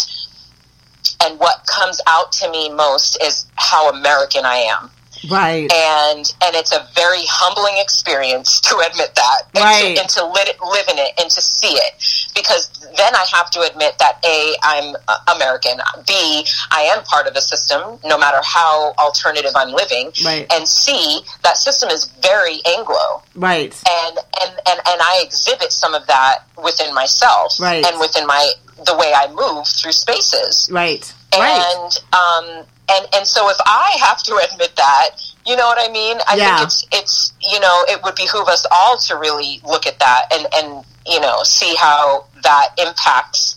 and 1.22 1.38
what 1.38 1.66
comes 1.66 2.00
out 2.06 2.32
to 2.32 2.50
me 2.50 2.70
most 2.70 3.22
is 3.22 3.46
how 3.56 3.90
American 3.90 4.44
I 4.44 4.56
am. 4.56 4.90
Right. 5.30 5.70
And 5.72 6.24
and 6.44 6.54
it's 6.54 6.72
a 6.72 6.86
very 6.94 7.22
humbling 7.26 7.74
experience 7.78 8.60
to 8.60 8.76
admit 8.78 9.14
that. 9.16 9.42
And 9.54 9.64
right. 9.64 9.96
To, 9.96 10.00
and 10.00 10.08
to 10.10 10.26
live, 10.26 10.48
live 10.62 10.88
in 10.88 10.98
it 10.98 11.12
and 11.20 11.30
to 11.30 11.40
see 11.40 11.74
it. 11.74 12.28
Because 12.34 12.68
then 12.96 13.14
I 13.14 13.26
have 13.32 13.50
to 13.50 13.60
admit 13.62 13.98
that 13.98 14.18
A, 14.24 14.54
I'm 14.62 14.94
uh, 15.08 15.18
American. 15.34 15.78
B, 16.06 16.46
I 16.70 16.82
am 16.94 17.02
part 17.04 17.26
of 17.26 17.34
the 17.34 17.40
system, 17.40 17.98
no 18.04 18.18
matter 18.18 18.38
how 18.44 18.92
alternative 18.98 19.52
I'm 19.54 19.72
living. 19.72 20.12
Right. 20.24 20.46
And 20.52 20.68
C, 20.68 21.20
that 21.42 21.56
system 21.56 21.90
is 21.90 22.06
very 22.22 22.60
Anglo. 22.66 23.22
Right. 23.34 23.74
And, 23.88 24.18
and, 24.40 24.50
and, 24.68 24.78
and 24.78 25.00
I 25.02 25.22
exhibit 25.24 25.72
some 25.72 25.94
of 25.94 26.06
that 26.06 26.44
within 26.62 26.94
myself. 26.94 27.58
Right. 27.60 27.84
And 27.84 27.98
within 28.00 28.26
my 28.26 28.52
the 28.84 28.96
way 28.96 29.12
I 29.14 29.28
move 29.32 29.66
through 29.66 29.92
spaces. 29.92 30.68
Right. 30.72 31.12
And 31.32 31.42
right. 31.42 31.90
um 32.12 32.66
and 32.88 33.06
and 33.14 33.26
so 33.26 33.50
if 33.50 33.56
I 33.66 33.96
have 34.00 34.22
to 34.24 34.40
admit 34.50 34.74
that, 34.76 35.10
you 35.46 35.56
know 35.56 35.66
what 35.66 35.78
I 35.78 35.92
mean? 35.92 36.18
I 36.26 36.36
yeah. 36.36 36.56
think 36.56 36.66
it's 36.66 36.86
it's 36.92 37.32
you 37.40 37.60
know, 37.60 37.84
it 37.88 38.02
would 38.02 38.14
behoove 38.14 38.48
us 38.48 38.66
all 38.70 38.96
to 38.98 39.16
really 39.16 39.60
look 39.64 39.86
at 39.86 39.98
that 39.98 40.32
and 40.32 40.46
and 40.54 40.84
you 41.08 41.20
know, 41.20 41.42
see 41.42 41.74
how 41.76 42.26
that 42.42 42.74
impacts 42.78 43.56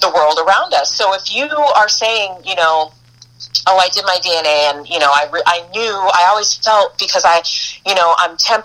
the 0.00 0.10
world 0.10 0.38
around 0.46 0.74
us. 0.74 0.94
So 0.94 1.14
if 1.14 1.34
you 1.34 1.46
are 1.48 1.88
saying, 1.88 2.42
you 2.44 2.54
know, 2.54 2.92
oh, 3.66 3.78
I 3.78 3.88
did 3.88 4.04
my 4.04 4.18
DNA 4.22 4.70
and, 4.74 4.88
you 4.88 4.98
know, 4.98 5.10
I, 5.10 5.28
re- 5.32 5.42
I 5.46 5.66
knew, 5.72 5.90
I 5.90 6.26
always 6.28 6.54
felt 6.54 6.98
because 6.98 7.24
I, 7.24 7.42
you 7.88 7.94
know, 7.94 8.14
I'm 8.18 8.36
10% 8.36 8.62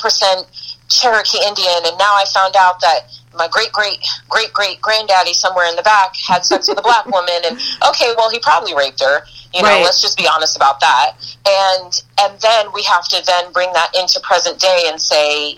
Cherokee 0.90 1.40
Indian 1.48 1.86
and 1.86 1.98
now 1.98 2.14
I 2.14 2.26
found 2.34 2.56
out 2.58 2.82
that 2.82 3.08
my 3.38 3.48
great 3.48 3.72
great 3.72 4.06
great 4.30 4.52
great 4.54 4.82
granddaddy 4.82 5.34
somewhere 5.34 5.68
in 5.68 5.76
the 5.76 5.82
back 5.84 6.16
had 6.16 6.46
sex 6.46 6.68
with 6.68 6.78
a 6.78 6.82
black 6.82 7.06
woman 7.12 7.42
and 7.46 7.58
okay 7.88 8.14
well 8.18 8.30
he 8.30 8.40
probably 8.40 8.76
raped 8.76 9.02
her 9.02 9.22
you 9.54 9.62
know 9.62 9.68
right. 9.68 9.84
let's 9.84 10.02
just 10.02 10.18
be 10.18 10.28
honest 10.28 10.56
about 10.56 10.80
that 10.80 11.14
and 11.48 12.04
and 12.20 12.40
then 12.42 12.68
we 12.74 12.84
have 12.84 13.08
to 13.08 13.22
then 13.26 13.52
bring 13.52 13.72
that 13.74 13.92
into 13.98 14.20
present 14.22 14.60
day 14.60 14.86
and 14.88 15.00
say 15.00 15.58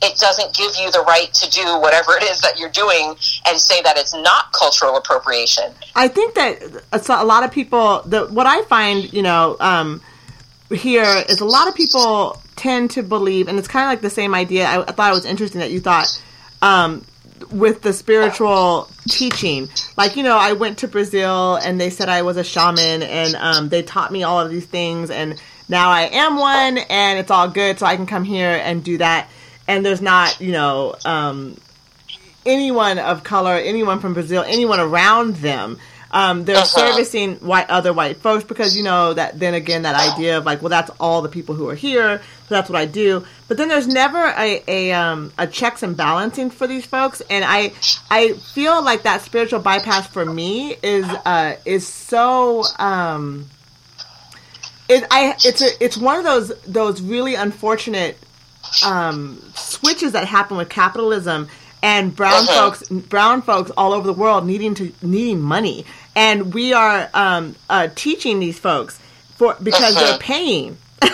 it 0.00 0.16
doesn't 0.18 0.54
give 0.54 0.70
you 0.78 0.90
the 0.92 1.00
right 1.08 1.32
to 1.34 1.50
do 1.50 1.80
whatever 1.80 2.12
it 2.12 2.22
is 2.22 2.40
that 2.40 2.56
you're 2.56 2.70
doing 2.70 3.16
and 3.46 3.58
say 3.58 3.82
that 3.82 3.96
it's 3.96 4.14
not 4.14 4.52
cultural 4.52 4.96
appropriation 4.96 5.72
i 5.94 6.08
think 6.08 6.34
that 6.34 6.82
a 6.92 7.24
lot 7.24 7.42
of 7.42 7.50
people 7.50 8.02
the 8.02 8.26
what 8.26 8.46
i 8.46 8.62
find 8.62 9.12
you 9.12 9.22
know 9.22 9.56
um, 9.60 10.00
here 10.70 11.24
is 11.28 11.40
a 11.40 11.44
lot 11.46 11.68
of 11.68 11.74
people 11.74 12.40
tend 12.56 12.90
to 12.90 13.02
believe 13.02 13.48
and 13.48 13.58
it's 13.58 13.68
kind 13.68 13.84
of 13.84 13.88
like 13.88 14.00
the 14.00 14.10
same 14.10 14.34
idea 14.34 14.66
I, 14.66 14.82
I 14.82 14.92
thought 14.92 15.10
it 15.10 15.14
was 15.14 15.24
interesting 15.24 15.60
that 15.60 15.70
you 15.70 15.80
thought 15.80 16.22
um, 16.62 17.04
with 17.50 17.82
the 17.82 17.92
spiritual 17.92 18.90
teaching. 19.08 19.68
Like, 19.96 20.16
you 20.16 20.22
know, 20.22 20.36
I 20.36 20.52
went 20.52 20.78
to 20.78 20.88
Brazil 20.88 21.56
and 21.56 21.80
they 21.80 21.90
said 21.90 22.08
I 22.08 22.22
was 22.22 22.36
a 22.36 22.44
shaman 22.44 23.02
and 23.02 23.34
um, 23.36 23.68
they 23.68 23.82
taught 23.82 24.12
me 24.12 24.22
all 24.22 24.40
of 24.40 24.50
these 24.50 24.66
things 24.66 25.10
and 25.10 25.40
now 25.68 25.90
I 25.90 26.02
am 26.02 26.38
one 26.38 26.78
and 26.78 27.18
it's 27.18 27.30
all 27.30 27.48
good 27.48 27.78
so 27.78 27.86
I 27.86 27.96
can 27.96 28.06
come 28.06 28.24
here 28.24 28.60
and 28.62 28.82
do 28.82 28.98
that. 28.98 29.28
And 29.66 29.84
there's 29.84 30.00
not, 30.00 30.40
you 30.40 30.52
know, 30.52 30.94
um, 31.04 31.56
anyone 32.46 32.98
of 32.98 33.22
color, 33.22 33.54
anyone 33.54 34.00
from 34.00 34.14
Brazil, 34.14 34.42
anyone 34.46 34.80
around 34.80 35.36
them. 35.36 35.78
Um, 36.10 36.44
they're 36.44 36.56
uh-huh. 36.56 36.92
servicing 36.92 37.36
white 37.36 37.68
other 37.68 37.92
white 37.92 38.18
folks 38.18 38.44
because 38.44 38.76
you 38.76 38.82
know 38.82 39.12
that 39.14 39.38
then 39.38 39.54
again 39.54 39.82
that 39.82 39.94
idea 39.94 40.38
of 40.38 40.46
like 40.46 40.62
well 40.62 40.70
that's 40.70 40.90
all 40.98 41.20
the 41.20 41.28
people 41.28 41.54
who 41.54 41.68
are 41.68 41.74
here 41.74 42.22
so 42.48 42.54
that's 42.54 42.70
what 42.70 42.80
I 42.80 42.86
do. 42.86 43.26
But 43.46 43.58
then 43.58 43.68
there's 43.68 43.86
never 43.86 44.24
a 44.24 44.62
a, 44.66 44.92
um, 44.92 45.32
a 45.36 45.46
checks 45.46 45.82
and 45.82 45.96
balancing 45.96 46.48
for 46.48 46.66
these 46.66 46.86
folks, 46.86 47.20
and 47.28 47.44
I 47.46 47.72
I 48.10 48.32
feel 48.32 48.82
like 48.82 49.02
that 49.02 49.20
spiritual 49.20 49.60
bypass 49.60 50.06
for 50.06 50.24
me 50.24 50.74
is 50.82 51.04
uh, 51.04 51.56
is 51.66 51.86
so. 51.86 52.64
Um, 52.78 53.46
it, 54.88 55.04
I 55.10 55.34
it's 55.44 55.60
a, 55.60 55.84
it's 55.84 55.98
one 55.98 56.18
of 56.18 56.24
those 56.24 56.58
those 56.62 57.02
really 57.02 57.34
unfortunate 57.34 58.16
um, 58.82 59.42
switches 59.54 60.12
that 60.12 60.26
happen 60.26 60.56
with 60.56 60.70
capitalism 60.70 61.48
and 61.82 62.14
brown 62.14 62.42
uh-huh. 62.42 62.70
folks 62.70 62.88
brown 62.88 63.42
folks 63.42 63.70
all 63.76 63.92
over 63.92 64.06
the 64.06 64.12
world 64.12 64.46
needing 64.46 64.74
to 64.74 64.92
needing 65.02 65.40
money 65.40 65.84
and 66.16 66.52
we 66.54 66.72
are 66.72 67.08
um, 67.14 67.54
uh, 67.70 67.88
teaching 67.94 68.40
these 68.40 68.58
folks 68.58 68.98
for 69.36 69.56
because 69.62 69.96
uh-huh. 69.96 70.10
they're 70.10 70.18
paying 70.18 70.76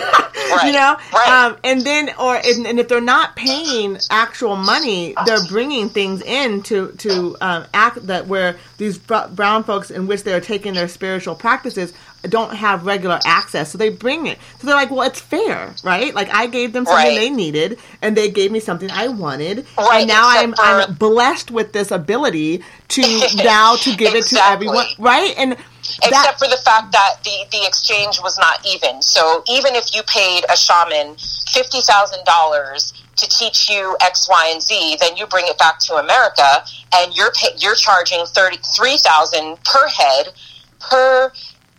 right. 0.55 0.61
you 0.65 0.71
know 0.71 0.97
right. 1.13 1.45
um, 1.45 1.57
and 1.63 1.81
then 1.81 2.09
or 2.19 2.35
and, 2.35 2.65
and, 2.65 2.79
if 2.79 2.87
they're 2.87 3.01
not 3.01 3.35
paying 3.35 3.97
actual 4.09 4.55
money 4.55 5.15
they're 5.25 5.45
bringing 5.47 5.89
things 5.89 6.21
in 6.21 6.61
to 6.63 6.91
to 6.93 7.35
um, 7.41 7.65
act 7.73 8.05
that 8.07 8.27
where 8.27 8.57
these 8.77 8.97
brown 8.97 9.63
folks 9.63 9.91
in 9.91 10.07
which 10.07 10.23
they're 10.23 10.41
taking 10.41 10.73
their 10.73 10.87
spiritual 10.87 11.35
practices 11.35 11.93
don't 12.23 12.55
have 12.55 12.85
regular 12.85 13.19
access 13.25 13.71
so 13.71 13.77
they 13.77 13.89
bring 13.89 14.25
it 14.25 14.39
so 14.59 14.67
they're 14.67 14.75
like 14.75 14.89
well 14.89 15.03
it's 15.03 15.19
fair 15.19 15.73
right 15.83 16.15
like 16.15 16.29
i 16.33 16.47
gave 16.47 16.73
them 16.73 16.85
something 16.85 17.05
right. 17.05 17.15
they 17.15 17.29
needed 17.29 17.77
and 18.01 18.17
they 18.17 18.29
gave 18.29 18.51
me 18.51 18.59
something 18.59 18.89
i 18.91 19.07
wanted 19.07 19.65
and 19.77 20.07
now 20.07 20.27
i'm 20.27 20.53
for... 20.53 20.61
i'm 20.61 20.93
blessed 20.95 21.51
with 21.51 21.73
this 21.73 21.91
ability 21.91 22.63
to 22.87 23.01
now 23.43 23.75
to 23.75 23.95
give 23.95 24.15
exactly. 24.15 24.37
it 24.37 24.41
to 24.41 24.43
everyone 24.43 24.85
right 24.97 25.33
and 25.37 25.55
except 26.03 26.11
that, 26.11 26.39
for 26.39 26.47
the 26.47 26.61
fact 26.63 26.91
that 26.91 27.23
the, 27.23 27.45
the 27.51 27.65
exchange 27.65 28.19
was 28.21 28.37
not 28.37 28.65
even. 28.65 29.01
So 29.01 29.43
even 29.49 29.75
if 29.75 29.93
you 29.93 30.01
paid 30.03 30.45
a 30.49 30.57
shaman 30.57 31.15
fifty 31.51 31.81
thousand 31.81 32.25
dollars 32.25 32.93
to 33.15 33.29
teach 33.29 33.69
you 33.69 33.95
X, 34.01 34.27
Y, 34.29 34.49
and 34.51 34.61
Z, 34.61 34.97
then 34.99 35.15
you 35.15 35.25
bring 35.27 35.45
it 35.47 35.57
back 35.57 35.79
to 35.79 35.95
America, 35.95 36.63
and 36.95 37.15
you're 37.15 37.31
pay, 37.31 37.49
you're 37.57 37.75
charging 37.75 38.25
thirty 38.25 38.57
three 38.75 38.97
thousand 38.97 39.57
per 39.63 39.87
head 39.87 40.33
per 40.79 41.31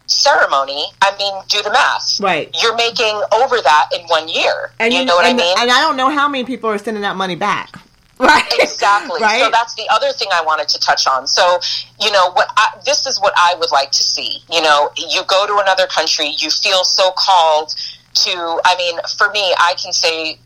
ceremony. 0.06 0.86
I 1.02 1.16
mean, 1.18 1.34
do 1.48 1.62
the 1.62 1.70
math. 1.70 2.20
Right. 2.20 2.54
You're 2.62 2.76
making 2.76 3.20
over 3.34 3.60
that 3.60 3.88
in 3.94 4.06
one 4.06 4.28
year. 4.28 4.70
And 4.78 4.92
you, 4.92 5.00
you 5.00 5.04
know 5.04 5.16
what 5.16 5.26
and, 5.26 5.38
I 5.38 5.42
mean? 5.42 5.56
And 5.58 5.70
I 5.70 5.80
don't 5.80 5.96
know 5.96 6.10
how 6.10 6.28
many 6.28 6.44
people 6.44 6.70
are 6.70 6.78
sending 6.78 7.02
that 7.02 7.16
money 7.16 7.36
back. 7.36 7.78
Right. 8.20 8.50
Exactly. 8.60 9.20
right? 9.20 9.42
So 9.44 9.50
that's 9.50 9.74
the 9.74 9.86
other 9.90 10.10
thing 10.12 10.28
I 10.32 10.42
wanted 10.42 10.68
to 10.70 10.78
touch 10.80 11.06
on. 11.06 11.26
So, 11.26 11.60
you 12.00 12.10
know, 12.10 12.30
what 12.32 12.48
I, 12.56 12.78
this 12.84 13.06
is 13.06 13.20
what 13.20 13.34
I 13.36 13.54
would 13.58 13.70
like 13.70 13.90
to 13.90 14.02
see. 14.02 14.38
You 14.50 14.62
know, 14.62 14.90
you 14.96 15.22
go 15.28 15.46
to 15.46 15.58
another 15.62 15.86
country, 15.86 16.34
you 16.38 16.48
feel 16.50 16.82
so 16.84 17.10
called 17.16 17.74
to, 18.24 18.30
I 18.64 18.74
mean, 18.78 18.98
for 19.18 19.28
me, 19.30 19.54
I 19.58 19.74
can 19.82 19.92
say 19.92 20.38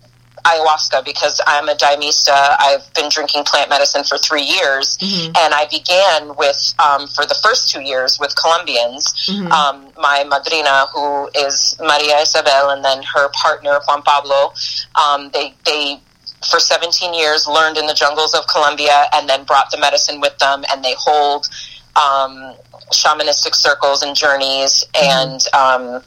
ayahuasca 0.45 1.05
because 1.05 1.41
I'm 1.47 1.69
a 1.69 1.75
Daimista. 1.75 2.57
I've 2.59 2.93
been 2.95 3.09
drinking 3.09 3.45
plant 3.45 3.69
medicine 3.71 4.03
for 4.05 4.19
three 4.19 4.43
years, 4.43 4.97
Mm-hmm. 4.99 5.33
and 5.37 5.55
I 5.55 5.67
began 5.71 6.35
with 6.37 6.75
um, 6.85 7.07
for 7.09 7.25
the 7.27 7.39
first 7.43 7.69
two 7.69 7.83
years 7.83 8.19
with 8.19 8.35
Colombians. 8.37 9.13
Mm-hmm. 9.29 9.53
Um, 9.53 9.93
my 9.99 10.25
madrina, 10.27 10.87
who 10.93 11.29
is 11.47 11.77
Maria 11.79 12.19
Isabel, 12.19 12.71
and 12.71 12.85
then 12.85 13.03
her 13.15 13.29
partner 13.31 13.79
Juan 13.87 14.03
Pablo. 14.03 14.53
Um, 14.97 15.31
they 15.33 15.55
they 15.65 16.01
for 16.49 16.59
17 16.59 17.13
years 17.15 17.47
learned 17.47 17.77
in 17.77 17.87
the 17.87 17.95
jungles 17.95 18.35
of 18.35 18.47
Colombia, 18.47 19.05
and 19.13 19.29
then 19.29 19.45
brought 19.45 19.71
the 19.71 19.79
medicine 19.79 20.21
with 20.21 20.37
them, 20.39 20.65
and 20.73 20.85
they 20.85 20.95
hold 20.99 21.49
um, 21.97 22.55
shamanistic 22.93 23.55
circles 23.55 24.03
and 24.03 24.17
journeys, 24.17 24.85
and 25.01 25.41
um, 25.55 26.03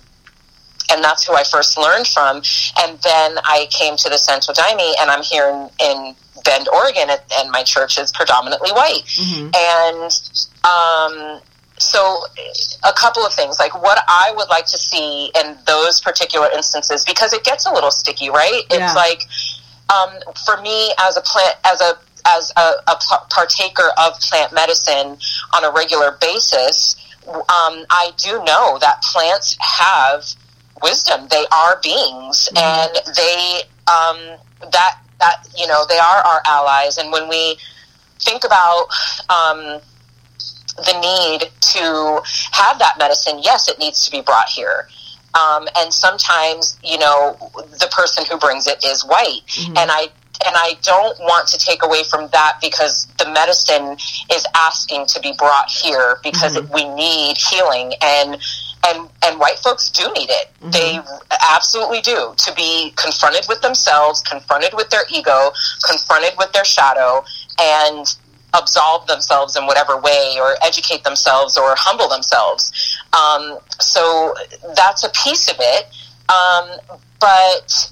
and 0.92 1.04
that's 1.04 1.26
who 1.26 1.34
I 1.34 1.44
first 1.44 1.78
learned 1.78 2.08
from. 2.08 2.38
And 2.80 3.00
then 3.00 3.38
I 3.46 3.68
came 3.72 3.96
to 3.98 4.10
the 4.10 4.18
Santo 4.18 4.54
Daime, 4.54 4.94
and 5.00 5.10
I'm 5.10 5.24
here 5.24 5.48
in, 5.50 5.70
in 5.80 6.16
Bend, 6.44 6.68
Oregon, 6.74 7.10
and, 7.10 7.22
and 7.38 7.52
my 7.52 7.64
church 7.64 7.98
is 7.98 8.12
predominantly 8.12 8.72
white. 8.72 9.02
And 9.56 10.12
um, 10.66 11.42
so, 11.78 12.26
a 12.84 12.94
couple 12.94 13.26
of 13.26 13.34
things, 13.34 13.60
like 13.60 13.82
what 13.82 14.04
I 14.08 14.34
would 14.36 14.50
like 14.50 14.66
to 14.68 14.78
see 14.78 15.32
in 15.42 15.58
those 15.66 16.02
particular 16.02 16.50
instances, 16.54 17.04
because 17.06 17.34
it 17.34 17.44
gets 17.44 17.66
a 17.66 17.72
little 17.74 17.92
sticky, 17.92 18.30
right? 18.30 18.64
It's 18.70 18.80
Yeah. 18.80 18.94
like 18.94 19.24
um, 19.90 20.10
for 20.46 20.62
me 20.62 20.94
as 21.00 21.18
a 21.18 21.22
plant 21.22 21.56
as 21.66 21.82
a 21.82 21.98
as 22.26 22.52
a, 22.56 22.72
a 22.88 22.96
partaker 23.30 23.90
of 23.98 24.14
plant 24.22 24.54
medicine 24.54 25.18
on 25.54 25.64
a 25.66 25.72
regular 25.72 26.18
basis, 26.22 26.96
um, 27.28 27.86
I 27.90 28.12
do 28.18 28.44
know 28.46 28.78
that 28.80 29.02
plants 29.02 29.58
have 29.60 30.24
wisdom. 30.82 31.28
They 31.30 31.46
are 31.52 31.80
beings, 31.82 32.50
and 32.56 32.92
they 33.16 33.62
um, 33.88 34.38
that 34.72 35.00
that 35.20 35.48
you 35.58 35.68
know 35.68 35.86
they 35.88 35.98
are 35.98 36.18
our 36.26 36.42
allies. 36.46 36.98
And 36.98 37.12
when 37.12 37.28
we 37.30 37.58
think 38.20 38.44
about 38.44 38.88
um, 39.30 39.82
the 40.78 41.00
need 41.02 41.50
to 41.62 42.22
have 42.52 42.80
that 42.80 42.96
medicine, 42.98 43.40
yes, 43.42 43.68
it 43.70 43.80
needs 43.80 44.06
to 44.06 44.12
be 44.12 44.22
brought 44.22 44.50
here. 44.50 44.88
Um, 45.34 45.68
and 45.78 45.92
sometimes, 45.92 46.78
you 46.84 47.00
know, 47.00 47.36
the 47.56 47.90
person 47.92 48.24
who 48.30 48.38
brings 48.38 48.68
it 48.68 48.84
is 48.86 49.04
white, 49.04 49.42
mm-hmm. 49.48 49.78
and 49.78 49.90
I 49.90 50.10
and 50.46 50.56
I 50.58 50.78
don't 50.82 51.18
want 51.20 51.48
to 51.50 51.58
take 51.58 51.84
away 51.84 52.04
from 52.04 52.28
that 52.30 52.58
because 52.62 53.06
the 53.18 53.32
medicine 53.32 53.98
is 54.32 54.46
asking 54.56 55.06
to 55.08 55.20
be 55.22 55.34
brought 55.38 55.70
here 55.70 56.18
because 56.24 56.58
mm-hmm. 56.58 56.74
we 56.74 56.88
need 56.94 57.38
healing. 57.38 57.94
And 58.02 58.42
and 58.86 59.10
and 59.24 59.40
white 59.40 59.60
folks 59.60 59.90
do 59.90 60.04
need 60.14 60.30
it. 60.30 60.52
Mm-hmm. 60.60 60.72
They 60.72 61.00
absolutely 61.50 62.02
do. 62.02 62.34
To 62.36 62.54
be 62.56 62.94
confronted 62.96 63.46
with 63.48 63.62
themselves, 63.62 64.22
confronted 64.22 64.74
with 64.74 64.90
their 64.90 65.06
ego, 65.12 65.52
confronted 65.88 66.34
with 66.38 66.52
their 66.52 66.66
shadow, 66.66 67.24
and 67.60 68.06
absolve 68.54 69.08
themselves 69.08 69.56
in 69.56 69.66
whatever 69.66 69.98
way 69.98 70.38
or 70.40 70.56
educate 70.64 71.04
themselves 71.04 71.58
or 71.58 71.74
humble 71.76 72.08
themselves. 72.08 72.93
Um, 73.14 73.60
so 73.80 74.34
that's 74.76 75.04
a 75.04 75.10
piece 75.10 75.50
of 75.50 75.58
it. 75.60 75.86
Um, 76.30 77.00
but 77.20 77.92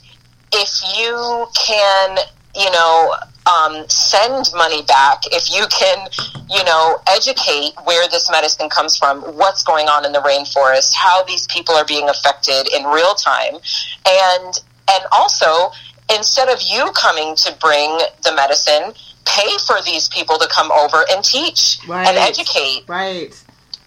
if 0.53 0.97
you 0.97 1.47
can, 1.55 2.17
you 2.55 2.71
know, 2.71 3.15
um, 3.45 3.87
send 3.89 4.45
money 4.55 4.83
back, 4.83 5.21
if 5.31 5.49
you 5.51 5.65
can, 5.67 6.07
you 6.49 6.63
know, 6.63 6.99
educate 7.09 7.73
where 7.85 8.07
this 8.09 8.29
medicine 8.29 8.69
comes 8.69 8.97
from, 8.97 9.21
what's 9.21 9.63
going 9.63 9.87
on 9.87 10.05
in 10.05 10.11
the 10.11 10.19
rainforest, 10.19 10.93
how 10.93 11.23
these 11.23 11.47
people 11.47 11.75
are 11.75 11.85
being 11.85 12.07
affected 12.09 12.67
in 12.75 12.83
real 12.85 13.13
time, 13.15 13.55
and 14.07 14.59
and 14.91 15.03
also 15.11 15.71
instead 16.13 16.49
of 16.49 16.61
you 16.61 16.91
coming 16.93 17.35
to 17.37 17.55
bring 17.61 17.97
the 18.23 18.33
medicine, 18.35 18.93
pay 19.25 19.57
for 19.65 19.81
these 19.85 20.09
people 20.09 20.37
to 20.37 20.47
come 20.47 20.71
over 20.71 21.05
and 21.11 21.23
teach 21.23 21.79
Right. 21.87 22.07
and 22.07 22.17
educate 22.17 22.83
Right. 22.87 23.33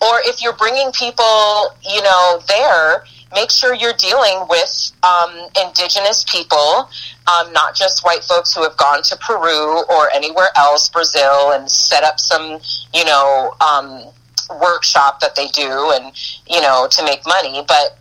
Or 0.05 0.21
if 0.25 0.43
you're 0.43 0.57
bringing 0.57 0.93
people, 0.93 1.75
you 1.83 2.03
know, 2.03 2.41
there, 2.49 3.05
make 3.33 3.51
sure 3.51 3.75
you're 3.75 3.95
dealing 3.95 4.47
with 4.49 4.93
um, 5.03 5.49
indigenous 5.63 6.25
people, 6.31 6.89
um, 7.27 7.53
not 7.53 7.75
just 7.75 8.05
white 8.05 8.23
folks 8.23 8.55
who 8.55 8.63
have 8.63 8.77
gone 8.77 9.03
to 9.03 9.17
Peru 9.17 9.83
or 9.89 10.11
anywhere 10.15 10.49
else, 10.57 10.89
Brazil, 10.89 11.53
and 11.53 11.71
set 11.71 12.05
up 12.05 12.21
some, 12.21 12.59
you 12.93 13.05
know, 13.05 13.55
um, 13.61 14.05
workshop 14.61 15.21
that 15.21 15.35
they 15.35 15.49
do, 15.49 15.93
and 15.95 16.13
you 16.49 16.61
know, 16.61 16.87
to 16.91 17.05
make 17.05 17.27
money, 17.27 17.65
but 17.67 17.99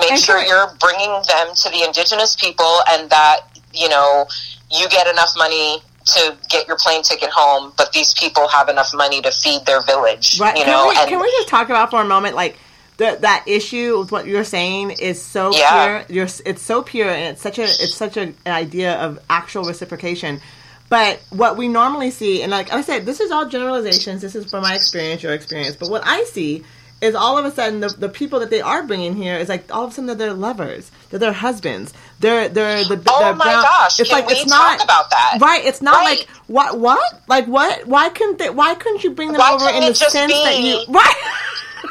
make 0.00 0.16
sure 0.16 0.38
you're 0.38 0.72
bringing 0.80 1.10
them 1.26 1.54
to 1.54 1.68
the 1.70 1.82
indigenous 1.84 2.36
people, 2.36 2.78
and 2.90 3.10
that 3.10 3.40
you 3.72 3.88
know 3.88 4.26
you 4.70 4.88
get 4.88 5.06
enough 5.06 5.30
money. 5.36 5.82
To 6.06 6.36
get 6.50 6.68
your 6.68 6.76
plane 6.76 7.02
ticket 7.02 7.30
home, 7.30 7.72
but 7.78 7.92
these 7.92 8.12
people 8.12 8.46
have 8.48 8.68
enough 8.68 8.92
money 8.94 9.22
to 9.22 9.30
feed 9.30 9.64
their 9.64 9.80
village. 9.82 10.38
Right. 10.38 10.56
You 10.56 10.64
can, 10.64 10.72
know, 10.72 10.88
we, 10.88 10.96
and 10.96 11.08
can 11.08 11.18
we 11.18 11.30
just 11.38 11.48
talk 11.48 11.70
about 11.70 11.90
for 11.90 12.02
a 12.02 12.04
moment, 12.04 12.34
like 12.36 12.58
the, 12.98 13.16
that 13.22 13.44
issue 13.46 13.98
with 14.00 14.12
what 14.12 14.26
you're 14.26 14.44
saying 14.44 14.90
is 14.92 15.20
so 15.22 15.52
Yeah. 15.54 16.04
pure. 16.04 16.16
You're, 16.16 16.28
it's 16.44 16.60
so 16.62 16.82
pure, 16.82 17.08
and 17.08 17.32
it's 17.32 17.42
such 17.42 17.58
a 17.58 17.64
it's 17.64 17.94
such 17.96 18.18
a, 18.18 18.22
an 18.22 18.34
idea 18.46 18.96
of 18.96 19.18
actual 19.30 19.64
reciprocation. 19.64 20.40
But 20.90 21.22
what 21.30 21.56
we 21.56 21.68
normally 21.68 22.10
see, 22.10 22.42
and 22.42 22.50
like 22.52 22.70
I 22.70 22.82
said, 22.82 23.06
this 23.06 23.20
is 23.20 23.30
all 23.30 23.48
generalizations. 23.48 24.20
This 24.20 24.34
is 24.34 24.50
from 24.50 24.62
my 24.62 24.74
experience, 24.74 25.22
your 25.22 25.32
experience. 25.32 25.76
But 25.76 25.88
what 25.88 26.02
I 26.04 26.24
see 26.24 26.64
is 27.00 27.14
all 27.14 27.36
of 27.36 27.44
a 27.44 27.50
sudden 27.50 27.80
the, 27.80 27.88
the 27.88 28.08
people 28.08 28.40
that 28.40 28.50
they 28.50 28.60
are 28.60 28.82
bringing 28.82 29.14
here 29.14 29.36
is 29.36 29.48
like 29.48 29.74
all 29.74 29.84
of 29.84 29.90
a 29.90 29.94
sudden 29.94 30.06
they're 30.06 30.16
their 30.16 30.32
lovers, 30.32 30.90
they're 31.10 31.18
their 31.18 31.32
husbands, 31.32 31.92
they're 32.20 32.48
they're 32.48 32.84
the 32.84 33.02
Oh 33.08 33.18
they're 33.20 33.34
my 33.34 33.44
gosh, 33.44 34.00
It's 34.00 34.08
can 34.08 34.18
like 34.20 34.28
we 34.28 34.34
it's 34.34 34.46
not 34.50 34.78
talk 34.78 34.84
about 34.84 35.10
that? 35.10 35.38
right. 35.40 35.64
It's 35.64 35.82
not 35.82 35.94
Right. 36.04 36.18
like 36.18 36.28
what 36.46 36.78
what 36.78 37.22
like 37.28 37.46
what 37.46 37.86
why 37.86 38.08
couldn't 38.10 38.38
they 38.38 38.50
why 38.50 38.74
couldn't 38.74 39.02
you 39.04 39.10
bring 39.10 39.32
them 39.32 39.38
Why 39.40 39.52
over 39.52 39.68
in 39.70 39.80
the 39.80 39.94
sense 39.94 40.32
that 40.32 40.56
be- 40.56 40.68
you 40.68 40.84
right. 40.92 41.40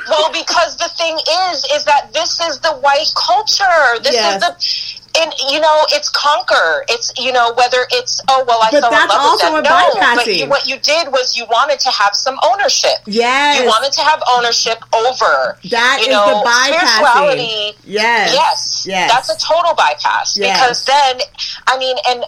Well, 0.10 0.32
because 0.34 0.76
the 0.78 0.90
thing 0.98 1.16
is, 1.52 1.66
is 1.74 1.86
that 1.86 2.12
this 2.14 2.40
is 2.42 2.60
the 2.60 2.74
white 2.82 3.12
culture. 3.16 4.04
This 4.04 4.14
Yes. 4.14 4.36
is 4.36 5.00
the, 5.00 5.03
and 5.18 5.32
you 5.52 5.60
know, 5.60 5.86
it's 5.90 6.10
conquer. 6.10 6.84
It's 6.90 7.12
you 7.18 7.32
know 7.32 7.54
whether 7.56 7.86
it's 7.92 8.20
oh 8.30 8.44
well, 8.48 8.60
I 8.62 8.70
But 8.72 8.82
fell 8.82 8.94
in 8.94 9.08
love 9.10 9.54
with 9.54 9.64
them. 9.64 9.64
No, 9.64 9.70
bypassing. 9.70 10.16
but 10.16 10.28
you, 10.28 10.50
what 10.50 10.68
you 10.68 10.80
did 10.80 11.08
was 11.12 11.38
you 11.38 11.46
wanted 11.46 11.80
to 11.82 11.92
have 11.92 12.16
some 12.16 12.38
ownership. 12.44 12.98
Yes. 13.06 13.60
You 13.60 13.68
wanted 13.68 13.92
to 13.94 14.02
have 14.02 14.22
ownership 14.30 14.80
over 14.94 15.58
That 15.70 15.98
you 16.02 16.08
is 16.08 16.10
know 16.10 16.26
the 16.42 16.50
bypassing. 16.50 16.88
spirituality. 16.88 17.78
Yes. 17.86 18.34
Yes, 18.34 18.84
Yes. 18.88 19.12
that's 19.12 19.30
a 19.30 19.38
total 19.48 19.74
bypass 19.76 20.38
Yes. 20.38 20.58
because 20.58 20.86
then, 20.86 21.20
I 21.68 21.78
mean, 21.78 21.96
and 22.10 22.24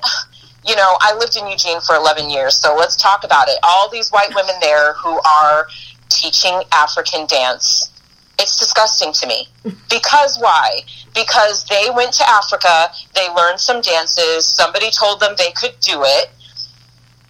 you 0.66 0.76
know, 0.76 0.98
I 1.02 1.14
lived 1.16 1.38
in 1.38 1.48
Eugene 1.48 1.80
for 1.82 1.96
11 1.96 2.30
years, 2.30 2.60
so 2.60 2.76
let's 2.76 2.96
talk 2.96 3.24
about 3.24 3.48
it. 3.50 3.58
All 3.64 3.90
these 3.90 4.10
white 4.10 4.34
women 4.34 4.56
there 4.62 4.94
who 4.94 5.20
are 5.22 5.68
teaching 6.10 6.62
African 6.72 7.26
dance. 7.28 7.90
It's 8.40 8.60
disgusting 8.60 9.14
to 9.14 9.28
me. 9.28 9.48
Because 9.90 10.38
why? 10.40 10.82
Because 11.14 11.66
they 11.66 11.88
went 11.96 12.14
to 12.14 12.30
Africa, 12.30 12.90
they 13.14 13.30
learned 13.34 13.60
some 13.60 13.82
dances, 13.82 14.46
somebody 14.46 14.92
told 14.92 15.20
them 15.22 15.36
they 15.38 15.52
could 15.52 15.76
do 15.80 16.04
it, 16.04 16.30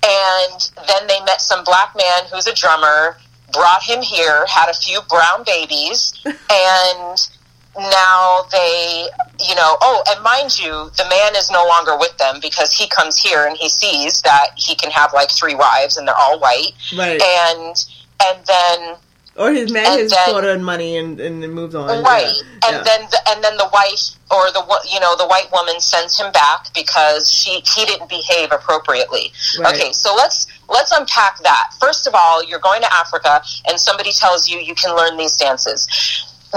and 0.03 0.71
then 0.87 1.07
they 1.07 1.19
met 1.25 1.41
some 1.41 1.63
black 1.63 1.95
man 1.95 2.23
who's 2.31 2.47
a 2.47 2.53
drummer, 2.53 3.17
brought 3.53 3.83
him 3.83 4.01
here, 4.01 4.45
had 4.47 4.69
a 4.69 4.73
few 4.73 4.99
brown 5.09 5.43
babies, 5.45 6.13
and 6.25 7.29
now 7.77 8.41
they, 8.51 9.07
you 9.47 9.55
know, 9.55 9.77
oh, 9.81 10.01
and 10.09 10.23
mind 10.23 10.57
you, 10.57 10.89
the 10.97 11.05
man 11.09 11.35
is 11.35 11.51
no 11.51 11.65
longer 11.67 11.97
with 11.97 12.17
them 12.17 12.37
because 12.41 12.71
he 12.73 12.87
comes 12.87 13.17
here 13.17 13.45
and 13.47 13.57
he 13.57 13.67
sees 13.69 14.21
that 14.21 14.47
he 14.55 14.75
can 14.75 14.91
have 14.91 15.13
like 15.13 15.29
three 15.29 15.55
wives 15.55 15.97
and 15.97 16.07
they're 16.07 16.15
all 16.15 16.39
white, 16.39 16.71
Right. 16.97 17.21
and 17.21 17.85
and 18.23 18.45
then 18.45 18.95
or 19.37 19.51
he's 19.51 19.71
made 19.71 19.85
and 19.85 19.99
his 20.01 20.11
then- 20.11 20.29
quota 20.29 20.51
and 20.53 20.63
money 20.65 20.97
and, 20.97 21.19
and 21.19 21.43
then 21.43 21.51
moves 21.51 21.75
on. 21.75 21.87
right 22.03 22.25
Yeah. 22.25 22.67
and 22.67 22.75
Yeah. 22.77 22.83
then 22.83 23.01
the, 23.11 23.19
and 23.29 23.43
then 23.43 23.57
the 23.57 23.69
wife 23.73 24.15
or 24.31 24.49
the 24.51 24.63
you 24.91 24.99
know 24.99 25.15
the 25.15 25.27
white 25.27 25.51
woman 25.51 25.79
sends 25.79 26.17
him 26.19 26.31
back 26.31 26.73
because 26.73 27.29
she 27.31 27.61
he 27.75 27.85
didn't 27.85 28.09
behave 28.09 28.51
appropriately 28.51 29.31
Right. 29.59 29.75
okay 29.75 29.91
so 29.93 30.15
let's 30.15 30.47
let's 30.69 30.91
unpack 30.91 31.39
that 31.43 31.71
first 31.79 32.07
of 32.07 32.15
all 32.15 32.43
you're 32.43 32.59
going 32.59 32.81
to 32.81 32.91
africa 32.93 33.41
and 33.67 33.79
somebody 33.79 34.11
tells 34.11 34.49
you 34.49 34.57
you 34.59 34.73
can 34.75 34.95
learn 34.95 35.17
these 35.17 35.35
dances 35.37 35.87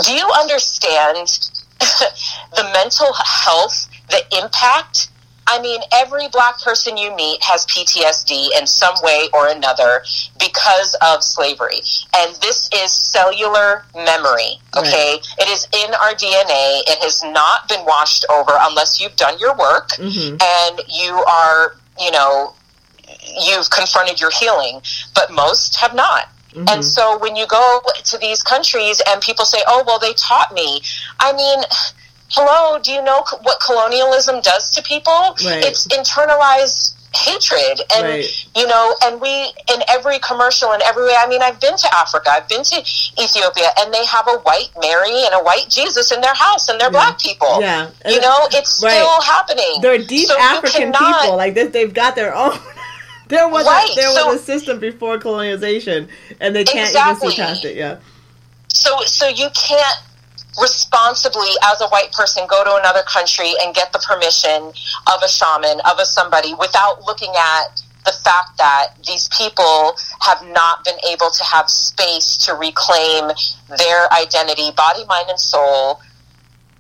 do 0.03 0.13
you 0.15 0.27
understand 0.39 1.27
the 1.81 2.65
mental 2.73 3.13
health 3.45 3.89
the 4.11 4.23
impact 4.43 5.09
I 5.49 5.61
mean, 5.61 5.81
every 5.93 6.29
black 6.29 6.61
person 6.61 6.97
you 6.97 7.15
meet 7.17 7.43
has 7.43 7.65
PTSD 7.67 8.59
in 8.59 8.67
some 8.67 8.95
way 9.03 9.29
or 9.33 9.49
another 9.49 10.05
because 10.39 10.95
of 11.01 11.25
slavery. 11.25 11.81
And 12.17 12.37
this 12.37 12.69
is 12.75 12.93
cellular 12.93 13.85
memory, 13.95 14.61
okay? 14.77 15.19
It 15.39 15.49
is 15.49 15.67
in 15.73 15.95
our 15.95 16.13
DNA. 16.13 16.83
It 16.87 17.03
has 17.03 17.23
not 17.25 17.67
been 17.67 17.85
washed 17.87 18.27
over 18.31 18.53
unless 18.61 19.01
you've 19.01 19.17
done 19.17 19.39
your 19.39 19.57
work 19.57 19.89
mm-hmm. 19.97 20.37
and 20.41 20.81
you 20.87 21.15
are, 21.15 21.77
you 21.99 22.11
know, 22.11 22.55
you've 23.41 23.71
confronted 23.71 24.21
your 24.21 24.31
healing, 24.31 24.83
but 25.15 25.33
most 25.33 25.77
have 25.77 25.95
not. 25.95 26.29
Mm-hmm. 26.51 26.69
And 26.69 26.85
so 26.85 27.19
when 27.19 27.37
you 27.37 27.47
go 27.47 27.81
to 28.05 28.19
these 28.19 28.43
countries 28.43 29.01
and 29.09 29.21
people 29.21 29.45
say, 29.45 29.59
oh, 29.67 29.85
well, 29.87 29.99
they 29.99 30.13
taught 30.15 30.53
me, 30.53 30.83
I 31.21 31.33
mean, 31.33 31.61
hello, 32.31 32.79
do 32.81 32.93
you 32.93 33.03
know 33.03 33.25
what 33.43 33.59
colonialism 33.61 34.41
does 34.41 34.71
to 34.73 34.83
people? 34.83 35.13
Right. 35.45 35.65
It's 35.65 35.87
internalized 35.89 36.95
hatred 37.17 37.81
and 37.97 38.05
Right. 38.07 38.47
you 38.55 38.67
know 38.67 38.95
and 39.03 39.19
we 39.19 39.31
in 39.73 39.81
every 39.89 40.19
commercial 40.19 40.73
in 40.75 40.83
every 40.83 41.05
way 41.05 41.15
i 41.19 41.27
mean 41.27 41.41
i've 41.41 41.59
been 41.59 41.75
to 41.75 41.89
africa 41.97 42.29
i've 42.31 42.47
been 42.51 42.63
to 42.63 42.77
ethiopia 43.19 43.69
and 43.81 43.93
they 43.95 44.05
have 44.05 44.29
a 44.29 44.37
white 44.41 44.69
mary 44.79 45.25
and 45.25 45.33
a 45.33 45.43
white 45.43 45.65
jesus 45.71 46.13
in 46.13 46.21
their 46.21 46.35
house 46.35 46.69
and 46.69 46.79
they're 46.79 46.91
black 46.91 47.19
people 47.19 47.63
Yeah. 47.63 47.89
you 48.07 48.21
know 48.21 48.37
it's 48.53 48.83
Right. 48.83 48.93
still 48.93 49.21
happening 49.23 49.79
They're 49.81 49.97
deep 50.05 50.29
So 50.29 50.39
African 50.39 50.93
cannot- 50.93 51.23
people. 51.23 51.37
Like 51.39 51.55
this, 51.55 51.73
they've 51.73 51.93
got 51.93 52.15
their 52.15 52.35
own. 52.35 52.59
there 53.29 53.49
was 53.49 53.65
Right, 53.67 53.89
a, 53.91 53.95
there 53.97 54.11
so- 54.13 54.27
was 54.29 54.43
a 54.43 54.45
system 54.45 54.79
before 54.79 55.19
colonization, 55.19 56.09
and 56.41 56.55
they 56.55 56.65
can't 56.65 56.89
Exactly. 56.91 57.29
even 57.29 57.37
see 57.37 57.43
past 57.43 57.65
it. 57.65 57.77
Yeah. 57.77 57.97
so 58.69 59.01
so 59.07 59.27
you 59.29 59.49
can't 59.55 59.97
responsibly 60.61 61.51
as 61.65 61.81
a 61.81 61.89
white 61.89 62.13
person 62.13 62.47
go 62.49 62.65
to 62.65 62.75
another 62.77 63.03
country 63.03 63.53
and 63.63 63.75
get 63.75 63.93
the 63.93 63.99
permission 64.01 64.73
of 65.13 65.23
a 65.23 65.29
shaman 65.29 65.81
of 65.91 65.99
a 65.99 66.05
somebody 66.05 66.55
without 66.55 67.03
looking 67.07 67.33
at 67.37 67.83
the 68.05 68.13
fact 68.25 68.57
that 68.59 68.95
these 69.07 69.29
people 69.37 69.97
have 70.21 70.43
not 70.49 70.85
been 70.85 70.99
able 71.09 71.31
to 71.31 71.45
have 71.45 71.69
space 71.69 72.37
to 72.39 72.55
reclaim 72.55 73.31
their 73.77 74.13
identity 74.13 74.71
body 74.77 75.05
mind 75.07 75.29
and 75.29 75.39
soul 75.39 76.01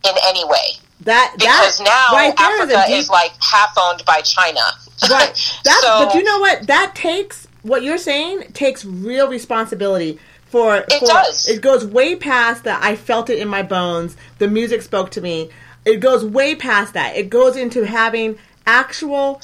in 0.04 0.14
any 0.26 0.44
way 0.44 0.78
That 1.00 1.34
because 1.38 1.78
that, 1.78 1.84
now 1.84 2.16
right 2.16 2.36
there 2.36 2.62
is 2.64 2.70
africa 2.70 2.84
deep- 2.86 2.98
is 2.98 3.10
like 3.10 3.32
half 3.42 3.74
owned 3.78 4.04
by 4.06 4.20
china 4.22 4.60
right. 5.10 5.60
That, 5.62 5.80
so 5.80 6.06
but 6.06 6.14
you 6.14 6.24
know 6.24 6.40
what? 6.40 6.66
That 6.66 6.94
takes 6.96 7.46
what 7.62 7.82
you're 7.84 7.98
saying 7.98 8.52
takes 8.52 8.84
real 8.84 9.28
responsibility 9.28 10.18
for. 10.50 10.76
It 10.76 10.92
for- 10.92 11.06
does. 11.06 11.48
It 11.48 11.60
goes 11.60 11.84
way 11.84 12.16
past 12.16 12.64
that. 12.64 12.82
I 12.82 12.96
felt 12.96 13.30
it 13.30 13.38
in 13.38 13.48
my 13.48 13.62
bones. 13.62 14.16
The 14.38 14.48
music 14.48 14.82
spoke 14.82 15.10
to 15.12 15.20
me. 15.20 15.50
It 15.84 16.00
goes 16.00 16.24
way 16.24 16.54
past 16.54 16.94
that. 16.94 17.16
It 17.16 17.30
goes 17.30 17.56
into 17.56 17.86
having 17.86 18.38
actual 18.66 19.40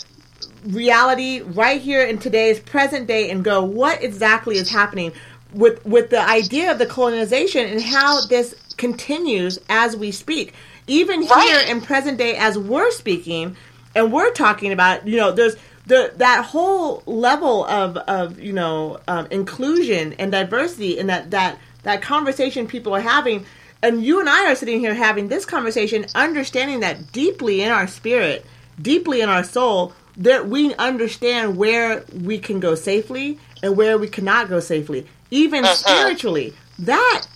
reality 0.66 1.40
right 1.40 1.80
here 1.80 2.02
in 2.04 2.18
today's 2.18 2.60
present 2.60 3.06
day 3.06 3.30
and 3.30 3.44
go 3.44 3.62
what 3.62 4.02
exactly 4.02 4.56
is 4.56 4.70
happening 4.70 5.12
with 5.52 5.84
with 5.84 6.10
the 6.10 6.20
idea 6.20 6.70
of 6.70 6.78
the 6.78 6.86
colonization 6.86 7.66
and 7.66 7.82
how 7.82 8.20
this 8.26 8.54
continues 8.76 9.58
as 9.68 9.96
we 9.96 10.10
speak 10.10 10.54
even 10.86 11.22
here 11.22 11.60
in 11.68 11.80
present 11.80 12.18
day 12.18 12.36
as 12.36 12.58
we're 12.58 12.90
speaking 12.90 13.56
and 13.94 14.12
we're 14.12 14.32
talking 14.32 14.72
about 14.72 15.06
you 15.06 15.16
know 15.16 15.32
there's 15.32 15.56
the 15.86 16.12
that 16.16 16.44
whole 16.44 17.02
level 17.06 17.64
of 17.66 17.96
of 17.96 18.40
you 18.40 18.52
know 18.52 19.00
um, 19.08 19.26
inclusion 19.30 20.14
and 20.14 20.32
diversity 20.32 20.98
and 20.98 21.08
that 21.08 21.30
that 21.30 21.58
that 21.82 22.02
conversation 22.02 22.66
people 22.66 22.94
are 22.94 23.00
having 23.00 23.44
and 23.82 24.02
you 24.02 24.20
and 24.20 24.28
I 24.28 24.50
are 24.50 24.54
sitting 24.54 24.80
here 24.80 24.94
having 24.94 25.28
this 25.28 25.44
conversation 25.44 26.06
understanding 26.14 26.80
that 26.80 27.12
deeply 27.12 27.62
in 27.62 27.70
our 27.70 27.86
spirit 27.86 28.46
deeply 28.80 29.20
in 29.20 29.28
our 29.28 29.44
soul 29.44 29.92
that 30.16 30.48
we 30.48 30.74
understand 30.74 31.56
where 31.56 32.04
we 32.22 32.38
can 32.38 32.60
go 32.60 32.74
safely 32.74 33.38
and 33.62 33.76
where 33.76 33.98
we 33.98 34.08
cannot 34.08 34.48
go 34.48 34.60
safely 34.60 35.06
even 35.30 35.64
spiritually. 35.64 36.54
That 36.78 37.26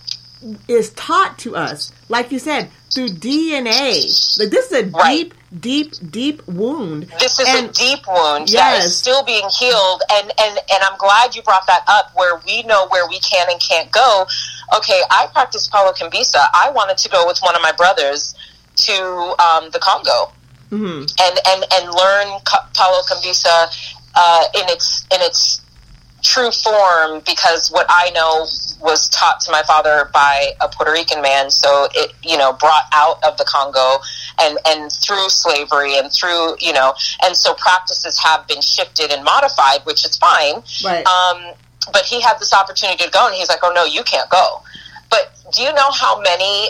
is 0.67 0.91
taught 0.91 1.37
to 1.39 1.55
us, 1.55 1.91
like 2.07 2.31
you 2.31 2.39
said, 2.39 2.69
through 2.93 3.09
DNA. 3.09 4.39
Like 4.39 4.49
this 4.49 4.71
is 4.71 4.83
a 4.83 4.85
Right. 4.87 5.29
deep, 5.29 5.33
deep, 5.59 6.11
deep 6.11 6.47
wound. 6.47 7.11
this 7.19 7.39
is 7.39 7.47
And- 7.47 7.69
a 7.69 7.73
deep 7.73 8.07
wound 8.07 8.47
that 8.47 8.53
Yes. 8.53 8.85
is 8.85 8.97
still 8.97 9.23
being 9.23 9.47
healed 9.59 10.01
and, 10.11 10.31
and 10.39 10.59
and 10.71 10.83
i'm 10.83 10.97
glad 10.97 11.35
you 11.35 11.41
brought 11.41 11.65
that 11.67 11.83
up 11.87 12.11
where 12.13 12.39
we 12.45 12.61
know 12.63 12.87
where 12.89 13.07
we 13.07 13.19
can 13.19 13.49
and 13.49 13.59
can't 13.59 13.91
go 13.91 14.27
okay 14.75 15.01
i 15.09 15.25
practice 15.27 15.67
Palo 15.67 15.91
Kimbisa 15.91 16.47
i 16.53 16.69
wanted 16.69 16.97
to 16.99 17.09
go 17.09 17.25
with 17.27 17.39
one 17.39 17.55
of 17.55 17.61
my 17.63 17.71
brothers 17.71 18.35
to 18.75 18.95
um, 19.39 19.69
the 19.71 19.79
congo 19.79 20.31
Mhm. 20.71 21.11
and 21.21 21.39
and 21.47 21.65
and 21.73 21.93
learn 21.93 22.39
Palo 22.75 23.01
Kimbisa 23.09 23.67
uh, 24.15 24.43
in 24.53 24.69
its 24.69 25.03
in 25.13 25.19
its 25.21 25.61
true 26.21 26.51
form 26.51 27.21
because 27.25 27.69
what 27.69 27.85
I 27.89 28.11
know 28.11 28.47
was 28.81 29.09
taught 29.09 29.39
to 29.41 29.51
my 29.51 29.63
father 29.63 30.09
by 30.13 30.51
a 30.61 30.67
Puerto 30.67 30.91
Rican 30.91 31.21
man. 31.21 31.49
So 31.51 31.87
it, 31.93 32.13
you 32.23 32.37
know, 32.37 32.53
brought 32.53 32.85
out 32.93 33.23
of 33.23 33.37
the 33.37 33.45
Congo 33.45 33.97
and, 34.39 34.57
and 34.65 34.91
through 34.91 35.29
slavery 35.29 35.97
and 35.97 36.11
through, 36.11 36.55
you 36.59 36.73
know, 36.73 36.93
and 37.23 37.35
so 37.35 37.53
practices 37.55 38.19
have 38.23 38.47
been 38.47 38.61
shifted 38.61 39.11
and 39.11 39.23
modified, 39.23 39.81
which 39.85 40.05
is 40.05 40.17
fine. 40.17 40.61
Right. 40.83 41.05
Um, 41.05 41.53
but 41.91 42.03
he 42.03 42.21
had 42.21 42.39
this 42.39 42.53
opportunity 42.53 43.03
to 43.03 43.09
go 43.11 43.27
and 43.27 43.35
he's 43.35 43.49
like, 43.49 43.59
oh 43.63 43.71
no, 43.73 43.85
you 43.85 44.03
can't 44.03 44.29
go. 44.29 44.61
But 45.09 45.31
do 45.53 45.63
you 45.63 45.73
know 45.73 45.91
how 45.91 46.21
many 46.21 46.69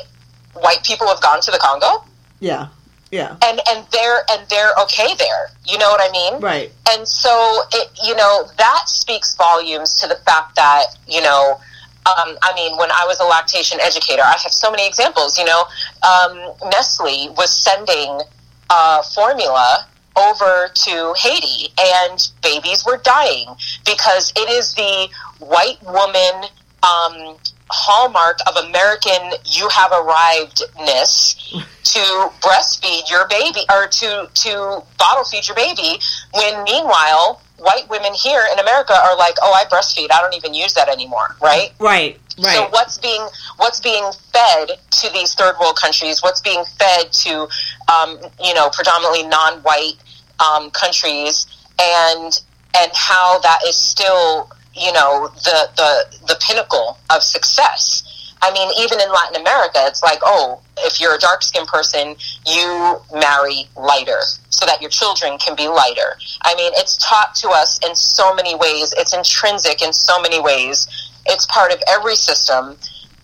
white 0.53 0.83
people 0.83 1.07
have 1.07 1.21
gone 1.21 1.41
to 1.41 1.51
the 1.51 1.59
Congo? 1.59 2.05
yeah, 2.39 2.67
yeah, 3.11 3.35
And, 3.43 3.59
and 3.69 3.85
they're, 3.91 4.21
and 4.31 4.47
they're 4.49 4.73
okay 4.83 5.15
there. 5.17 5.49
You 5.65 5.77
know 5.77 5.89
what 5.89 6.01
I 6.01 6.11
mean? 6.11 6.41
right. 6.41 6.71
and 6.91 7.07
so 7.07 7.61
it, 7.73 7.89
you 8.03 8.15
know 8.15 8.47
that 8.57 8.83
speaks 8.87 9.35
volumes 9.35 9.93
to 9.95 10.07
the 10.07 10.15
fact 10.25 10.55
that 10.55 10.97
you 11.07 11.21
know 11.21 11.59
um, 12.05 12.37
I 12.41 12.53
mean, 12.55 12.77
when 12.77 12.89
I 12.91 13.05
was 13.05 13.19
a 13.19 13.23
lactation 13.23 13.79
educator, 13.81 14.23
I 14.23 14.35
have 14.41 14.51
so 14.51 14.71
many 14.71 14.87
examples. 14.87 15.37
You 15.37 15.45
know, 15.45 15.65
um, 16.01 16.53
Nestle 16.71 17.29
was 17.37 17.55
sending 17.55 18.21
uh, 18.69 19.03
formula 19.13 19.85
over 20.17 20.69
to 20.73 21.13
Haiti, 21.17 21.73
and 21.77 22.19
babies 22.41 22.85
were 22.85 22.97
dying 22.97 23.47
because 23.85 24.33
it 24.35 24.49
is 24.49 24.73
the 24.73 25.09
white 25.39 25.81
woman 25.83 26.49
um, 26.83 27.37
hallmark 27.71 28.39
of 28.47 28.55
American 28.65 29.31
"you 29.45 29.69
have 29.69 29.91
arrivedness" 29.91 31.35
to 31.83 32.31
breastfeed 32.41 33.09
your 33.09 33.27
baby 33.27 33.61
or 33.71 33.87
to 33.87 34.29
to 34.33 34.83
bottle 34.97 35.23
feed 35.23 35.47
your 35.47 35.55
baby. 35.55 35.99
When 36.33 36.63
meanwhile, 36.63 37.41
white 37.57 37.89
women 37.89 38.13
here 38.13 38.45
in 38.51 38.59
America 38.59 38.93
are 38.93 39.15
like, 39.17 39.35
"Oh, 39.41 39.53
I 39.53 39.65
breastfeed. 39.65 40.11
I 40.11 40.21
don't 40.21 40.35
even 40.35 40.53
use 40.53 40.73
that 40.73 40.89
anymore." 40.89 41.35
Right? 41.41 41.73
Right, 41.79 42.19
right. 42.37 42.55
So 42.55 42.67
what's 42.69 42.97
being 42.97 43.27
what's 43.57 43.79
being 43.79 44.09
fed 44.33 44.71
to 44.91 45.13
these 45.13 45.33
third 45.33 45.55
world 45.59 45.77
countries? 45.77 46.21
What's 46.21 46.41
being 46.41 46.63
fed 46.77 47.11
to 47.11 47.47
um, 47.91 48.19
you 48.41 48.53
know 48.53 48.69
predominantly 48.69 49.23
non-white 49.23 49.97
um, 50.39 50.71
countries, 50.71 51.47
and 51.79 52.41
and 52.77 52.91
how 52.93 53.39
that 53.39 53.59
is 53.65 53.75
still 53.75 54.49
you 54.75 54.91
know 54.93 55.29
the 55.43 55.69
the 55.77 56.17
the 56.27 56.37
pinnacle 56.41 56.97
of 57.09 57.23
success. 57.23 58.03
I 58.41 58.51
mean, 58.53 58.71
even 58.79 59.01
in 59.01 59.11
Latin 59.11 59.41
America, 59.41 59.79
it's 59.83 60.01
like, 60.01 60.19
oh, 60.23 60.61
if 60.77 61.01
you're 61.01 61.13
a 61.15 61.19
dark 61.19 61.43
skinned 61.43 61.67
person, 61.67 62.15
you 62.47 62.95
marry 63.13 63.67
lighter 63.75 64.21
so 64.49 64.65
that 64.65 64.79
your 64.79 64.89
children 64.89 65.37
can 65.39 65.57
be 65.57 65.67
lighter. 65.67 66.15
I 66.43 66.55
mean, 66.55 66.71
it's 66.77 66.95
taught 67.05 67.35
to 67.35 67.49
us 67.49 67.79
in 67.85 67.93
so 67.95 68.33
many 68.33 68.55
ways. 68.55 68.93
It's 68.97 69.13
intrinsic 69.13 69.81
in 69.81 69.91
so 69.91 70.21
many 70.21 70.39
ways. 70.39 70.87
It's 71.25 71.45
part 71.47 71.73
of 71.73 71.83
every 71.89 72.15
system. 72.15 72.77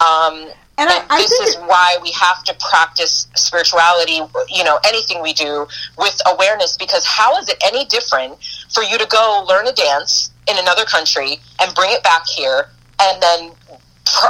Um, 0.05 0.51
And 0.77 0.89
I- 0.89 1.05
I 1.09 1.21
this 1.21 1.31
is 1.31 1.55
why 1.55 1.95
we 2.01 2.11
have 2.11 2.43
to 2.43 2.53
practice 2.55 3.27
spirituality, 3.37 4.19
you 4.49 4.63
know, 4.65 4.77
anything 4.83 5.21
we 5.21 5.31
do 5.31 5.65
with 5.97 6.21
awareness, 6.25 6.75
because 6.75 7.05
how 7.05 7.37
is 7.37 7.47
it 7.47 7.57
any 7.63 7.85
different 7.85 8.37
for 8.73 8.83
you 8.83 8.97
to 8.97 9.05
go 9.05 9.45
learn 9.47 9.67
a 9.67 9.71
dance 9.71 10.31
in 10.47 10.57
another 10.57 10.85
country 10.85 11.39
and 11.59 11.73
bring 11.75 11.91
it 11.91 12.03
back 12.03 12.25
here 12.27 12.69
and 13.01 13.21
then 13.21 13.51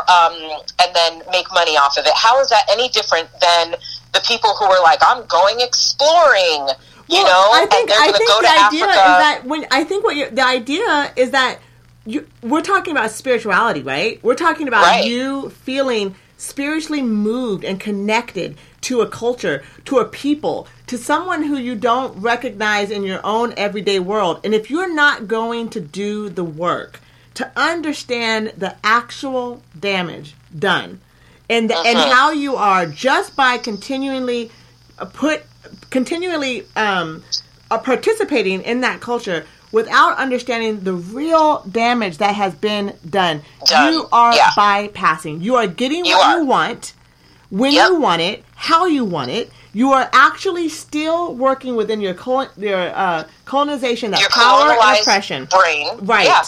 um, 0.08 0.34
and 0.82 0.96
then 0.96 1.22
make 1.32 1.46
money 1.54 1.78
off 1.78 1.98
of 1.98 2.06
it? 2.06 2.14
How 2.16 2.40
is 2.42 2.50
that 2.50 2.66
any 2.72 2.90
different 2.90 3.30
than 3.42 3.76
the 4.14 4.22
people 4.28 4.52
who 4.58 4.66
are 4.66 4.82
like, 4.82 5.00
I'm 5.02 5.26
going 5.28 5.60
exploring, 5.60 6.68
you 7.10 7.22
Well, 7.22 7.26
know, 7.26 7.50
I 7.54 7.66
think 7.70 7.90
and 7.90 7.90
they're 7.90 8.00
I 8.00 8.12
think 8.18 8.30
go 8.30 8.42
the 8.42 8.48
to 8.48 8.66
idea 8.68 8.84
Africa. 8.86 9.12
is 9.12 9.18
that 9.18 9.42
when 9.46 9.66
I 9.72 9.84
think 9.84 10.04
what 10.04 10.16
you 10.16 10.30
the 10.30 10.46
idea 10.46 11.14
is 11.16 11.32
that 11.32 11.60
you 12.06 12.28
we're 12.42 12.62
talking 12.62 12.92
about 12.96 13.12
spirituality, 13.12 13.82
right? 13.82 14.24
We're 14.24 14.36
talking 14.36 14.68
about 14.68 14.84
Right. 14.84 15.06
you 15.06 15.50
feeling 15.50 16.16
spiritually 16.38 17.02
moved 17.02 17.64
and 17.66 17.80
connected 17.80 18.58
to 18.82 19.02
a 19.02 19.08
culture, 19.08 19.64
to 19.86 19.98
a 20.00 20.06
people, 20.06 20.68
to 20.88 20.98
someone 20.98 21.44
who 21.44 21.58
you 21.58 21.76
don't 21.76 22.16
recognize 22.22 22.92
in 22.92 23.04
your 23.04 23.20
own 23.24 23.54
everyday 23.58 24.00
world. 24.00 24.40
And 24.44 24.54
if 24.54 24.70
you're 24.70 24.94
not 24.94 25.28
going 25.28 25.70
to 25.70 25.80
do 25.80 26.30
the 26.30 26.44
work 26.44 27.00
to 27.36 27.52
understand 27.56 28.54
the 28.58 28.76
actual 28.84 29.62
damage 29.80 30.36
done 30.58 31.02
and 31.50 31.70
the, 31.70 31.76
and 31.78 31.98
Uh-huh. 31.98 32.14
how 32.14 32.32
you 32.32 32.56
are 32.56 32.86
just 32.86 33.36
by 33.36 33.58
continually 33.58 34.52
put 35.14 35.44
continually 35.90 36.66
um, 36.76 37.24
uh, 37.72 37.78
participating 37.78 38.62
in 38.62 38.82
that 38.82 39.02
culture 39.02 39.46
without 39.72 40.18
understanding 40.18 40.82
the 40.84 40.94
real 40.94 41.64
damage 41.70 42.18
that 42.20 42.34
has 42.36 42.54
been 42.56 42.94
done, 43.10 43.42
Done. 43.66 43.92
you 43.94 44.08
are 44.12 44.34
Yeah. 44.34 44.52
bypassing. 44.56 45.42
You 45.42 45.56
are 45.56 45.68
getting 45.68 46.06
You 46.06 46.16
what 46.16 46.26
are. 46.28 46.40
you 46.40 46.46
want, 46.46 46.94
when 47.50 47.74
Yep. 47.74 47.90
you 47.90 47.96
want 48.00 48.22
it, 48.22 48.44
how 48.56 48.86
you 48.86 49.04
want 49.04 49.32
it. 49.32 49.52
You 49.76 49.92
are 49.92 50.10
actually 50.14 50.70
still 50.70 51.36
working 51.36 51.76
within 51.76 52.00
your 52.00 52.14
col- 52.14 52.48
your 52.58 52.80
uh, 52.96 53.26
colonization, 53.44 54.12
that 54.12 54.22
your 54.22 54.30
power 54.30 54.72
and 54.72 55.00
oppression, 55.02 55.46
brain, 55.52 55.90
right? 56.04 56.26
Yeah. 56.26 56.44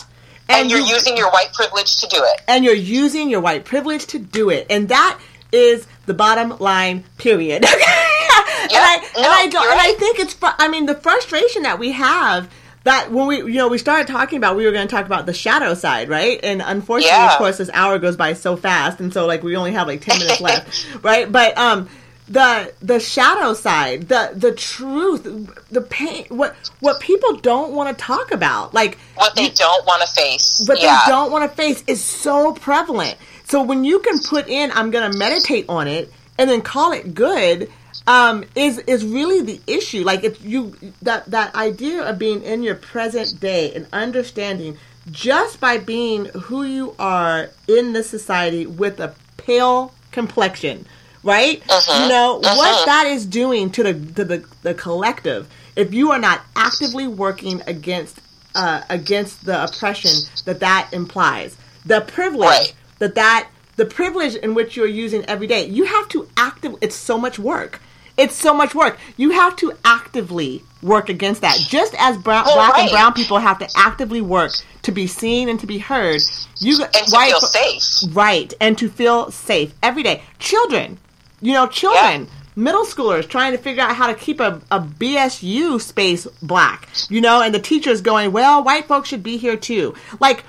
And, 0.50 0.62
And 0.62 0.72
you're 0.72 0.80
you- 0.80 0.96
using 0.96 1.18
your 1.18 1.30
white 1.32 1.52
privilege 1.54 1.98
to 1.98 2.08
do 2.08 2.20
it. 2.24 2.42
and 2.48 2.64
you're 2.64 2.74
using 3.04 3.30
your 3.30 3.42
white 3.42 3.66
privilege 3.66 4.06
to 4.14 4.18
do 4.20 4.50
it 4.50 4.66
and 4.70 4.88
that 4.90 5.20
is 5.52 5.86
the 6.06 6.14
bottom 6.14 6.58
line. 6.60 7.04
Period. 7.18 7.66
and 7.66 7.72
I 7.74 8.98
No, 9.16 9.22
and 9.24 9.26
I 9.28 9.48
don't 9.52 9.64
you're 9.64 9.72
and 9.74 9.82
I 9.82 9.94
think 10.00 10.20
it's. 10.20 10.34
fru- 10.34 10.58
I 10.58 10.68
mean, 10.70 10.86
the 10.86 10.96
frustration 10.96 11.64
that 11.64 11.80
we 11.80 11.92
have. 11.92 12.50
That 12.84 13.12
when 13.12 13.28
we, 13.28 13.38
you 13.40 13.56
know, 13.56 13.68
we 13.68 13.78
started 13.80 14.08
talking 14.08 14.38
about, 14.38 14.56
we 14.56 14.66
were 14.66 14.72
going 14.72 14.88
to 14.88 14.96
talk 14.96 15.06
about 15.06 15.26
the 15.26 15.34
shadow 15.34 15.74
side, 15.74 16.08
right? 16.08 16.40
And 16.42 16.62
unfortunately, 16.66 17.10
Yeah. 17.18 17.34
of 17.34 17.38
course, 17.38 17.58
this 17.58 17.70
hour 17.74 18.00
goes 18.00 18.16
by 18.16 18.32
so 18.32 18.56
fast, 18.56 19.02
and 19.02 19.12
so 19.12 19.26
like 19.26 19.44
we 19.44 19.58
only 19.58 19.74
have 19.74 19.88
like 19.88 20.00
ten 20.00 20.18
minutes 20.18 20.40
left, 20.40 20.88
right? 21.04 21.30
But 21.30 21.58
um, 21.58 21.90
the 22.30 22.74
the 22.82 23.00
shadow 23.00 23.54
side, 23.54 24.10
the 24.10 24.32
the 24.36 24.52
truth, 24.52 25.24
the 25.70 25.82
pain, 25.82 26.26
what 26.30 26.56
what 26.80 27.00
people 27.00 27.38
don't 27.38 27.74
want 27.74 27.96
to 27.98 28.04
talk 28.04 28.32
about, 28.32 28.74
like 28.74 28.98
What 29.16 29.36
they 29.36 29.50
don't 29.50 29.86
want 29.86 30.02
to 30.02 30.08
face. 30.14 30.64
but 30.68 30.82
yeah. 30.82 31.02
they 31.06 31.12
don't 31.12 31.32
want 31.32 31.50
to 31.50 31.56
face 31.56 31.84
is 31.88 32.04
so 32.04 32.54
prevalent. 32.54 33.18
So 33.46 33.64
when 33.64 33.86
you 33.86 34.00
can 34.00 34.20
put 34.20 34.48
in, 34.50 34.72
I'm 34.74 34.92
going 34.92 35.10
to 35.10 35.18
meditate 35.18 35.66
on 35.70 35.88
it 35.88 36.12
and 36.38 36.50
then 36.50 36.62
call 36.62 36.92
it 36.92 37.16
good, 37.16 37.72
um, 38.08 38.44
is 38.56 38.80
is 38.80 39.06
really 39.06 39.42
the 39.42 39.62
issue. 39.68 40.04
Like 40.04 40.24
if 40.24 40.44
you 40.44 40.76
that 41.02 41.26
that 41.28 41.56
idea 41.56 42.04
of 42.04 42.20
being 42.20 42.44
in 42.44 42.62
your 42.62 42.76
present 42.76 43.40
day 43.40 43.74
and 43.74 43.88
understanding 43.94 44.78
just 45.12 45.62
by 45.62 45.78
being 45.78 46.26
who 46.26 46.64
you 46.64 46.94
are 47.00 47.50
in 47.70 47.94
this 47.94 48.10
society 48.10 48.66
with 48.66 49.00
a 49.00 49.16
pale 49.38 49.94
complexion, 50.12 50.86
right? 51.28 51.62
You 51.68 52.08
know 52.10 52.40
what 52.42 52.86
that 52.86 53.06
is 53.08 53.26
doing 53.26 53.70
to 53.72 53.84
the 53.84 53.94
to 53.94 54.24
the, 54.24 54.46
the 54.64 54.74
collective. 54.74 55.48
If 55.76 55.94
you 55.94 56.12
are 56.12 56.20
not 56.20 56.42
actively 56.56 57.08
working 57.08 57.62
against 57.68 58.20
uh, 58.56 58.82
against 58.90 59.46
the 59.46 59.64
oppression 59.64 60.12
that 60.46 60.60
that 60.62 60.90
implies, 60.92 61.56
the 61.86 62.02
privilege 62.02 62.48
Right. 62.50 62.74
that 63.00 63.16
that 63.16 63.50
the 63.76 63.86
privilege 63.86 64.36
in 64.36 64.56
which 64.56 64.76
you're 64.76 64.88
using 64.88 65.24
every 65.26 65.46
day, 65.46 65.68
you 65.68 65.84
have 65.86 66.08
to 66.10 66.28
active. 66.36 66.76
It's 66.82 66.96
so 66.96 67.18
much 67.20 67.38
work. 67.38 67.80
It's 68.18 68.34
so 68.36 68.52
much 68.52 68.74
work. 68.74 68.98
You 69.16 69.30
have 69.30 69.56
to 69.58 69.74
actively 69.86 70.64
work 70.82 71.08
against 71.10 71.42
that, 71.42 71.58
just 71.60 71.94
as 72.00 72.18
brown, 72.18 72.46
Well, 72.46 72.56
black 72.56 72.80
and 72.80 72.90
brown 72.90 73.14
people 73.14 73.38
have 73.38 73.60
to 73.60 73.68
actively 73.76 74.22
work 74.22 74.52
to 74.82 74.92
be 74.92 75.06
seen 75.06 75.50
and 75.50 75.60
to 75.60 75.68
be 75.68 75.78
heard. 75.78 76.22
You 76.60 76.82
and 76.84 76.92
to 76.94 77.12
white 77.12 77.30
feel 77.30 77.40
safe. 77.42 78.16
Right, 78.16 78.52
and 78.60 78.76
to 78.80 78.90
feel 78.90 79.30
safe 79.30 79.76
every 79.84 80.02
day. 80.02 80.24
Children, 80.40 80.98
you 81.42 81.54
know, 81.54 81.68
children, 81.68 82.28
middle 82.56 82.86
schoolers 82.86 83.28
trying 83.28 83.52
to 83.52 83.58
figure 83.58 83.84
out 83.84 83.96
how 83.96 84.08
to 84.08 84.16
keep 84.16 84.40
a, 84.40 84.62
a 84.72 84.80
BSU 84.80 85.80
space 85.80 86.26
black, 86.42 86.90
you 87.10 87.22
know, 87.22 87.42
and 87.42 87.54
the 87.54 87.60
teachers 87.60 88.02
going, 88.02 88.32
well, 88.32 88.64
white 88.64 88.88
folks 88.88 89.10
should 89.10 89.24
be 89.24 89.38
here 89.38 89.56
too. 89.58 89.94
Like, 90.20 90.44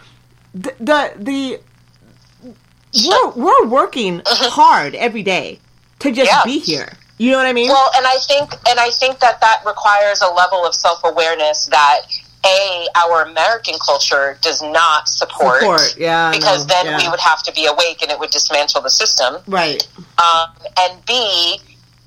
the, 0.55 0.75
the, 0.81 1.13
the 1.19 1.61
we're, 3.07 3.31
we're 3.33 3.67
working 3.69 4.21
uh-huh. 4.27 4.51
hard 4.51 4.95
every 4.95 5.23
day 5.23 5.61
to 6.01 6.11
just 6.13 6.31
Yeah. 6.31 6.43
be 6.45 6.59
here. 6.59 6.93
You 7.19 7.33
know 7.33 7.39
what 7.39 7.47
I 7.47 7.53
mean? 7.53 7.69
Well, 7.69 7.91
and 7.97 8.07
I 8.07 8.17
think, 8.19 8.53
and 8.69 8.79
I 8.79 8.91
think 8.91 9.19
that 9.19 9.41
that 9.41 9.63
requires 9.67 10.23
a 10.23 10.29
level 10.29 10.65
of 10.65 10.73
self 10.75 11.01
awareness 11.05 11.67
that 11.67 12.03
a 12.47 12.87
our 12.95 13.23
American 13.25 13.75
culture 13.85 14.39
does 14.43 14.63
not 14.63 15.09
support. 15.09 15.61
Support, 15.61 15.97
yeah, 15.99 16.31
because 16.31 16.67
know, 16.67 16.75
then 16.75 16.87
yeah. 16.87 16.97
we 17.03 17.09
would 17.09 17.21
have 17.21 17.43
to 17.45 17.53
be 17.53 17.67
awake 17.67 18.03
and 18.03 18.11
it 18.11 18.19
would 18.19 18.31
dismantle 18.31 18.83
the 18.83 18.91
system. 18.91 19.37
right. 19.47 19.87
Um, 20.19 20.51
and 20.79 21.05
B, 21.07 21.59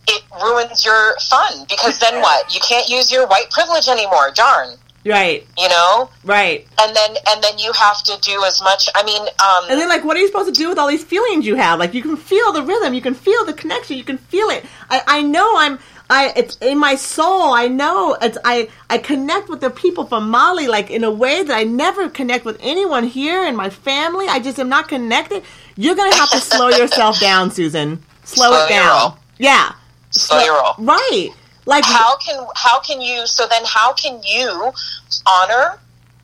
it 0.08 0.24
ruins 0.44 0.86
your 0.86 1.16
fun 1.30 1.66
because 1.70 2.00
then 2.00 2.22
what? 2.22 2.54
You 2.54 2.60
can't 2.68 2.88
use 2.90 3.12
your 3.12 3.28
white 3.28 3.50
privilege 3.52 3.88
anymore. 3.88 4.32
Darn, 4.34 4.78
Right. 5.06 5.48
you 5.58 5.68
know. 5.70 6.10
Right. 6.24 6.68
And 6.80 6.96
then 6.96 7.16
and 7.30 7.44
then 7.44 7.58
you 7.60 7.72
have 7.74 8.02
to 8.04 8.18
do 8.22 8.44
as 8.46 8.62
much. 8.62 8.88
I 8.96 9.04
mean, 9.04 9.22
um, 9.22 9.70
And 9.70 9.80
then, 9.80 9.90
like, 9.90 10.04
what 10.04 10.16
are 10.18 10.20
you 10.20 10.28
supposed 10.28 10.54
to 10.54 10.60
do 10.60 10.70
with 10.70 10.78
all 10.78 10.88
these 10.88 11.04
feelings 11.04 11.46
you 11.46 11.56
have? 11.56 11.80
Like, 11.80 11.94
you 11.94 12.02
can 12.02 12.18
feel 12.18 12.52
the 12.52 12.64
rhythm, 12.64 12.94
you 12.94 13.02
can 13.02 13.14
feel 13.14 13.46
the 13.46 13.54
connection, 13.54 13.98
you 13.98 14.04
can 14.04 14.18
feel 14.18 14.50
it. 14.50 14.66
I, 14.90 15.02
I 15.08 15.22
know 15.22 15.58
I'm, 15.58 15.80
I, 16.12 16.34
it's 16.36 16.58
in 16.58 16.78
my 16.78 16.96
soul. 16.96 17.54
I 17.54 17.68
know 17.70 18.18
it's, 18.22 18.38
I, 18.44 18.68
I 18.90 18.98
connect 18.98 19.48
with 19.48 19.62
the 19.62 19.70
people 19.70 20.06
from 20.06 20.30
Mali, 20.30 20.68
like, 20.68 20.92
in 20.92 21.06
a 21.06 21.10
way 21.10 21.42
that 21.42 21.56
I 21.56 21.64
never 21.64 22.10
connect 22.10 22.44
with 22.44 22.58
anyone 22.60 23.06
here 23.06 23.46
in 23.48 23.56
my 23.56 23.70
family. 23.70 24.28
I 24.28 24.40
just 24.40 24.60
am 24.60 24.68
not 24.68 24.90
connected. 24.90 25.44
You're 25.78 25.96
gonna 25.96 26.14
have 26.16 26.30
to 26.32 26.40
slow 26.42 26.68
yourself 26.82 27.18
down, 27.22 27.50
Susan. 27.50 28.04
Slow, 28.26 28.50
Slow 28.50 28.66
it 28.66 28.70
down. 28.70 29.18
Yeah. 29.38 29.72
slow 30.12 30.44
your 30.44 30.56
roll. 30.62 30.74
Right. 30.80 31.30
Like, 31.66 31.86
how 31.86 32.18
can 32.18 32.46
how 32.56 32.82
can 32.82 33.00
you 33.00 33.26
so 33.26 33.48
then 33.48 33.64
how 33.66 33.94
can 33.94 34.22
you 34.26 34.74
honor 35.26 35.80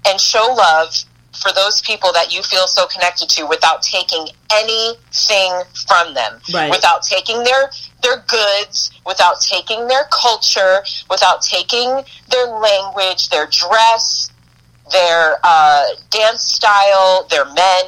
and 0.06 0.20
show 0.20 0.54
love 0.58 0.94
for 1.38 1.52
those 1.54 1.82
people 1.82 2.12
that 2.14 2.34
you 2.34 2.42
feel 2.44 2.68
so 2.68 2.86
connected 2.88 3.30
to 3.30 3.46
without 3.46 3.82
taking 3.82 4.28
anything 4.52 5.62
from 5.88 6.14
them 6.14 6.40
Right. 6.54 6.70
without 6.70 7.04
taking 7.04 7.44
their 7.44 7.70
their 8.04 8.18
goods 8.28 8.92
without 9.06 9.42
taking 9.42 9.88
their 9.88 10.06
culture 10.12 10.84
without 11.10 11.42
taking 11.42 12.02
their 12.30 12.48
language 12.48 13.30
their 13.30 13.48
dress 13.48 14.30
their 14.92 15.38
uh, 15.44 15.84
dance 16.10 16.42
style 16.44 17.28
their 17.30 17.46
men 17.46 17.84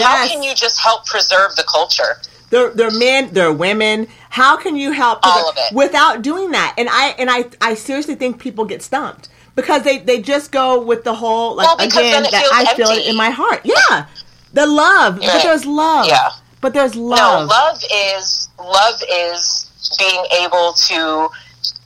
how 0.00 0.26
can 0.28 0.42
you 0.42 0.54
just 0.54 0.78
help 0.78 1.06
preserve 1.06 1.54
the 1.56 1.64
culture 1.64 2.16
they're 2.50 2.70
they're 2.70 2.90
men, 2.90 3.28
they're 3.34 3.52
women. 3.52 4.08
How 4.30 4.56
can 4.56 4.74
you 4.74 4.92
help 4.92 5.18
All 5.22 5.50
of 5.50 5.56
it. 5.58 5.74
without 5.74 6.22
doing 6.22 6.52
that? 6.52 6.74
And 6.78 6.88
I 6.90 7.08
and 7.18 7.28
I 7.30 7.44
I 7.60 7.74
seriously 7.74 8.14
think 8.14 8.40
people 8.40 8.64
get 8.64 8.82
stumped 8.82 9.28
because 9.58 9.82
they 9.82 9.98
they 9.98 10.20
just 10.22 10.52
go 10.52 10.80
with 10.80 11.02
the 11.02 11.12
whole 11.12 11.56
like 11.56 11.66
Well, 11.66 11.86
again 11.88 12.22
that 12.22 12.48
I 12.52 12.74
feel 12.76 12.90
it 12.90 13.06
in 13.06 13.16
my 13.16 13.30
heart. 13.30 13.62
Yeah, 13.64 14.06
the 14.52 14.66
love, 14.68 15.18
but 15.20 15.42
there's 15.42 15.66
love. 15.66 16.06
Yeah. 16.06 16.30
but 16.60 16.72
there's 16.74 16.94
No, 16.94 17.02
love. 17.02 17.48
love 17.48 17.82
is 17.92 18.48
love 18.60 19.02
is 19.10 19.68
being 19.98 20.24
able 20.44 20.74
to 20.74 21.28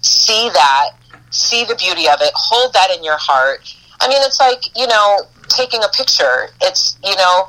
see 0.02 0.50
that, 0.52 0.90
see 1.30 1.64
the 1.64 1.74
beauty 1.76 2.08
of 2.08 2.20
it, 2.20 2.30
hold 2.34 2.74
that 2.74 2.90
in 2.94 3.02
your 3.02 3.16
heart. 3.18 3.74
I 4.02 4.08
mean, 4.08 4.18
it's 4.20 4.38
like 4.38 4.64
you 4.76 4.86
know, 4.86 5.22
taking 5.48 5.82
a 5.82 5.88
picture. 5.96 6.48
It's 6.60 6.98
you 7.02 7.16
know, 7.16 7.48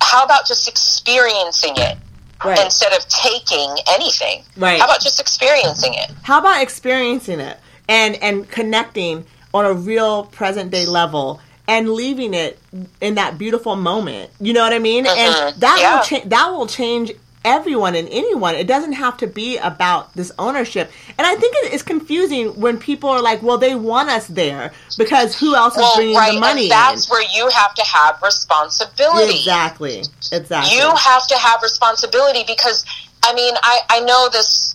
how 0.00 0.24
about 0.24 0.46
just 0.46 0.66
experiencing 0.66 1.74
it 1.76 1.98
Right. 2.42 2.58
instead 2.64 2.92
of 2.94 3.06
taking 3.08 3.74
anything? 3.90 4.44
Right. 4.56 4.78
How 4.78 4.86
about 4.86 5.00
just 5.02 5.20
experiencing 5.20 5.92
it? 5.94 6.10
How 6.22 6.38
about 6.40 6.62
experiencing 6.62 7.40
it 7.40 7.58
and 7.88 8.16
and 8.22 8.48
connecting 8.50 9.24
on 9.52 9.64
a 9.64 9.72
real 9.72 10.24
present 10.24 10.70
day 10.70 10.86
level 10.86 11.40
and 11.66 11.90
leaving 11.90 12.34
it 12.34 12.58
in 13.00 13.14
that 13.14 13.38
beautiful 13.38 13.76
moment? 13.76 14.30
You 14.40 14.52
know 14.52 14.62
what 14.62 14.72
I 14.72 14.78
mean? 14.78 15.06
And 15.06 15.34
Mhm. 15.34 15.54
that 15.60 15.78
Yeah. 15.80 15.94
will 15.96 16.04
change. 16.04 16.28
That 16.28 16.52
will 16.52 16.66
change 16.66 17.12
everyone 17.46 17.94
and 17.94 18.08
anyone. 18.10 18.54
It 18.54 18.66
doesn't 18.66 18.94
have 18.94 19.18
to 19.18 19.26
be 19.26 19.58
about 19.58 20.14
this 20.14 20.32
ownership. 20.38 20.90
And 21.18 21.26
I 21.26 21.34
think 21.36 21.54
it 21.62 21.74
is 21.74 21.82
confusing 21.82 22.58
when 22.58 22.78
people 22.78 23.10
are 23.10 23.20
like, 23.20 23.42
"Well, 23.42 23.58
they 23.58 23.74
want 23.74 24.08
us 24.08 24.26
there 24.28 24.72
because 24.96 25.34
who 25.34 25.54
else 25.54 25.74
is 25.74 25.80
Well, 25.82 25.94
bringing 25.96 26.16
right, 26.16 26.32
the 26.32 26.40
money 26.40 26.62
and 26.62 26.70
that's 26.70 27.04
in?" 27.06 27.10
where 27.10 27.22
you 27.34 27.48
have 27.50 27.74
to 27.74 27.84
have 27.84 28.16
responsibility. 28.22 29.36
Exactly. 29.40 30.04
Exactly. 30.32 30.74
you 30.78 30.88
have 30.96 31.26
to 31.28 31.36
have 31.38 31.62
responsibility 31.62 32.44
because 32.46 32.84
I 33.22 33.34
mean 33.34 33.54
I, 33.62 33.80
I 33.90 34.00
know 34.00 34.28
this 34.30 34.74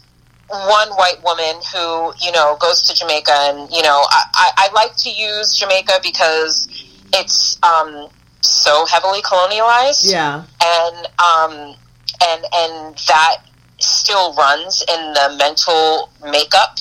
one 0.49 0.89
white 0.91 1.21
woman 1.23 1.55
who 1.73 2.11
you 2.25 2.31
know 2.31 2.57
goes 2.59 2.81
to 2.83 2.95
Jamaica 2.95 3.31
and 3.31 3.69
you 3.71 3.81
know 3.83 4.03
I, 4.09 4.23
I, 4.33 4.51
I 4.57 4.69
like 4.73 4.95
to 4.97 5.09
use 5.09 5.55
Jamaica 5.57 5.93
because 6.03 6.67
it's 7.13 7.57
um, 7.63 8.07
so 8.41 8.85
heavily 8.85 9.21
colonialized 9.21 10.11
yeah. 10.11 10.43
and 10.63 11.05
um, 11.19 11.75
and 12.21 12.45
and 12.53 12.97
that 13.07 13.37
still 13.79 14.33
runs 14.35 14.83
in 14.89 15.13
the 15.13 15.35
mental 15.37 16.09
makeup 16.31 16.77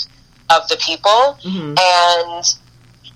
of 0.51 0.67
the 0.69 0.77
people 0.85 1.39
Mhm. 1.45 1.79
and 1.79 2.55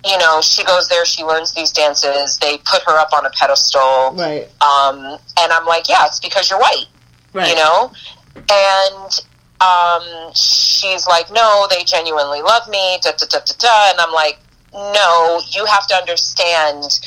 you 0.04 0.18
know 0.18 0.40
she 0.42 0.62
goes 0.64 0.88
there 0.88 1.04
she 1.04 1.22
learns 1.24 1.52
these 1.54 1.72
dances 1.72 2.36
they 2.38 2.58
put 2.58 2.82
her 2.82 2.98
up 2.98 3.12
on 3.12 3.24
a 3.26 3.30
pedestal 3.30 4.12
Right. 4.14 4.48
um, 4.62 4.98
and 5.40 5.52
I'm 5.52 5.64
like, 5.66 5.88
yeah, 5.88 6.06
it's 6.06 6.20
because 6.20 6.50
you're 6.50 6.60
white, 6.60 6.86
Right. 7.32 7.48
you 7.48 7.54
know? 7.56 7.90
And 8.36 9.20
um, 9.62 10.32
she's 10.34 11.06
like, 11.06 11.30
no, 11.30 11.66
they 11.70 11.84
genuinely 11.84 12.42
love 12.42 12.68
me, 12.68 12.98
da, 13.02 13.12
da, 13.12 13.26
da, 13.30 13.38
da, 13.38 13.54
da. 13.58 13.90
And 13.90 14.00
I'm 14.00 14.12
like, 14.12 14.38
no, 14.72 15.40
you 15.50 15.64
have 15.66 15.86
to 15.88 15.94
understand, 15.94 17.00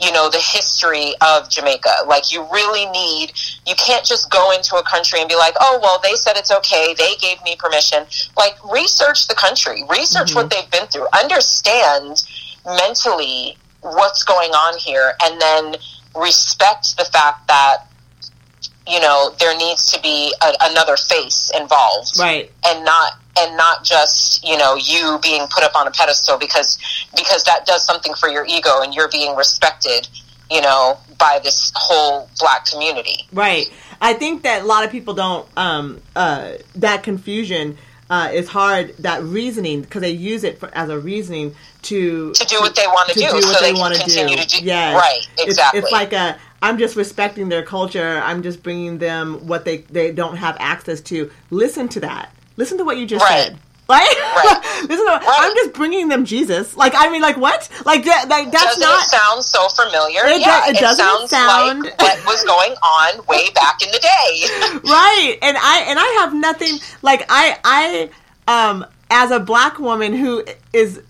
you 0.00 0.12
know, 0.12 0.28
the 0.28 0.40
history 0.40 1.14
of 1.22 1.48
Jamaica. 1.48 2.04
Like, 2.06 2.32
you 2.32 2.46
really 2.52 2.86
need, 2.86 3.32
you 3.66 3.74
can't 3.76 4.04
just 4.04 4.30
go 4.30 4.50
into 4.52 4.76
a 4.76 4.82
country 4.82 5.20
and 5.20 5.28
be 5.28 5.36
like, 5.36 5.54
oh, 5.60 5.78
well, 5.82 6.00
they 6.02 6.14
said 6.14 6.36
it's 6.36 6.50
okay, 6.50 6.94
they 6.98 7.14
gave 7.16 7.42
me 7.44 7.56
permission. 7.58 8.04
Like, 8.36 8.56
research 8.70 9.28
the 9.28 9.34
country, 9.34 9.84
research 9.88 10.34
what 10.34 10.50
they've 10.50 10.70
been 10.70 10.86
through, 10.88 11.06
understand 11.18 12.22
mentally 12.66 13.56
what's 13.80 14.22
going 14.24 14.50
on 14.50 14.78
here, 14.78 15.14
and 15.24 15.40
then 15.40 15.76
respect 16.14 16.96
the 16.98 17.04
fact 17.04 17.48
that 17.48 17.86
you 18.86 19.00
know 19.00 19.32
there 19.38 19.56
needs 19.56 19.90
to 19.92 20.00
be 20.00 20.34
a, 20.42 20.52
another 20.62 20.96
face 20.96 21.50
involved 21.58 22.18
Right. 22.18 22.50
and 22.66 22.84
not 22.84 23.12
and 23.38 23.56
not 23.56 23.84
just 23.84 24.44
you 24.46 24.56
know 24.58 24.74
you 24.76 25.18
being 25.22 25.46
put 25.54 25.64
up 25.64 25.74
on 25.76 25.86
a 25.86 25.90
pedestal 25.90 26.38
because 26.38 26.78
because 27.16 27.44
that 27.44 27.64
does 27.66 27.84
something 27.86 28.14
for 28.14 28.28
your 28.28 28.44
ego 28.46 28.80
and 28.82 28.94
you're 28.94 29.08
being 29.10 29.36
respected 29.36 30.08
you 30.50 30.60
know, 30.60 30.98
by 31.18 31.40
this 31.42 31.72
whole 31.74 32.28
black 32.38 32.66
community. 32.66 33.26
Right. 33.32 33.72
I 34.02 34.12
think 34.12 34.42
that 34.42 34.62
a 34.62 34.66
lot 34.66 34.84
of 34.84 34.90
people 34.90 35.14
don't 35.14 35.48
um, 35.56 36.02
uh, 36.14 36.54
that 36.74 37.02
confusion 37.02 37.78
uh, 38.10 38.30
is 38.32 38.48
hard. 38.48 38.94
That 38.98 39.22
reasoning 39.22 39.80
because 39.80 40.02
they 40.02 40.10
use 40.10 40.44
it 40.44 40.58
for, 40.58 40.68
as 40.74 40.90
a 40.90 40.98
reasoning 40.98 41.54
to 41.82 42.32
to 42.34 42.44
do 42.44 42.60
what 42.60 42.76
they 42.76 42.86
want 42.86 43.08
to, 43.10 43.18
do, 43.18 43.24
what 43.26 43.42
so 43.44 43.60
they, 43.60 43.72
they 43.72 43.78
want 43.80 43.94
to 43.94 44.00
continue 44.00 44.36
do. 44.36 44.42
to 44.42 44.58
do. 44.60 44.64
Yes. 44.66 44.94
Right. 44.94 45.22
It's- 45.38 45.46
Exactly. 45.46 45.80
It's, 45.80 45.92
like 45.92 46.12
a 46.12 46.36
I'm 46.62 46.78
just 46.78 46.94
respecting 46.96 47.48
their 47.48 47.64
culture. 47.64 48.22
I'm 48.24 48.42
just 48.42 48.62
bringing 48.62 48.98
them 48.98 49.46
what 49.46 49.64
they 49.64 49.78
they 49.78 50.12
don't 50.12 50.36
have 50.36 50.56
access 50.60 51.00
to. 51.02 51.30
Listen 51.50 51.88
to 51.88 52.00
that. 52.00 52.32
Listen 52.56 52.78
to 52.78 52.84
what 52.84 52.96
you 52.98 53.06
just 53.06 53.24
Right. 53.24 53.46
said. 53.48 53.58
Right? 53.88 54.08
Right. 54.32 54.82
Listen 54.88 55.04
to, 55.06 55.12
Right. 55.12 55.22
I'm 55.26 55.54
just 55.56 55.72
bringing 55.74 56.08
them 56.08 56.24
Jesus. 56.24 56.76
Like 56.76 56.94
I 56.96 57.10
mean, 57.10 57.20
like 57.20 57.36
what? 57.36 57.68
Like 57.84 58.04
that? 58.04 58.28
Like 58.28 58.50
that's 58.52 58.64
doesn't 58.64 58.80
not. 58.80 59.02
it 59.04 59.10
sound 59.10 59.44
so 59.44 59.68
familiar? 59.68 60.20
It 60.26 60.40
yeah, 60.40 60.64
do- 60.66 60.70
it 60.70 60.80
doesn't 60.80 61.04
sounds 61.04 61.30
sound- 61.30 61.82
like 61.84 61.98
what 61.98 62.26
was 62.26 62.44
going 62.44 62.72
on 62.72 63.26
way 63.26 63.48
back 63.54 63.82
in 63.82 63.90
the 63.90 63.98
day. 63.98 64.78
right 64.90 65.36
and 65.42 65.56
i 65.60 65.84
and 65.88 65.98
i 65.98 66.06
have 66.20 66.32
nothing 66.34 66.78
like 67.02 67.24
i 67.28 67.58
i 67.64 68.10
um 68.48 68.86
as 69.10 69.30
a 69.30 69.38
black 69.40 69.78
woman 69.78 70.14
who 70.14 70.42
is 70.72 71.00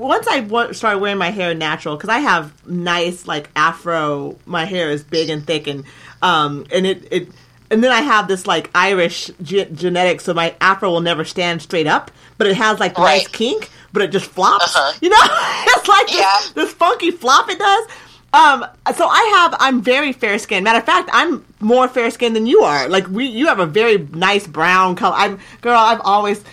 once 0.00 0.26
i 0.26 0.40
wa- 0.40 0.72
started 0.72 0.98
wearing 0.98 1.18
my 1.18 1.30
hair 1.30 1.54
natural 1.54 1.96
because 1.96 2.08
i 2.08 2.18
have 2.18 2.52
nice 2.66 3.26
like 3.28 3.48
afro 3.54 4.36
my 4.46 4.64
hair 4.64 4.90
is 4.90 5.02
big 5.04 5.28
and 5.30 5.46
thick 5.46 5.66
and 5.66 5.84
um 6.22 6.66
and 6.72 6.86
it 6.86 7.06
it 7.12 7.28
and 7.72 7.84
then 7.84 7.92
I 7.92 8.00
have 8.00 8.26
this 8.26 8.48
like 8.48 8.68
Irish 8.74 9.30
ge- 9.44 9.70
genetics, 9.72 10.24
so 10.24 10.34
my 10.34 10.56
afro 10.60 10.90
will 10.90 11.00
never 11.00 11.24
stand 11.24 11.62
straight 11.62 11.86
up, 11.86 12.10
but 12.36 12.48
it 12.48 12.56
has 12.56 12.80
like 12.80 12.96
the 12.96 13.00
nice 13.02 13.28
kink, 13.28 13.70
but 13.92 14.02
it 14.02 14.10
just 14.10 14.26
flops. 14.26 14.74
Uh-huh. 14.74 14.92
You 15.00 15.08
know, 15.08 15.16
it's 15.78 15.86
like 15.86 16.08
this- 16.08 16.50
this 16.50 16.72
funky 16.72 17.12
flop 17.12 17.48
it 17.48 17.60
does. 17.60 17.86
Um, 18.32 18.64
so 18.94 19.08
I 19.08 19.22
have, 19.38 19.56
I'm 19.58 19.82
very 19.82 20.12
fair 20.12 20.38
skinned. 20.38 20.62
Matter 20.62 20.78
of 20.78 20.86
fact, 20.86 21.10
I'm 21.12 21.44
more 21.58 21.88
fair 21.88 22.10
skinned 22.12 22.36
than 22.36 22.46
you 22.46 22.60
are. 22.60 22.88
Like 22.88 23.08
we, 23.08 23.26
you 23.26 23.46
have 23.46 23.58
a 23.58 23.66
very 23.66 23.98
nice 23.98 24.46
brown 24.46 24.94
color. 24.94 25.16
I'm, 25.16 25.40
girl, 25.62 25.76
I've 25.78 26.00
always, 26.02 26.44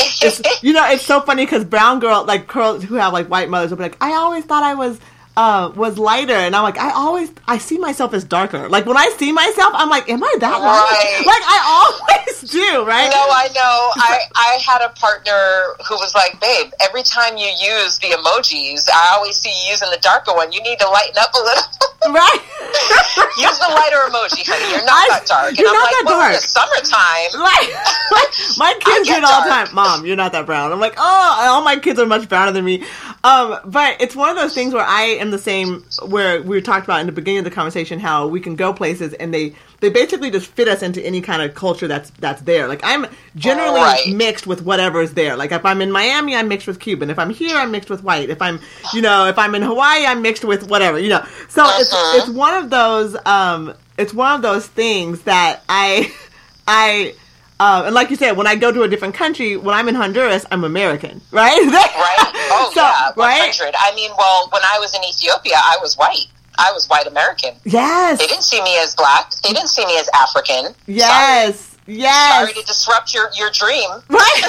you 0.64 0.74
know, 0.74 0.90
it's 0.90 1.06
so 1.06 1.22
funny 1.22 1.46
because 1.46 1.64
brown 1.64 2.00
girl, 2.00 2.26
like 2.26 2.48
girls 2.48 2.84
who 2.84 2.96
have 2.96 3.14
like 3.14 3.28
white 3.30 3.50
mothers 3.50 3.70
will 3.70 3.78
be 3.78 3.84
like, 3.84 3.98
I 4.02 4.14
always 4.14 4.44
thought 4.46 4.64
I 4.64 4.74
was, 4.74 5.00
uh, 5.38 5.72
was 5.76 5.98
lighter. 6.00 6.34
And 6.34 6.56
I'm 6.56 6.64
like, 6.64 6.80
I 6.80 6.92
always, 6.92 7.32
I 7.48 7.60
see 7.60 7.78
myself 7.78 8.14
as 8.16 8.24
darker. 8.24 8.68
Like 8.68 8.86
when 8.88 8.98
I 8.98 9.14
see 9.18 9.32
myself, 9.32 9.72
I'm 9.76 9.88
like, 9.90 10.10
am 10.10 10.24
I 10.24 10.36
that 10.40 10.58
light? 10.58 11.24
Like 11.26 11.44
I 11.46 11.60
always 11.78 12.42
do, 12.52 12.84
right? 12.84 13.08
No, 13.14 13.22
I 13.30 13.48
know. 13.54 13.92
I, 14.02 14.20
I 14.36 14.60
had 14.66 14.82
a 14.82 14.90
partner 14.98 15.78
who 15.88 15.96
was 15.96 16.16
like, 16.16 16.42
babe, 16.42 16.72
every 16.82 17.04
time 17.04 17.38
you 17.38 17.46
use 17.48 18.00
the 18.00 18.08
emojis, 18.18 18.90
I 18.92 19.14
always 19.16 19.38
see 19.38 19.50
you 19.50 19.72
using 19.72 19.90
the 19.92 20.00
darker 20.02 20.34
one. 20.34 20.52
You 20.52 20.62
need 20.64 20.80
to 20.80 20.90
lighten 20.90 21.16
up 21.20 21.32
a 21.34 21.40
little. 21.44 21.64
Right? 22.08 22.40
Use 23.38 23.58
the 23.60 23.68
lighter 23.68 23.98
emoji, 24.08 24.46
honey. 24.48 24.72
You're 24.72 24.86
not 24.86 25.10
I- 25.12 25.20
that 25.20 25.26
dark. 25.26 25.50
And 25.50 25.58
you're 25.58 25.68
I'm 25.68 25.74
not 25.74 25.84
like, 25.84 25.92
that 25.92 26.04
well, 26.06 26.22
in 26.22 26.32
dark. 26.32 26.42
the 26.42 26.48
summertime. 26.48 27.42
Right. 27.42 28.58
my 28.58 28.74
kids 28.80 29.10
get 29.10 29.24
all 29.26 29.44
the 29.44 29.50
dark. 29.50 29.66
time. 29.68 29.76
Mom, 29.76 30.06
you're 30.06 30.16
not 30.16 30.32
that 30.32 30.46
brown. 30.46 30.72
I'm 30.72 30.80
like, 30.80 30.94
oh, 30.96 31.38
all 31.42 31.64
my 31.64 31.78
kids 31.80 32.00
are 32.00 32.06
much 32.06 32.30
browner 32.30 32.52
than 32.54 32.64
me. 32.64 32.84
Um, 33.26 33.60
but 33.66 34.00
it's 34.00 34.16
one 34.16 34.30
of 34.30 34.38
those 34.38 34.54
things 34.54 34.74
where 34.74 34.86
I 34.86 35.18
am 35.20 35.27
the 35.32 35.38
same. 35.40 35.84
Where 36.06 36.42
we 36.42 36.62
talked 36.62 36.86
about 36.86 37.00
in 37.02 37.06
the 37.06 37.12
beginning 37.12 37.40
of 37.40 37.46
the 37.46 37.52
conversation 37.52 38.00
how 38.00 38.28
we 38.28 38.40
can 38.40 38.56
go 38.56 38.74
places 38.74 39.14
and 39.14 39.34
they 39.34 39.54
they 39.80 39.90
basically 39.90 40.32
just 40.32 40.48
fit 40.48 40.68
us 40.68 40.82
into 40.82 41.02
any 41.06 41.22
kind 41.22 41.42
of 41.42 41.54
culture 41.56 41.88
that's 41.88 42.10
that's 42.12 42.42
there. 42.44 42.68
Like 42.68 42.82
I'm 42.84 43.06
generally 43.36 43.82
Right. 43.82 44.08
mixed 44.16 44.48
with 44.48 44.62
whatever 44.64 45.02
is 45.02 45.14
there. 45.14 45.36
Like 45.36 45.52
if 45.52 45.66
I'm 45.66 45.82
in 45.82 45.92
Miami, 45.92 46.36
I'm 46.36 46.48
mixed 46.48 46.68
with 46.68 46.80
Cuban. 46.80 47.10
If 47.10 47.20
I'm 47.20 47.30
here, 47.30 47.56
I'm 47.58 47.72
mixed 47.72 47.90
with 47.90 48.04
white. 48.04 48.30
If 48.30 48.42
I'm, 48.42 48.60
you 48.94 49.02
know, 49.02 49.28
if 49.28 49.38
I'm 49.38 49.54
in 49.56 49.62
Hawaii, 49.62 50.06
I'm 50.06 50.22
mixed 50.22 50.44
with 50.46 50.70
whatever. 50.70 51.00
You 51.00 51.10
know, 51.10 51.26
so 51.50 51.64
it's 51.80 51.92
Uh-huh. 51.94 52.18
it's 52.18 52.30
one 52.30 52.54
of 52.56 52.70
those 52.70 53.16
um 53.26 53.74
it's 53.98 54.14
one 54.14 54.34
of 54.36 54.42
those 54.42 54.68
things 54.68 55.22
that 55.24 55.62
I 55.70 56.12
I 56.68 57.16
uh, 57.60 57.84
and 57.88 57.96
like 57.96 58.12
you 58.12 58.16
said, 58.16 58.38
when 58.38 58.46
I 58.46 58.56
go 58.56 58.72
to 58.72 58.84
a 58.84 58.88
different 58.88 59.16
country, 59.16 59.58
when 59.58 59.74
I'm 59.74 59.88
in 59.90 59.96
Honduras, 59.96 60.46
I'm 60.52 60.64
American, 60.64 61.22
right? 61.32 61.60
Right? 61.66 62.34
Oh, 62.58 62.72
So, 62.74 62.82
yeah. 62.82 63.12
100. 63.16 63.64
right? 63.64 63.76
I 63.80 63.94
mean, 63.96 64.12
well, 64.18 64.50
when 64.52 64.62
I 64.64 64.80
was 64.80 64.96
in 64.96 65.04
Ethiopia, 65.04 65.56
I 65.56 65.78
was 65.82 65.96
white. 65.96 66.28
I 66.60 66.72
was 66.74 66.88
white 66.88 67.06
American. 67.08 67.52
Yes, 67.66 68.18
They 68.20 68.26
didn't 68.28 68.44
see 68.44 68.62
me 68.64 68.78
as 68.80 68.96
black. 68.96 69.32
They 69.44 69.54
didn't 69.54 69.70
see 69.70 69.86
me 69.86 69.98
as 70.00 70.10
African. 70.16 70.74
yes, 70.88 71.76
yes. 71.86 72.34
Sorry 72.40 72.54
to 72.54 72.66
disrupt 72.68 73.14
your, 73.14 73.30
your 73.38 73.52
dream. 73.52 73.90
right, 74.10 74.42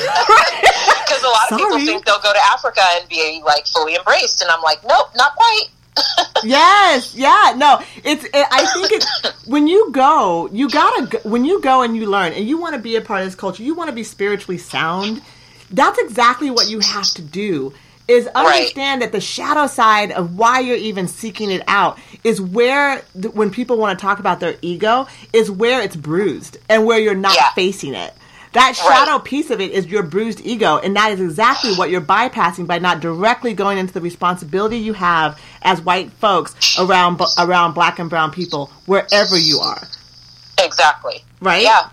Because 1.04 1.22
a 1.22 1.28
lot 1.28 1.52
of 1.52 1.58
people 1.58 1.78
think 1.80 2.04
they'll 2.06 2.20
go 2.20 2.32
to 2.32 2.44
Africa 2.46 2.80
and 2.96 3.08
be 3.10 3.42
like 3.44 3.66
fully 3.66 3.94
embraced, 3.94 4.40
and 4.40 4.50
I'm 4.50 4.62
like, 4.62 4.78
nope, 4.86 5.08
not 5.16 5.34
quite. 5.36 5.64
yes, 6.44 7.14
yeah. 7.14 7.54
No, 7.56 7.82
it's. 8.04 8.24
It, 8.24 8.46
I 8.50 8.64
think 8.72 8.88
it's 8.92 9.46
when 9.48 9.66
you 9.66 9.90
go, 9.90 10.48
you 10.52 10.70
gotta. 10.70 11.18
When 11.28 11.44
you 11.44 11.60
go 11.60 11.82
and 11.82 11.96
you 11.96 12.06
learn, 12.06 12.32
and 12.34 12.48
you 12.48 12.56
want 12.56 12.74
to 12.76 12.80
be 12.80 12.94
a 12.96 13.00
part 13.00 13.20
of 13.22 13.26
this 13.26 13.34
culture, 13.34 13.62
you 13.64 13.74
want 13.74 13.88
to 13.90 13.94
be 13.94 14.04
spiritually 14.04 14.58
sound. 14.58 15.20
That's 15.70 15.98
exactly 15.98 16.50
what 16.50 16.68
you 16.68 16.78
have 16.80 17.10
to 17.14 17.22
do. 17.22 17.74
Is 18.08 18.26
understand 18.28 19.02
that 19.02 19.12
the 19.12 19.20
shadow 19.20 19.66
side 19.66 20.12
of 20.12 20.34
why 20.38 20.60
you're 20.60 20.76
even 20.76 21.06
seeking 21.08 21.50
it 21.50 21.62
out 21.68 21.98
is 22.24 22.40
where 22.40 23.02
th- 23.20 23.34
when 23.34 23.50
people 23.50 23.76
want 23.76 23.98
to 23.98 24.02
talk 24.02 24.18
about 24.18 24.40
their 24.40 24.56
ego 24.62 25.06
is 25.34 25.50
where 25.50 25.82
it's 25.82 25.94
bruised 25.94 26.56
and 26.70 26.86
where 26.86 26.98
you're 26.98 27.14
not 27.14 27.34
Yeah. 27.34 27.50
facing 27.54 27.92
it. 27.94 28.14
That 28.54 28.74
shadow 28.74 29.18
piece 29.18 29.50
of 29.50 29.60
it 29.60 29.72
is 29.72 29.84
your 29.86 30.02
bruised 30.02 30.40
ego, 30.42 30.78
and 30.78 30.96
that 30.96 31.12
is 31.12 31.20
exactly 31.20 31.74
what 31.74 31.90
you're 31.90 32.00
bypassing 32.00 32.66
by 32.66 32.78
not 32.78 33.00
directly 33.00 33.52
going 33.52 33.76
into 33.76 33.92
the 33.92 34.00
responsibility 34.00 34.78
you 34.78 34.94
have 34.94 35.38
as 35.60 35.82
white 35.82 36.10
folks 36.12 36.54
around 36.78 37.20
around 37.36 37.74
black 37.74 37.98
and 37.98 38.08
brown 38.08 38.30
people 38.30 38.70
wherever 38.86 39.36
you 39.36 39.60
are. 39.60 39.82
Exactly. 40.60 41.22
Right? 41.42 41.62
Yeah. 41.62 41.88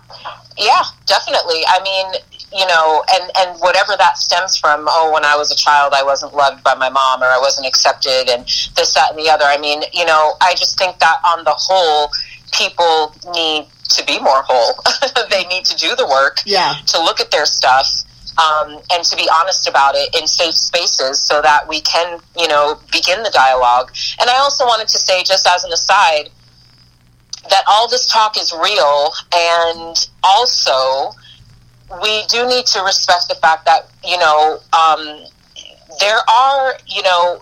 Yeah, 0.56 0.82
definitely. 1.04 1.62
I 1.68 1.80
mean, 1.82 2.22
you 2.56 2.66
know, 2.66 3.04
and, 3.12 3.30
and 3.38 3.60
whatever 3.60 3.92
that 3.98 4.16
stems 4.18 4.56
from, 4.56 4.86
oh, 4.88 5.10
when 5.12 5.24
I 5.24 5.36
was 5.36 5.50
a 5.52 5.56
child, 5.56 5.92
I 5.94 6.02
wasn't 6.02 6.34
loved 6.34 6.62
by 6.64 6.74
my 6.74 6.88
mom 6.88 7.22
or 7.22 7.26
I 7.26 7.38
wasn't 7.38 7.66
accepted 7.66 8.28
and 8.28 8.44
this, 8.76 8.94
that, 8.94 9.10
and 9.10 9.18
the 9.18 9.28
other. 9.30 9.44
I 9.44 9.58
mean, 9.58 9.82
you 9.92 10.04
know, 10.06 10.34
I 10.40 10.54
just 10.54 10.78
think 10.78 10.98
that 11.00 11.18
on 11.24 11.44
the 11.44 11.54
whole, 11.54 12.10
people 12.52 13.14
need 13.34 13.66
to 13.90 14.04
be 14.04 14.18
more 14.20 14.42
whole. 14.42 14.74
they 15.30 15.44
need 15.44 15.64
to 15.66 15.76
do 15.76 15.94
the 15.96 16.06
work 16.06 16.38
Yeah. 16.46 16.74
to 16.86 16.98
look 17.02 17.20
at 17.20 17.30
their 17.30 17.44
stuff 17.46 18.02
um, 18.38 18.80
and 18.92 19.04
to 19.04 19.16
be 19.16 19.28
honest 19.40 19.68
about 19.68 19.94
it 19.94 20.14
in 20.18 20.26
safe 20.26 20.54
spaces 20.54 21.22
so 21.22 21.40
that 21.42 21.68
we 21.68 21.80
can, 21.82 22.20
you 22.36 22.48
know, 22.48 22.78
begin 22.92 23.22
the 23.22 23.30
dialogue. 23.30 23.92
And 24.20 24.28
I 24.28 24.36
also 24.38 24.64
wanted 24.64 24.88
to 24.88 24.98
say, 24.98 25.22
just 25.24 25.46
as 25.46 25.64
an 25.64 25.72
aside, 25.72 26.30
that 27.48 27.62
all 27.68 27.88
this 27.88 28.06
talk 28.12 28.36
is 28.36 28.52
real 28.52 29.12
and 29.32 30.08
also 30.24 31.12
we 32.02 32.24
do 32.26 32.46
need 32.46 32.66
to 32.66 32.82
respect 32.82 33.28
the 33.28 33.34
fact 33.36 33.64
that, 33.66 33.88
you 34.04 34.18
know, 34.18 34.58
um, 34.72 35.24
there 36.00 36.18
are, 36.28 36.74
you 36.86 37.02
know, 37.02 37.40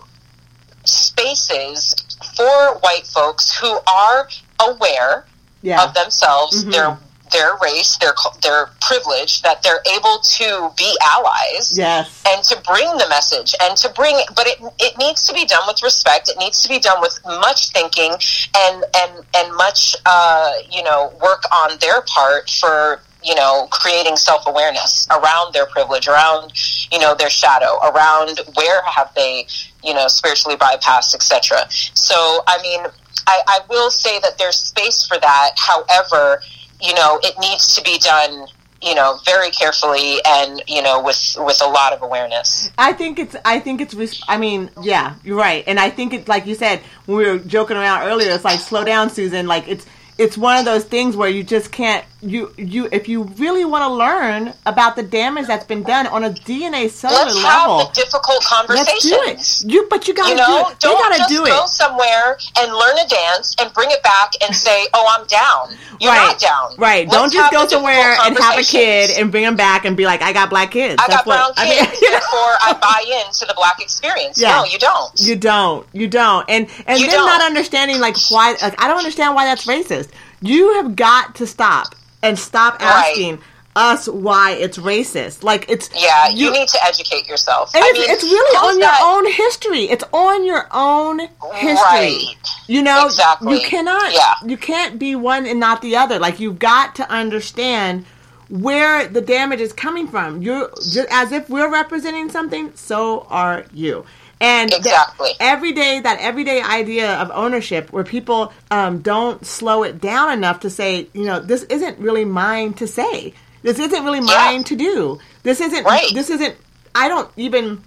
spaces 0.83 1.95
for 2.35 2.77
white 2.79 3.07
folks 3.07 3.57
who 3.57 3.79
are 3.87 4.27
aware 4.59 5.25
Yeah. 5.61 5.83
of 5.83 5.93
themselves, 5.93 6.63
Mhm. 6.63 6.71
their 6.71 6.97
their 7.31 7.55
race, 7.55 7.97
their 7.97 8.13
their 8.43 8.69
privilege, 8.81 9.41
that 9.41 9.61
they're 9.63 9.81
able 9.87 10.19
to 10.19 10.71
be 10.77 10.95
allies 11.01 11.71
Yes. 11.75 12.07
and 12.25 12.41
to 12.43 12.55
bring 12.57 12.97
the 12.97 13.07
message 13.09 13.55
and 13.61 13.75
to 13.77 13.89
bring 13.89 14.23
but 14.35 14.45
it 14.47 14.59
it 14.77 14.95
needs 14.99 15.23
to 15.23 15.33
be 15.33 15.43
done 15.43 15.65
with 15.67 15.81
respect 15.81 16.29
it 16.29 16.37
needs 16.37 16.61
to 16.61 16.69
be 16.69 16.77
done 16.77 17.01
with 17.01 17.19
much 17.25 17.69
thinking 17.71 18.11
and 18.55 18.85
and 18.95 19.25
and 19.33 19.55
much 19.55 19.95
uh 20.05 20.51
you 20.69 20.83
know 20.83 21.11
work 21.19 21.43
on 21.51 21.75
their 21.79 22.01
part 22.03 22.47
for 22.49 23.01
you 23.25 23.35
know 23.35 23.67
creating 23.71 24.15
self-awareness 24.15 25.07
around 25.11 25.53
their 25.53 25.65
privilege 25.65 26.07
around 26.07 26.51
you 26.91 26.99
know 26.99 27.15
their 27.15 27.29
shadow 27.29 27.77
around 27.89 28.39
where 28.55 28.81
have 28.83 29.13
they 29.15 29.45
you 29.83 29.93
know 29.93 30.07
spiritually 30.07 30.57
bypassed 30.57 31.15
etc 31.15 31.65
so 31.69 32.15
i 32.47 32.61
mean 32.61 32.81
I, 33.27 33.41
I 33.47 33.59
will 33.69 33.89
say 33.89 34.19
that 34.19 34.37
there's 34.37 34.57
space 34.57 35.05
for 35.07 35.17
that 35.19 35.51
however 35.57 36.41
you 36.81 36.93
know 36.93 37.19
it 37.23 37.35
needs 37.39 37.75
to 37.75 37.83
be 37.83 37.97
done 37.97 38.47
you 38.81 38.93
know 38.93 39.19
very 39.25 39.49
carefully 39.49 40.19
and 40.27 40.61
you 40.67 40.81
know 40.81 41.01
with 41.01 41.35
with 41.39 41.61
a 41.63 41.67
lot 41.67 41.93
of 41.93 42.01
awareness 42.03 42.69
I 42.77 42.93
think 42.93 43.19
it's. 43.19 43.35
I 43.45 43.59
think 43.59 43.81
it's. 43.81 44.21
I 44.27 44.37
mean, 44.37 44.69
yeah, 44.81 45.15
you're 45.23 45.37
right, 45.37 45.63
and 45.65 45.79
I 45.79 45.89
think 45.89 46.13
it's 46.13 46.27
like 46.27 46.45
you 46.45 46.55
said 46.55 46.81
when 47.05 47.17
we 47.17 47.25
were 47.25 47.39
joking 47.39 47.77
around 47.77 48.07
earlier. 48.07 48.31
It's 48.31 48.43
like 48.43 48.59
slow 48.59 48.83
down, 48.83 49.09
Susan. 49.09 49.47
Like 49.47 49.67
it's. 49.67 49.85
It's 50.17 50.37
one 50.37 50.57
of 50.57 50.63
those 50.63 50.85
things 50.85 51.17
where 51.17 51.29
you 51.29 51.43
just 51.43 51.73
can't. 51.73 52.05
You 52.25 52.51
you 52.57 52.89
if 52.91 53.07
you 53.07 53.23
really 53.37 53.65
want 53.65 53.83
to 53.83 53.89
learn 53.93 54.53
about 54.65 54.95
the 54.95 55.03
damage 55.03 55.47
that's 55.47 55.65
been 55.65 55.83
done 55.83 56.07
on 56.07 56.23
a 56.23 56.29
DNA 56.31 56.89
cellular 56.89 57.25
Let's 57.25 57.35
level, 57.43 57.79
have 57.79 57.87
the 57.93 58.01
difficult 58.01 58.43
conversations. 58.43 59.11
let's 59.11 59.59
do 59.59 59.69
it. 59.69 59.71
You 59.73 59.87
but 59.89 60.07
you 60.07 60.13
gotta 60.13 60.29
You 60.31 60.35
know, 60.37 60.63
do 60.65 60.71
it. 60.71 60.79
Don't 60.79 60.97
gotta 60.97 61.17
just 61.17 61.29
do 61.29 61.45
go 61.45 61.65
somewhere 61.67 62.37
and 62.59 62.73
learn 62.73 62.97
a 62.97 63.07
dance 63.07 63.55
and 63.59 63.71
bring 63.73 63.91
it 63.91 64.01
back 64.03 64.31
and 64.41 64.55
say, 64.65 64.87
"Oh, 64.93 65.05
I'm 65.17 65.25
down." 65.27 65.77
You're 66.01 66.11
right, 66.11 66.27
not 66.27 66.39
down. 66.39 66.75
right. 66.77 67.07
Let's 67.07 67.15
Don't 67.17 67.31
just 67.33 67.51
go 67.53 67.67
somewhere 67.67 68.17
and 68.23 68.37
have 68.37 68.59
a 68.59 68.63
kid 68.63 69.11
and 69.17 69.31
bring 69.31 69.43
them 69.43 69.55
back 69.55 69.85
and 69.85 69.95
be 69.95 70.05
like, 70.05 70.21
"I 70.21 70.33
got 70.33 70.49
black 70.49 70.71
kids." 70.71 70.95
I 70.99 71.07
That's 71.07 71.23
got 71.23 71.25
brown 71.25 71.49
what 71.51 71.59
I 71.59 71.69
mean. 71.69 71.85
kids, 71.85 71.99
therefore 72.09 72.53
I 72.61 72.73
buy 72.81 73.23
into 73.27 73.45
the 73.45 73.53
black 73.55 73.79
experience. 73.81 74.39
Yeah. 74.39 74.57
No, 74.59 74.65
you 74.65 74.79
don't. 74.79 75.11
You 75.19 75.35
don't. 75.35 75.87
You 75.93 76.07
don't. 76.07 76.45
And 76.49 76.67
and 76.87 76.99
You 76.99 77.05
then 77.07 77.15
don't. 77.15 77.25
not 77.27 77.41
understanding 77.41 77.99
like 77.99 78.15
why 78.29 78.51
like 78.61 78.81
I 78.81 78.87
don't 78.87 78.97
understand 78.97 79.35
why 79.35 79.45
that's 79.45 79.65
racist. 79.65 80.09
You 80.41 80.73
have 80.73 80.95
got 80.95 81.35
to 81.35 81.47
stop 81.47 81.95
and 82.25 82.37
stop 82.39 82.81
Right. 82.81 83.09
asking 83.09 83.39
us 83.75 84.07
why 84.07 84.51
it's 84.51 84.77
racist. 84.77 85.43
Like 85.43 85.69
it's 85.69 85.89
yeah, 85.93 86.29
you, 86.29 86.49
need 86.51 86.67
to 86.69 86.79
educate 86.85 87.27
yourself. 87.27 87.71
I 87.75 87.79
it's, 87.83 87.99
mean, 87.99 88.09
it's 88.09 88.23
really 88.23 88.57
on 88.57 88.73
your 88.79 88.87
that- 88.87 89.01
own 89.03 89.31
history. 89.31 89.83
It's 89.89 90.03
on 90.13 90.45
your 90.45 90.67
own 90.71 91.19
history. 91.55 91.73
Right. 91.73 92.35
You 92.67 92.81
know, 92.81 93.05
Exactly. 93.05 93.59
you 93.61 93.67
cannot 93.67 94.13
Yeah. 94.13 94.33
you 94.45 94.55
can't 94.57 94.97
be 94.97 95.15
one 95.15 95.45
and 95.45 95.59
not 95.59 95.81
the 95.81 95.95
other. 95.97 96.19
Like 96.19 96.39
you've 96.39 96.57
got 96.59 96.95
to 96.95 97.09
understand 97.11 98.05
where 98.49 99.07
the 99.07 99.21
damage 99.21 99.59
is 99.59 99.73
coming 99.73 100.07
from. 100.07 100.41
You're 100.41 100.69
just 100.75 101.07
as 101.11 101.31
if 101.31 101.49
we're 101.49 101.69
representing 101.71 102.29
something, 102.29 102.71
so 102.75 103.25
are 103.29 103.65
you. 103.73 104.05
And 104.41 104.73
Exactly. 104.73 105.31
every 105.39 105.71
day, 105.71 105.99
that 106.01 106.19
everyday 106.19 106.61
idea 106.61 107.13
of 107.15 107.31
ownership, 107.33 107.91
where 107.93 108.03
people 108.03 108.51
um, 108.69 108.99
don't 108.99 109.45
slow 109.45 109.83
it 109.83 110.01
down 110.01 110.31
enough 110.33 110.59
to 110.61 110.69
say, 110.69 111.07
you 111.13 111.23
know, 111.25 111.39
this 111.39 111.63
isn't 111.63 111.99
really 111.99 112.25
mine 112.25 112.73
to 112.75 112.87
say. 112.87 113.33
This 113.63 113.79
isn't 113.79 114.03
really 114.03 114.19
Yeah. 114.19 114.35
mine 114.35 114.63
to 114.65 114.75
do. 114.75 115.19
This 115.43 115.61
isn't. 115.61 115.85
Right. 115.85 116.13
This 116.13 116.29
isn't. 116.29 116.55
I 116.93 117.07
don't 117.07 117.29
even. 117.37 117.81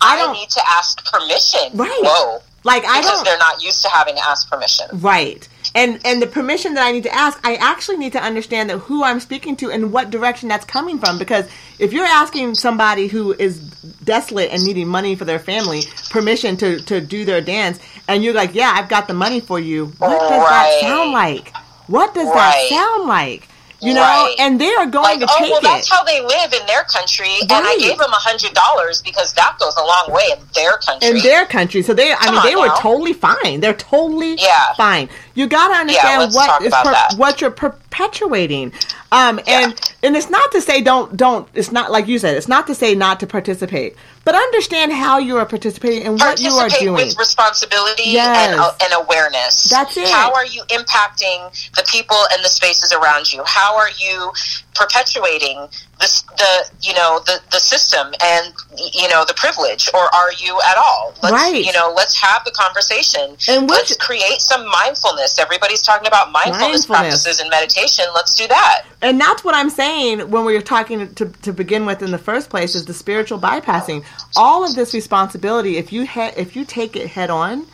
I 0.00 0.14
I, 0.14 0.16
don't. 0.16 0.32
need 0.32 0.48
to 0.50 0.62
ask 0.68 1.04
permission. 1.12 1.60
Right. 1.74 1.90
Whoa. 2.02 2.38
like 2.64 2.84
I 2.84 3.00
Because 3.00 3.16
don't. 3.18 3.24
they're 3.24 3.38
not 3.38 3.62
used 3.62 3.82
to 3.82 3.88
having 3.90 4.14
to 4.16 4.26
ask 4.26 4.50
permission. 4.50 4.86
Right. 4.94 5.46
And 5.74 6.00
and 6.04 6.20
the 6.20 6.26
permission 6.26 6.74
that 6.74 6.84
I 6.86 6.92
need 6.92 7.04
to 7.04 7.14
ask, 7.14 7.38
I 7.44 7.56
actually 7.56 7.96
need 7.96 8.12
to 8.12 8.22
understand 8.22 8.68
that 8.70 8.78
who 8.78 9.02
I'm 9.04 9.20
speaking 9.20 9.56
to 9.56 9.70
and 9.70 9.90
what 9.92 10.10
direction 10.10 10.48
that's 10.48 10.66
coming 10.66 10.98
from. 10.98 11.18
Because 11.18 11.46
if 11.78 11.92
you're 11.94 12.04
asking 12.04 12.56
somebody 12.56 13.06
who 13.06 13.32
is 13.32 13.58
desolate 14.04 14.50
and 14.52 14.64
needing 14.64 14.88
money 14.88 15.14
for 15.16 15.24
their 15.24 15.38
family 15.38 15.88
permission 16.10 16.56
to, 16.58 16.80
to 16.82 17.00
do 17.00 17.24
their 17.24 17.40
dance, 17.40 17.78
and 18.06 18.22
you're 18.22 18.34
like, 18.34 18.54
Yeah, 18.54 18.72
I've 18.74 18.88
got 18.90 19.08
the 19.08 19.14
money 19.14 19.40
for 19.40 19.58
you, 19.58 19.86
what 19.98 20.28
does 20.28 20.48
that 20.48 20.80
sound 20.80 21.12
like? 21.12 21.54
What 21.86 22.14
does 22.14 22.32
that 22.32 22.66
sound 22.68 23.08
like? 23.08 23.48
You 23.80 23.94
know, 23.94 24.00
Right. 24.00 24.36
and 24.38 24.60
they 24.60 24.72
are 24.72 24.86
going 24.86 25.18
Like, 25.18 25.20
to 25.20 25.26
oh, 25.28 25.38
take 25.40 25.50
well, 25.50 25.58
it. 25.58 25.64
that's 25.64 25.90
how 25.90 26.04
they 26.04 26.20
live 26.20 26.52
in 26.52 26.64
their 26.66 26.84
country, 26.84 27.32
and 27.40 27.50
I 27.50 27.76
gave 27.80 27.98
them 27.98 28.12
a 28.12 28.14
hundred 28.14 28.54
dollars 28.54 29.02
because 29.02 29.32
that 29.32 29.56
goes 29.58 29.74
a 29.76 29.82
long 29.82 30.06
way 30.10 30.22
in 30.30 30.38
their 30.54 30.76
country. 30.76 31.08
in 31.08 31.18
their 31.18 31.46
country. 31.46 31.82
So 31.82 31.92
they, 31.92 32.12
I 32.12 32.16
Come 32.16 32.34
mean, 32.36 32.44
they 32.44 32.54
were 32.54 32.68
totally 32.78 33.12
fine. 33.12 33.58
They're 33.58 33.74
totally 33.74 34.36
Yeah. 34.36 34.72
fine. 34.74 35.08
You 35.34 35.46
got 35.46 35.68
to 35.68 35.74
understand 35.74 36.20
let's 36.22 36.34
what 36.34 36.62
is 36.62 36.72
per- 36.72 37.16
what 37.16 37.40
you're 37.40 37.50
perpetuating. 37.50 38.72
Um, 39.10 39.40
and 39.46 39.78
and 40.02 40.16
it's 40.16 40.30
not 40.30 40.50
to 40.52 40.60
say 40.60 40.80
don't 40.80 41.16
don't. 41.16 41.46
It's 41.54 41.70
not 41.70 41.90
like 41.90 42.06
you 42.08 42.18
said. 42.18 42.36
It's 42.36 42.48
not 42.48 42.66
to 42.68 42.74
say 42.74 42.94
not 42.94 43.20
to 43.20 43.26
participate, 43.26 43.94
but 44.24 44.34
understand 44.34 44.92
how 44.92 45.18
you 45.18 45.36
are 45.36 45.44
participating 45.44 46.06
and 46.06 46.18
what 46.18 46.40
you 46.40 46.50
are 46.52 46.68
doing. 46.68 46.94
with 46.94 47.18
responsibility 47.18 48.04
Yes. 48.06 48.48
and, 48.52 48.60
uh, 48.60 48.72
and 48.82 49.04
awareness. 49.04 49.68
That's 49.68 49.96
it. 49.98 50.08
How 50.08 50.32
are 50.32 50.46
you 50.46 50.62
impacting 50.70 51.50
the 51.76 51.84
people 51.90 52.16
and 52.32 52.42
the 52.42 52.48
spaces 52.48 52.92
around 52.92 53.30
you? 53.32 53.42
How 53.44 53.76
are 53.76 53.90
you 53.98 54.32
perpetuating 54.74 55.68
this, 56.00 56.22
the 56.22 56.70
you 56.80 56.94
know 56.94 57.20
the 57.26 57.40
the 57.50 57.58
system 57.60 58.12
and 58.22 58.52
you 58.94 59.08
know 59.08 59.24
the 59.24 59.34
privilege, 59.34 59.88
or 59.94 60.00
are 60.14 60.32
you 60.38 60.58
at 60.66 60.76
all? 60.76 61.14
Let's, 61.22 61.32
Right. 61.32 61.64
You 61.64 61.72
know, 61.72 61.92
let's 61.96 62.18
have 62.20 62.44
the 62.44 62.50
conversation. 62.52 63.36
And 63.48 63.68
let's 63.68 63.96
create 63.96 64.40
some 64.40 64.66
mindfulness. 64.68 65.38
Everybody's 65.38 65.82
talking 65.82 66.06
about 66.08 66.30
mindfulness, 66.32 66.88
Mindfulness. 66.88 67.22
practices 67.22 67.40
and 67.40 67.50
meditation. 67.50 68.04
Let's 68.14 68.34
do 68.34 68.46
that. 68.48 68.82
and 69.02 69.20
that's 69.20 69.44
what 69.44 69.54
I'm 69.54 69.70
saying 69.70 70.30
when 70.30 70.44
we 70.44 70.54
were 70.54 70.60
talking 70.62 71.14
to, 71.14 71.26
to 71.26 71.52
begin 71.52 71.86
with 71.86 72.02
in 72.02 72.10
the 72.10 72.18
first 72.18 72.50
place 72.50 72.74
is 72.74 72.84
the 72.86 72.94
spiritual 72.94 73.38
bypassing. 73.38 74.04
All 74.36 74.64
of 74.64 74.74
this 74.74 74.94
responsibility, 74.94 75.76
if 75.76 75.92
you 75.92 76.06
he- 76.06 76.20
if 76.36 76.56
you 76.56 76.64
take 76.64 76.96
it 76.96 77.08
head 77.08 77.30
on, 77.30 77.66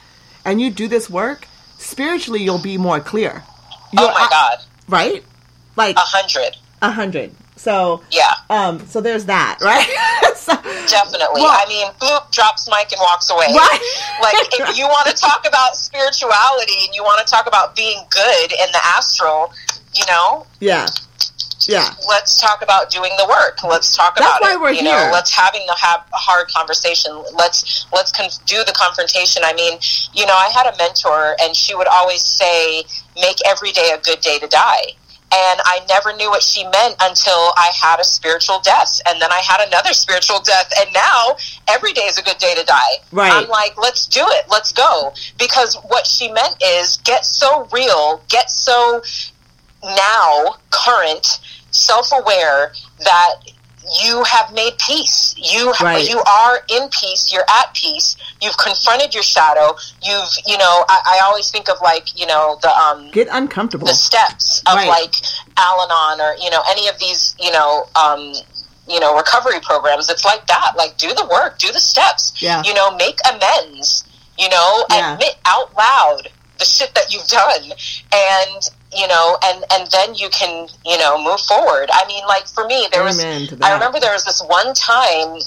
and 0.44 0.60
you 0.60 0.70
do 0.70 0.88
this 0.88 1.08
work 1.10 1.46
spiritually, 1.78 2.42
you'll 2.42 2.62
be 2.62 2.76
more 2.78 3.00
clear. 3.00 3.42
oh 3.44 3.80
You'll- 3.92 4.10
my 4.10 4.26
God, 4.30 4.58
right? 4.88 5.24
Like 5.76 5.96
a 5.96 6.00
hundred. 6.00 6.56
A 6.82 6.90
hundred. 6.90 7.32
So 7.56 8.02
Yeah. 8.10 8.32
um, 8.50 8.86
so 8.86 9.00
there's 9.00 9.24
that, 9.26 9.58
right? 9.60 9.86
so, 10.36 10.54
Definitely. 10.86 11.42
Well- 11.42 11.50
I 11.50 11.66
mean, 11.68 11.88
boop, 12.00 12.30
drops 12.30 12.68
mic 12.70 12.92
and 12.92 13.00
walks 13.00 13.30
away. 13.30 13.46
Right. 13.54 13.80
Like, 14.20 14.34
if 14.60 14.76
you 14.76 14.84
want 14.86 15.06
to 15.08 15.14
talk 15.14 15.46
about 15.46 15.76
spirituality 15.76 16.72
and 16.86 16.94
you 16.94 17.04
want 17.04 17.24
to 17.24 17.30
talk 17.30 17.46
about 17.46 17.76
being 17.76 18.02
good 18.10 18.52
in 18.52 18.66
the 18.72 18.80
astral, 18.84 19.52
you 19.94 20.04
know, 20.06 20.44
yeah, 20.60 20.88
yeah, 21.68 21.94
let's 22.08 22.40
talk 22.40 22.62
about 22.62 22.90
doing 22.90 23.10
the 23.16 23.26
work. 23.28 23.62
Let's 23.62 23.94
talk 23.96 24.16
That's 24.16 24.26
about 24.26 24.40
why 24.40 24.54
it. 24.54 24.60
we're 24.60 24.70
you 24.72 24.82
here. 24.82 24.92
know, 25.06 25.10
let's 25.12 25.30
having 25.34 25.64
the 25.66 25.76
have 25.76 26.00
a 26.12 26.16
hard 26.16 26.48
conversation. 26.48 27.12
Let's 27.34 27.86
let's 27.92 28.10
con- 28.10 28.30
do 28.46 28.64
the 28.64 28.72
confrontation. 28.72 29.42
I 29.44 29.52
mean, 29.54 29.78
you 30.14 30.26
know, 30.26 30.34
I 30.34 30.48
had 30.54 30.66
a 30.72 30.76
mentor, 30.78 31.36
and 31.42 31.54
she 31.54 31.74
would 31.76 31.88
always 31.88 32.24
say, 32.24 32.84
"Make 33.20 33.36
every 33.46 33.70
day 33.72 33.90
a 33.94 33.98
good 33.98 34.20
day 34.20 34.38
to 34.40 34.46
die." 34.48 34.94
And 35.30 35.60
I 35.64 35.84
never 35.88 36.14
knew 36.16 36.30
what 36.30 36.42
she 36.42 36.64
meant 36.64 36.96
until 37.00 37.52
I 37.56 37.70
had 37.80 38.00
a 38.00 38.04
spiritual 38.04 38.60
death. 38.60 39.00
And 39.06 39.20
then 39.20 39.30
I 39.30 39.40
had 39.40 39.66
another 39.66 39.92
spiritual 39.92 40.40
death. 40.40 40.72
And 40.78 40.88
now 40.94 41.36
every 41.68 41.92
day 41.92 42.02
is 42.02 42.18
a 42.18 42.22
good 42.22 42.38
day 42.38 42.54
to 42.54 42.64
die. 42.64 42.96
Right. 43.12 43.32
I'm 43.32 43.48
like, 43.48 43.76
let's 43.76 44.06
do 44.06 44.22
it. 44.24 44.46
Let's 44.48 44.72
go. 44.72 45.12
Because 45.38 45.76
what 45.88 46.06
she 46.06 46.32
meant 46.32 46.56
is 46.62 46.96
get 47.04 47.26
so 47.26 47.68
real, 47.72 48.22
get 48.28 48.50
so 48.50 49.02
now 49.84 50.56
current, 50.70 51.40
self 51.72 52.10
aware 52.12 52.72
that 53.00 53.34
you 54.02 54.22
have 54.24 54.52
made 54.52 54.76
peace. 54.78 55.34
You 55.36 55.72
Right. 55.80 56.08
you 56.08 56.20
are 56.20 56.60
in 56.68 56.88
peace. 56.90 57.32
You're 57.32 57.44
at 57.48 57.72
peace. 57.74 58.16
You've 58.42 58.56
confronted 58.56 59.14
your 59.14 59.22
shadow. 59.22 59.76
You've 60.02 60.28
you 60.46 60.58
know 60.58 60.84
I, 60.88 61.00
I 61.06 61.20
always 61.24 61.50
think 61.50 61.68
of 61.68 61.76
like 61.82 62.18
you 62.18 62.26
know 62.26 62.58
the 62.62 62.70
um 62.70 63.10
get 63.10 63.28
uncomfortable. 63.30 63.86
the 63.86 63.94
steps 63.94 64.60
of 64.66 64.74
Right. 64.74 64.88
like 64.88 65.14
Al-Anon 65.56 66.20
or 66.20 66.36
you 66.42 66.50
know 66.50 66.62
any 66.70 66.88
of 66.88 66.98
these 66.98 67.34
you 67.40 67.50
know 67.52 67.86
um, 67.96 68.32
you 68.88 69.00
know 69.00 69.16
recovery 69.16 69.60
programs. 69.62 70.08
It's 70.10 70.24
like 70.24 70.46
that. 70.46 70.72
Like 70.76 70.96
do 70.98 71.08
the 71.14 71.26
work, 71.30 71.58
do 71.58 71.70
the 71.72 71.80
steps. 71.80 72.40
Yeah. 72.42 72.62
You 72.64 72.74
know, 72.74 72.94
make 72.96 73.18
amends. 73.32 74.04
You 74.38 74.48
know, 74.48 74.84
Yeah. 74.90 75.14
admit 75.14 75.36
out 75.46 75.74
loud 75.76 76.28
the 76.58 76.64
shit 76.64 76.94
that 76.94 77.12
you've 77.12 77.26
done, 77.26 77.72
and 78.12 78.70
you 78.98 79.06
know, 79.06 79.38
and 79.44 79.64
and 79.72 79.90
then 79.90 80.14
you 80.14 80.28
can 80.30 80.68
you 80.84 80.98
know 80.98 81.22
move 81.22 81.40
forward. 81.40 81.88
I 81.92 82.06
mean, 82.06 82.24
like 82.26 82.46
for 82.48 82.66
me, 82.66 82.88
there 82.92 83.04
was 83.04 83.18
Amen 83.22 83.46
that. 83.52 83.64
I 83.64 83.72
remember 83.72 84.00
there 84.00 84.12
was 84.12 84.24
this 84.24 84.42
one 84.42 84.74
time 84.74 85.38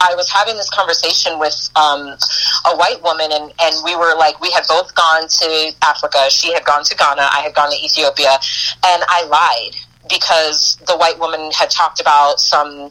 I 0.00 0.14
was 0.14 0.30
having 0.30 0.56
this 0.56 0.70
conversation 0.70 1.38
with 1.38 1.70
um, 1.76 2.16
a 2.64 2.74
white 2.76 3.02
woman, 3.02 3.30
and, 3.32 3.52
and 3.60 3.74
we 3.84 3.94
were 3.94 4.16
like, 4.16 4.40
we 4.40 4.50
had 4.50 4.64
both 4.66 4.94
gone 4.94 5.28
to 5.28 5.72
Africa. 5.82 6.30
She 6.30 6.52
had 6.54 6.64
gone 6.64 6.84
to 6.84 6.96
Ghana. 6.96 7.28
I 7.30 7.40
had 7.40 7.54
gone 7.54 7.70
to 7.70 7.76
Ethiopia. 7.76 8.38
And 8.86 9.02
I 9.08 9.26
lied 9.26 9.76
because 10.08 10.76
the 10.86 10.96
white 10.96 11.18
woman 11.18 11.50
had 11.52 11.70
talked 11.70 12.00
about 12.00 12.40
some 12.40 12.90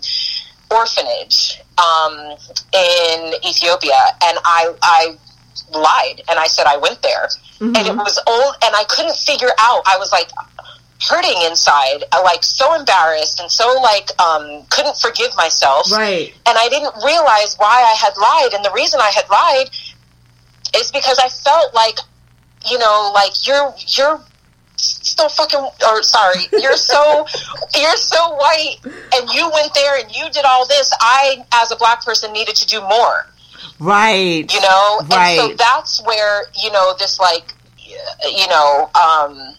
orphanage 0.69 1.59
um, 1.79 2.35
in 2.73 3.33
Ethiopia. 3.43 3.99
And 4.23 4.37
I, 4.45 4.75
I 4.83 5.17
lied 5.73 6.21
and 6.29 6.39
I 6.39 6.47
said 6.47 6.65
I 6.65 6.77
went 6.77 7.01
there. 7.01 7.27
And 7.59 7.75
it 7.75 7.93
was 7.93 8.17
old, 8.25 8.55
and 8.63 8.73
I 8.73 8.85
couldn't 8.87 9.17
figure 9.17 9.51
out. 9.59 9.83
I 9.85 9.97
was 9.97 10.13
like, 10.13 10.29
hurting 11.01 11.41
inside, 11.43 12.03
uh, 12.11 12.21
like 12.23 12.43
so 12.43 12.73
embarrassed 12.75 13.39
and 13.39 13.49
so 13.49 13.79
like 13.81 14.09
um, 14.19 14.65
couldn't 14.69 14.97
forgive 14.97 15.35
myself. 15.37 15.91
Right. 15.91 16.33
And 16.47 16.57
I 16.59 16.67
didn't 16.69 16.93
realize 17.05 17.55
why 17.57 17.81
I 17.81 17.95
had 17.95 18.17
lied. 18.17 18.53
And 18.53 18.63
the 18.63 18.71
reason 18.71 18.99
I 19.01 19.11
had 19.15 19.29
lied 19.29 19.69
is 20.75 20.91
because 20.91 21.19
I 21.19 21.29
felt 21.29 21.73
like, 21.73 21.99
you 22.69 22.77
know, 22.77 23.11
like 23.13 23.47
you're 23.47 23.73
you're 23.87 24.21
still 24.75 25.29
fucking 25.29 25.67
or 25.87 26.03
sorry, 26.03 26.43
you're 26.51 26.77
so 26.77 27.25
you're 27.75 27.97
so 27.97 28.35
white 28.35 28.77
and 29.15 29.29
you 29.31 29.49
went 29.53 29.73
there 29.73 29.99
and 29.99 30.13
you 30.13 30.29
did 30.31 30.45
all 30.45 30.67
this. 30.67 30.91
I 30.99 31.45
as 31.53 31.71
a 31.71 31.77
black 31.77 32.03
person 32.03 32.33
needed 32.33 32.55
to 32.57 32.67
do 32.67 32.81
more 32.81 33.25
Right. 33.79 34.51
you 34.53 34.61
know 34.61 34.99
and 35.11 35.39
so 35.39 35.55
that's 35.55 36.03
where 36.05 36.43
you 36.61 36.71
know 36.71 36.93
this 36.99 37.19
like 37.19 37.53
you 38.29 38.47
know 38.47 38.89
um 38.93 39.55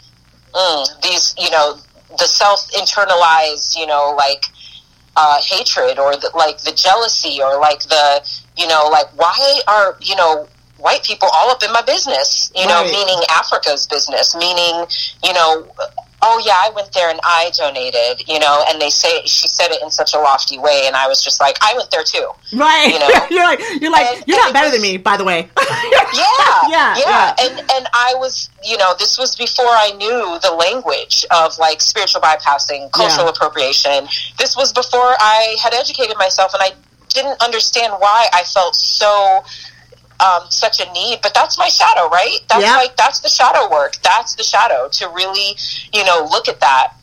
mm, 0.53 1.01
these 1.01 1.33
you 1.39 1.49
know 1.49 1.77
the 2.17 2.25
self 2.25 2.69
internalized 2.71 3.77
you 3.77 3.87
know 3.87 4.13
like 4.17 4.45
uh 5.17 5.41
hatred 5.41 5.97
or 5.97 6.15
the, 6.15 6.29
like 6.35 6.59
the 6.59 6.71
jealousy 6.71 7.41
or 7.41 7.59
like 7.59 7.81
the 7.83 8.39
you 8.57 8.67
know 8.67 8.87
like 8.91 9.07
why 9.17 9.61
are 9.67 9.97
you 10.01 10.15
know 10.15 10.47
white 10.77 11.03
people 11.03 11.29
all 11.33 11.51
up 11.51 11.61
in 11.61 11.71
my 11.71 11.81
business? 11.81 12.51
You 12.55 12.67
know 12.67 12.83
meaning 12.83 13.21
africa's 13.29 13.87
business 13.87 14.35
meaning 14.35 14.85
you 15.23 15.33
know 15.33 15.67
oh 16.23 16.41
yeah, 16.45 16.53
I 16.55 16.69
went 16.75 16.91
there 16.93 17.09
and 17.09 17.19
I 17.23 17.51
donated, 17.57 18.27
you 18.27 18.39
know, 18.39 18.63
and 18.67 18.81
they 18.81 18.89
say 18.89 19.21
she 19.25 19.47
said 19.47 19.71
it 19.71 19.81
in 19.81 19.89
such 19.89 20.13
a 20.13 20.19
lofty 20.19 20.59
way, 20.59 20.83
and 20.85 20.95
I 20.95 21.07
was 21.07 21.23
just 21.23 21.39
like, 21.39 21.57
I 21.61 21.73
went 21.75 21.89
there 21.91 22.03
too, 22.03 22.27
right? 22.53 22.87
You 22.93 22.99
know? 22.99 23.09
you're 23.31 23.43
like, 23.45 23.59
you're 23.81 23.91
like, 23.91 24.05
And- 24.17 24.27
you're 24.27 24.37
and 24.37 24.45
not 24.45 24.53
better 24.53 24.69
was- 24.69 24.73
than 24.73 24.81
me, 24.81 24.97
by 24.97 25.17
the 25.17 25.23
way. 25.23 25.49
yeah, 26.13 26.59
Yeah, 26.69 26.95
yeah. 26.97 27.35
And 27.39 27.59
and 27.71 27.87
I 27.93 28.13
was, 28.17 28.49
you 28.63 28.77
know, 28.77 28.93
this 28.99 29.17
was 29.17 29.35
before 29.35 29.65
I 29.69 29.91
knew 29.97 30.37
the 30.41 30.51
language 30.51 31.25
of 31.31 31.57
like 31.57 31.81
spiritual 31.81 32.21
bypassing, 32.21 32.91
cultural 32.91 33.25
Yeah. 33.25 33.31
appropriation. 33.31 34.07
This 34.37 34.55
was 34.55 34.71
before 34.73 35.15
I 35.19 35.55
had 35.61 35.73
educated 35.73 36.17
myself, 36.17 36.53
and 36.53 36.61
I 36.61 36.71
didn't 37.09 37.41
understand 37.43 37.93
why 37.99 38.27
I 38.33 38.43
felt 38.43 38.75
so. 38.75 39.43
Um, 40.23 40.43
such 40.49 40.79
a 40.79 40.91
need, 40.93 41.19
but 41.23 41.33
that's 41.33 41.57
my 41.57 41.67
shadow, 41.67 42.07
right? 42.09 42.37
That's 42.47 42.61
Yeah. 42.63 42.75
like 42.75 42.95
that's 42.95 43.21
the 43.21 43.29
shadow 43.29 43.71
work. 43.71 43.95
That's 44.03 44.35
the 44.35 44.43
shadow 44.43 44.87
to 44.89 45.09
really, 45.09 45.57
you 45.93 46.03
know, 46.05 46.27
look 46.29 46.47
at 46.47 46.59
that. 46.59 46.93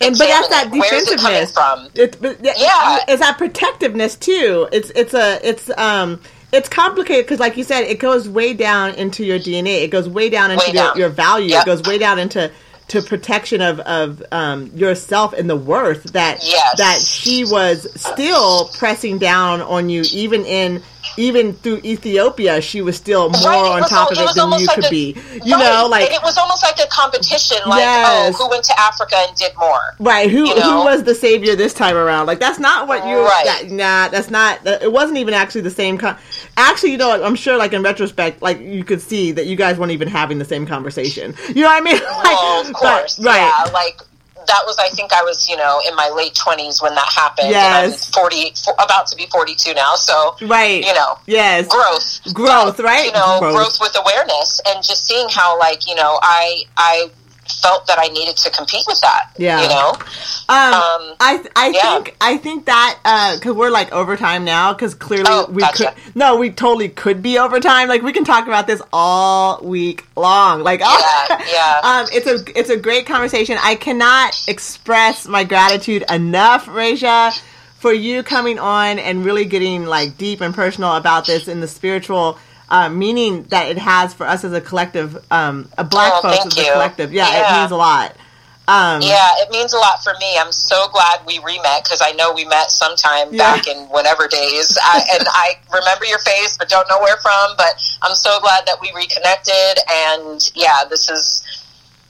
and 0.00 0.16
but 0.18 0.26
that's 0.28 0.48
that 0.48 0.66
examine 0.66 0.78
it. 0.86 0.90
Where's 0.92 1.08
it 1.10 1.18
coming 1.20 1.40
defensiveness. 1.40 1.52
from? 1.52 1.88
It's 1.94 2.60
yeah, 2.60 2.98
it's 3.06 3.20
that 3.20 3.38
protectiveness 3.38 4.16
too. 4.16 4.68
It's 4.72 4.90
it's 4.90 5.14
a 5.14 5.38
it's 5.48 5.70
um 5.78 6.20
it's 6.50 6.68
complicated 6.68 7.26
because, 7.26 7.38
like 7.40 7.56
you 7.56 7.62
said, 7.64 7.82
it 7.82 7.98
goes 8.00 8.28
way 8.28 8.54
down 8.54 8.94
into 8.94 9.22
your 9.24 9.38
DNA. 9.38 9.82
It 9.84 9.90
goes 9.90 10.08
way 10.08 10.28
down 10.30 10.50
into 10.50 10.64
Way 10.66 10.72
your, 10.72 10.84
down. 10.84 10.96
your 10.98 11.08
value. 11.10 11.50
Yep. 11.50 11.62
It 11.62 11.66
goes 11.66 11.82
way 11.82 11.98
down 11.98 12.18
into 12.18 12.50
to 12.88 13.02
protection 13.02 13.60
of 13.60 13.80
of 13.80 14.22
um, 14.32 14.66
yourself 14.74 15.32
and 15.34 15.48
the 15.48 15.56
worth 15.56 16.04
that 16.14 16.38
Yes. 16.42 16.78
that 16.78 16.98
she 17.02 17.44
was 17.44 17.86
still 18.00 18.68
pressing 18.78 19.18
down 19.18 19.60
on 19.60 19.90
you, 19.90 20.04
even 20.10 20.44
in 20.46 20.82
even 21.18 21.52
through 21.52 21.78
Ethiopia. 21.84 22.60
She 22.60 22.80
was 22.80 22.96
still 22.96 23.28
more 23.30 23.42
Right, 23.50 23.56
on 23.72 23.80
was 23.82 23.90
top 23.90 24.10
of 24.10 24.18
it 24.18 24.22
it 24.30 24.34
than 24.36 24.50
you 24.52 24.66
like 24.66 24.74
could 24.76 24.84
a- 24.86 24.90
be. 24.90 25.16
You 25.44 25.54
Right. 25.56 25.64
know, 25.64 25.86
like 25.90 26.04
and 26.06 26.14
it 26.14 26.22
was 26.22 26.38
almost 26.38 26.62
like 26.62 26.78
a 26.78 26.86
competition. 26.86 27.58
Like, 27.66 27.80
oh, 27.80 27.84
Yes. 27.84 28.34
oh, 28.38 28.44
who 28.44 28.50
went 28.50 28.64
to 28.64 28.80
Africa 28.80 29.16
and 29.26 29.36
did 29.36 29.52
more? 29.58 29.94
Right. 29.98 30.30
Who 30.30 30.46
You 30.48 30.54
who 30.60 30.84
was 30.84 31.02
the 31.02 31.14
savior 31.14 31.56
this 31.56 31.74
time 31.74 31.96
around? 31.96 32.26
Like 32.26 32.40
that's 32.40 32.58
not 32.58 32.86
what 32.88 33.06
you. 33.06 33.18
Right. 33.18 33.44
That, 33.44 33.70
nah, 33.70 34.08
that's 34.08 34.30
not. 34.30 34.62
that- 34.64 34.82
It 34.82 34.92
wasn't 34.92 35.18
even 35.18 35.34
actually 35.34 35.62
the 35.62 35.70
same. 35.70 35.98
Con- 35.98 36.16
actually, 36.56 36.92
you 36.92 36.98
know, 36.98 37.22
I'm 37.22 37.34
sure, 37.34 37.56
like 37.56 37.72
in 37.72 37.82
retrospect, 37.82 38.40
like 38.42 38.60
you 38.60 38.84
could 38.84 39.00
see 39.02 39.32
that 39.32 39.46
you 39.46 39.56
guys 39.56 39.76
weren't 39.78 39.92
even 39.92 40.08
having 40.08 40.38
the 40.38 40.44
same 40.44 40.66
conversation. 40.66 41.34
You 41.48 41.62
know 41.62 41.68
what 41.68 41.78
I 41.78 41.80
mean? 41.80 42.00
Like, 42.18 42.24
well, 42.42 42.60
of 42.60 42.66
but- 42.72 42.74
course, 42.74 43.18
right. 43.20 43.36
yeah. 43.38 43.72
Like 43.72 44.00
that 44.48 44.62
was, 44.66 44.76
I 44.78 44.88
think, 44.88 45.12
I 45.12 45.22
was, 45.22 45.48
you 45.48 45.56
know, 45.56 45.80
in 45.88 45.94
my 45.94 46.08
late 46.10 46.34
twenties 46.34 46.82
when 46.82 46.94
that 46.94 47.10
happened. 47.14 47.46
And 47.48 47.54
Yes. 47.92 48.08
I'm 48.08 48.12
forty, 48.12 48.50
f- 48.50 48.74
about 48.78 49.06
to 49.08 49.16
be 49.16 49.26
forty-two 49.26 49.74
now. 49.74 49.94
So, 49.94 50.36
Right. 50.42 50.84
you 50.84 50.92
know, 50.94 51.18
Yes. 51.26 51.68
growth, 51.68 52.34
Growth, 52.34 52.80
right? 52.80 53.04
You 53.06 53.12
know, 53.12 53.38
Growth. 53.38 53.54
growth. 53.54 53.78
with 53.80 53.96
awareness, 53.96 54.60
and 54.66 54.82
just 54.82 55.06
seeing 55.06 55.28
how, 55.28 55.58
like, 55.58 55.86
you 55.86 55.94
know, 55.94 56.18
I, 56.20 56.64
I 56.76 57.10
felt 57.62 57.86
that 57.86 57.98
I 57.98 58.08
needed 58.08 58.36
to 58.38 58.50
compete 58.50 58.84
with 58.86 59.00
that. 59.00 59.30
Yeah. 59.38 59.62
you 59.62 59.68
know, 59.68 59.92
Um, 60.48 60.74
Um, 60.74 61.14
I 61.20 61.44
I 61.56 61.68
yeah. 61.68 61.94
think 61.94 62.16
I 62.20 62.36
think 62.36 62.66
that 62.66 62.98
because 63.38 63.54
we're 63.54 63.70
like 63.70 63.92
overtime 63.92 64.44
now 64.44 64.72
because 64.72 64.94
clearly 64.94 65.24
Oh, 65.28 65.46
we 65.50 65.60
gotcha. 65.62 65.92
could 66.04 66.16
no 66.16 66.36
we 66.36 66.50
totally 66.50 66.88
could 66.88 67.22
be 67.22 67.38
overtime 67.38 67.88
like 67.88 68.02
we 68.02 68.12
can 68.12 68.24
talk 68.24 68.46
about 68.46 68.66
this 68.66 68.80
all 68.92 69.60
week 69.62 70.06
long 70.16 70.62
like 70.62 70.80
all- 70.82 70.98
Yeah, 71.00 71.42
yeah. 71.52 71.80
um 71.82 72.06
it's 72.12 72.26
a 72.26 72.58
it's 72.58 72.70
a 72.70 72.76
great 72.76 73.06
conversation 73.06 73.58
I 73.62 73.74
cannot 73.74 74.34
express 74.48 75.26
my 75.26 75.44
gratitude 75.44 76.04
enough 76.10 76.68
Raja 76.68 77.32
for 77.78 77.92
you 77.92 78.22
coming 78.22 78.58
on 78.58 78.98
and 78.98 79.24
really 79.24 79.44
getting 79.44 79.84
like 79.86 80.16
deep 80.18 80.40
and 80.40 80.54
personal 80.54 80.94
about 80.96 81.26
this 81.26 81.46
in 81.46 81.60
the 81.60 81.68
spiritual 81.68 82.38
uh, 82.70 82.88
meaning 82.88 83.44
that 83.44 83.68
it 83.70 83.78
has 83.78 84.12
for 84.14 84.26
us 84.26 84.44
as 84.44 84.52
a 84.52 84.60
collective 84.60 85.24
um 85.30 85.68
a 85.78 85.84
black 85.84 86.12
Oh, 86.16 86.22
folks 86.22 86.46
as 86.46 86.58
a 86.58 86.64
you. 86.64 86.72
collective 86.72 87.12
yeah, 87.12 87.26
it 87.40 87.60
means 87.60 87.70
a 87.70 87.76
lot 87.76 88.16
um 88.68 89.00
Yeah, 89.02 89.30
it 89.38 89.50
means 89.50 89.72
a 89.72 89.78
lot 89.78 90.02
for 90.04 90.12
me. 90.20 90.36
I'm 90.38 90.52
so 90.52 90.88
glad 90.92 91.20
we 91.26 91.38
re-met 91.44 91.84
because 91.84 92.02
I 92.02 92.12
know 92.12 92.32
we 92.34 92.44
met 92.44 92.70
sometime 92.70 93.32
Yeah. 93.32 93.54
back 93.54 93.66
in 93.66 93.78
whatever 93.88 94.28
days, 94.28 94.76
I, 94.82 95.02
and 95.14 95.24
I 95.28 95.54
remember 95.72 96.04
your 96.04 96.18
face, 96.18 96.56
but 96.58 96.68
don't 96.68 96.86
know 96.90 97.00
where 97.00 97.16
from. 97.18 97.54
But 97.56 97.80
I'm 98.02 98.14
so 98.14 98.38
glad 98.40 98.66
that 98.66 98.78
we 98.80 98.92
reconnected, 98.94 99.82
and 99.90 100.50
yeah, 100.54 100.84
this 100.90 101.08
is 101.08 101.42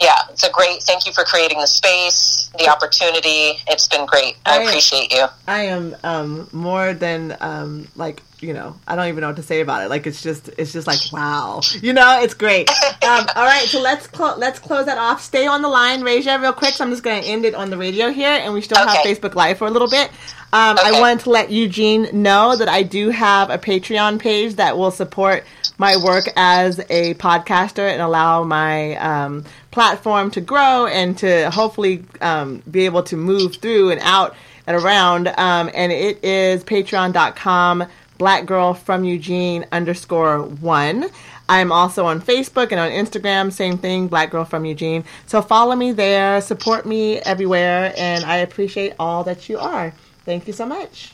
yeah, 0.01 0.15
it's 0.31 0.45
a 0.45 0.51
great. 0.51 0.83
Thank 0.83 1.07
you 1.07 1.13
for 1.13 1.25
creating 1.25 1.59
the 1.59 1.67
space, 1.67 2.51
the 2.59 2.69
opportunity. 2.69 3.61
It's 3.69 3.89
been 3.89 4.07
great. 4.07 4.37
I 4.47 4.59
I- 4.59 4.63
appreciate 4.63 5.13
you. 5.13 5.27
I 5.47 5.63
am 5.65 5.97
um, 6.05 6.49
more 6.53 6.93
than 6.95 7.37
um, 7.41 7.89
like 7.97 8.23
you 8.41 8.53
know. 8.55 8.77
I 8.87 8.95
don't 8.97 9.09
even 9.09 9.23
know 9.23 9.29
what 9.29 9.37
to 9.37 9.43
say 9.43 9.61
about 9.61 9.83
it. 9.83 9.89
Like 9.91 10.07
it's 10.07 10.23
just 10.23 10.49
it's 10.59 10.73
just 10.73 10.87
like 10.87 11.01
wow. 11.13 11.61
You 11.81 11.93
know, 11.93 12.21
it's 12.23 12.35
great. 12.35 12.69
Um, 12.71 13.27
all 13.37 13.45
right, 13.45 13.67
so 13.67 13.81
let's 13.81 14.07
clo- 14.07 14.37
let's 14.37 14.59
close 14.59 14.87
that 14.87 14.99
off. 14.99 15.21
Stay 15.23 15.47
on 15.47 15.63
the 15.63 15.69
line, 15.69 16.03
Raja, 16.03 16.39
real 16.41 16.53
quick. 16.53 16.75
So 16.75 16.85
I'm 16.85 16.91
just 16.91 17.03
going 17.03 17.23
to 17.23 17.29
end 17.29 17.45
it 17.45 17.55
on 17.55 17.71
the 17.71 17.77
radio 17.79 18.11
here, 18.11 18.29
and 18.31 18.53
we 18.55 18.61
still 18.61 18.79
have 18.79 18.99
Facebook 19.05 19.35
Live 19.35 19.59
for 19.59 19.67
a 19.67 19.71
little 19.71 19.89
bit. 19.91 20.11
Um, 20.51 20.79
I 20.79 20.91
Okay. 20.93 21.01
wanted 21.01 21.21
to 21.25 21.31
let 21.31 21.51
Eugene 21.51 22.09
know 22.23 22.57
that 22.57 22.69
I 22.71 22.83
do 22.83 23.11
have 23.11 23.51
a 23.51 23.59
Patreon 23.59 24.19
page 24.19 24.55
that 24.55 24.79
will 24.79 24.91
support 24.91 25.45
my 25.77 25.97
work 26.03 26.25
as 26.37 26.79
a 26.89 27.13
podcaster 27.15 27.87
and 27.93 28.01
allow 28.01 28.45
my 28.45 28.97
um, 28.97 29.45
platform 29.79 30.29
to 30.29 30.41
grow 30.41 30.89
and 30.89 31.17
to 31.17 31.49
hopefully 31.51 32.05
um, 32.21 32.61
be 32.69 32.85
able 32.85 33.01
to 33.01 33.17
move 33.17 33.55
through 33.55 33.93
and 33.93 34.01
out 34.03 34.35
and 34.67 34.77
around. 34.77 35.29
Um, 35.29 35.71
and 35.73 35.93
it 35.93 36.25
is 36.25 36.65
patreon.com 36.65 37.85
black 38.19 38.45
girl 38.45 38.75
from 38.75 39.05
Eugene 39.05 39.65
underscore 39.71 40.43
one. 40.43 41.09
I'm 41.49 41.71
also 41.71 42.07
on 42.07 42.21
Facebook 42.21 42.73
and 42.73 42.81
on 42.81 42.91
Instagram, 42.91 43.53
same 43.53 43.79
thing, 43.79 44.09
Black 44.09 44.31
Girl 44.33 44.45
from 44.45 44.65
Eugene. 44.65 45.05
So 45.27 45.41
follow 45.43 45.77
me 45.77 45.93
there, 45.93 46.41
support 46.41 46.85
me 46.85 47.19
everywhere, 47.19 47.95
and 47.97 48.25
I 48.25 48.39
appreciate 48.39 48.95
all 48.99 49.23
that 49.25 49.49
you 49.49 49.59
are. 49.59 49.95
Thank 50.25 50.49
you 50.49 50.53
so 50.53 50.67
much. 50.67 51.13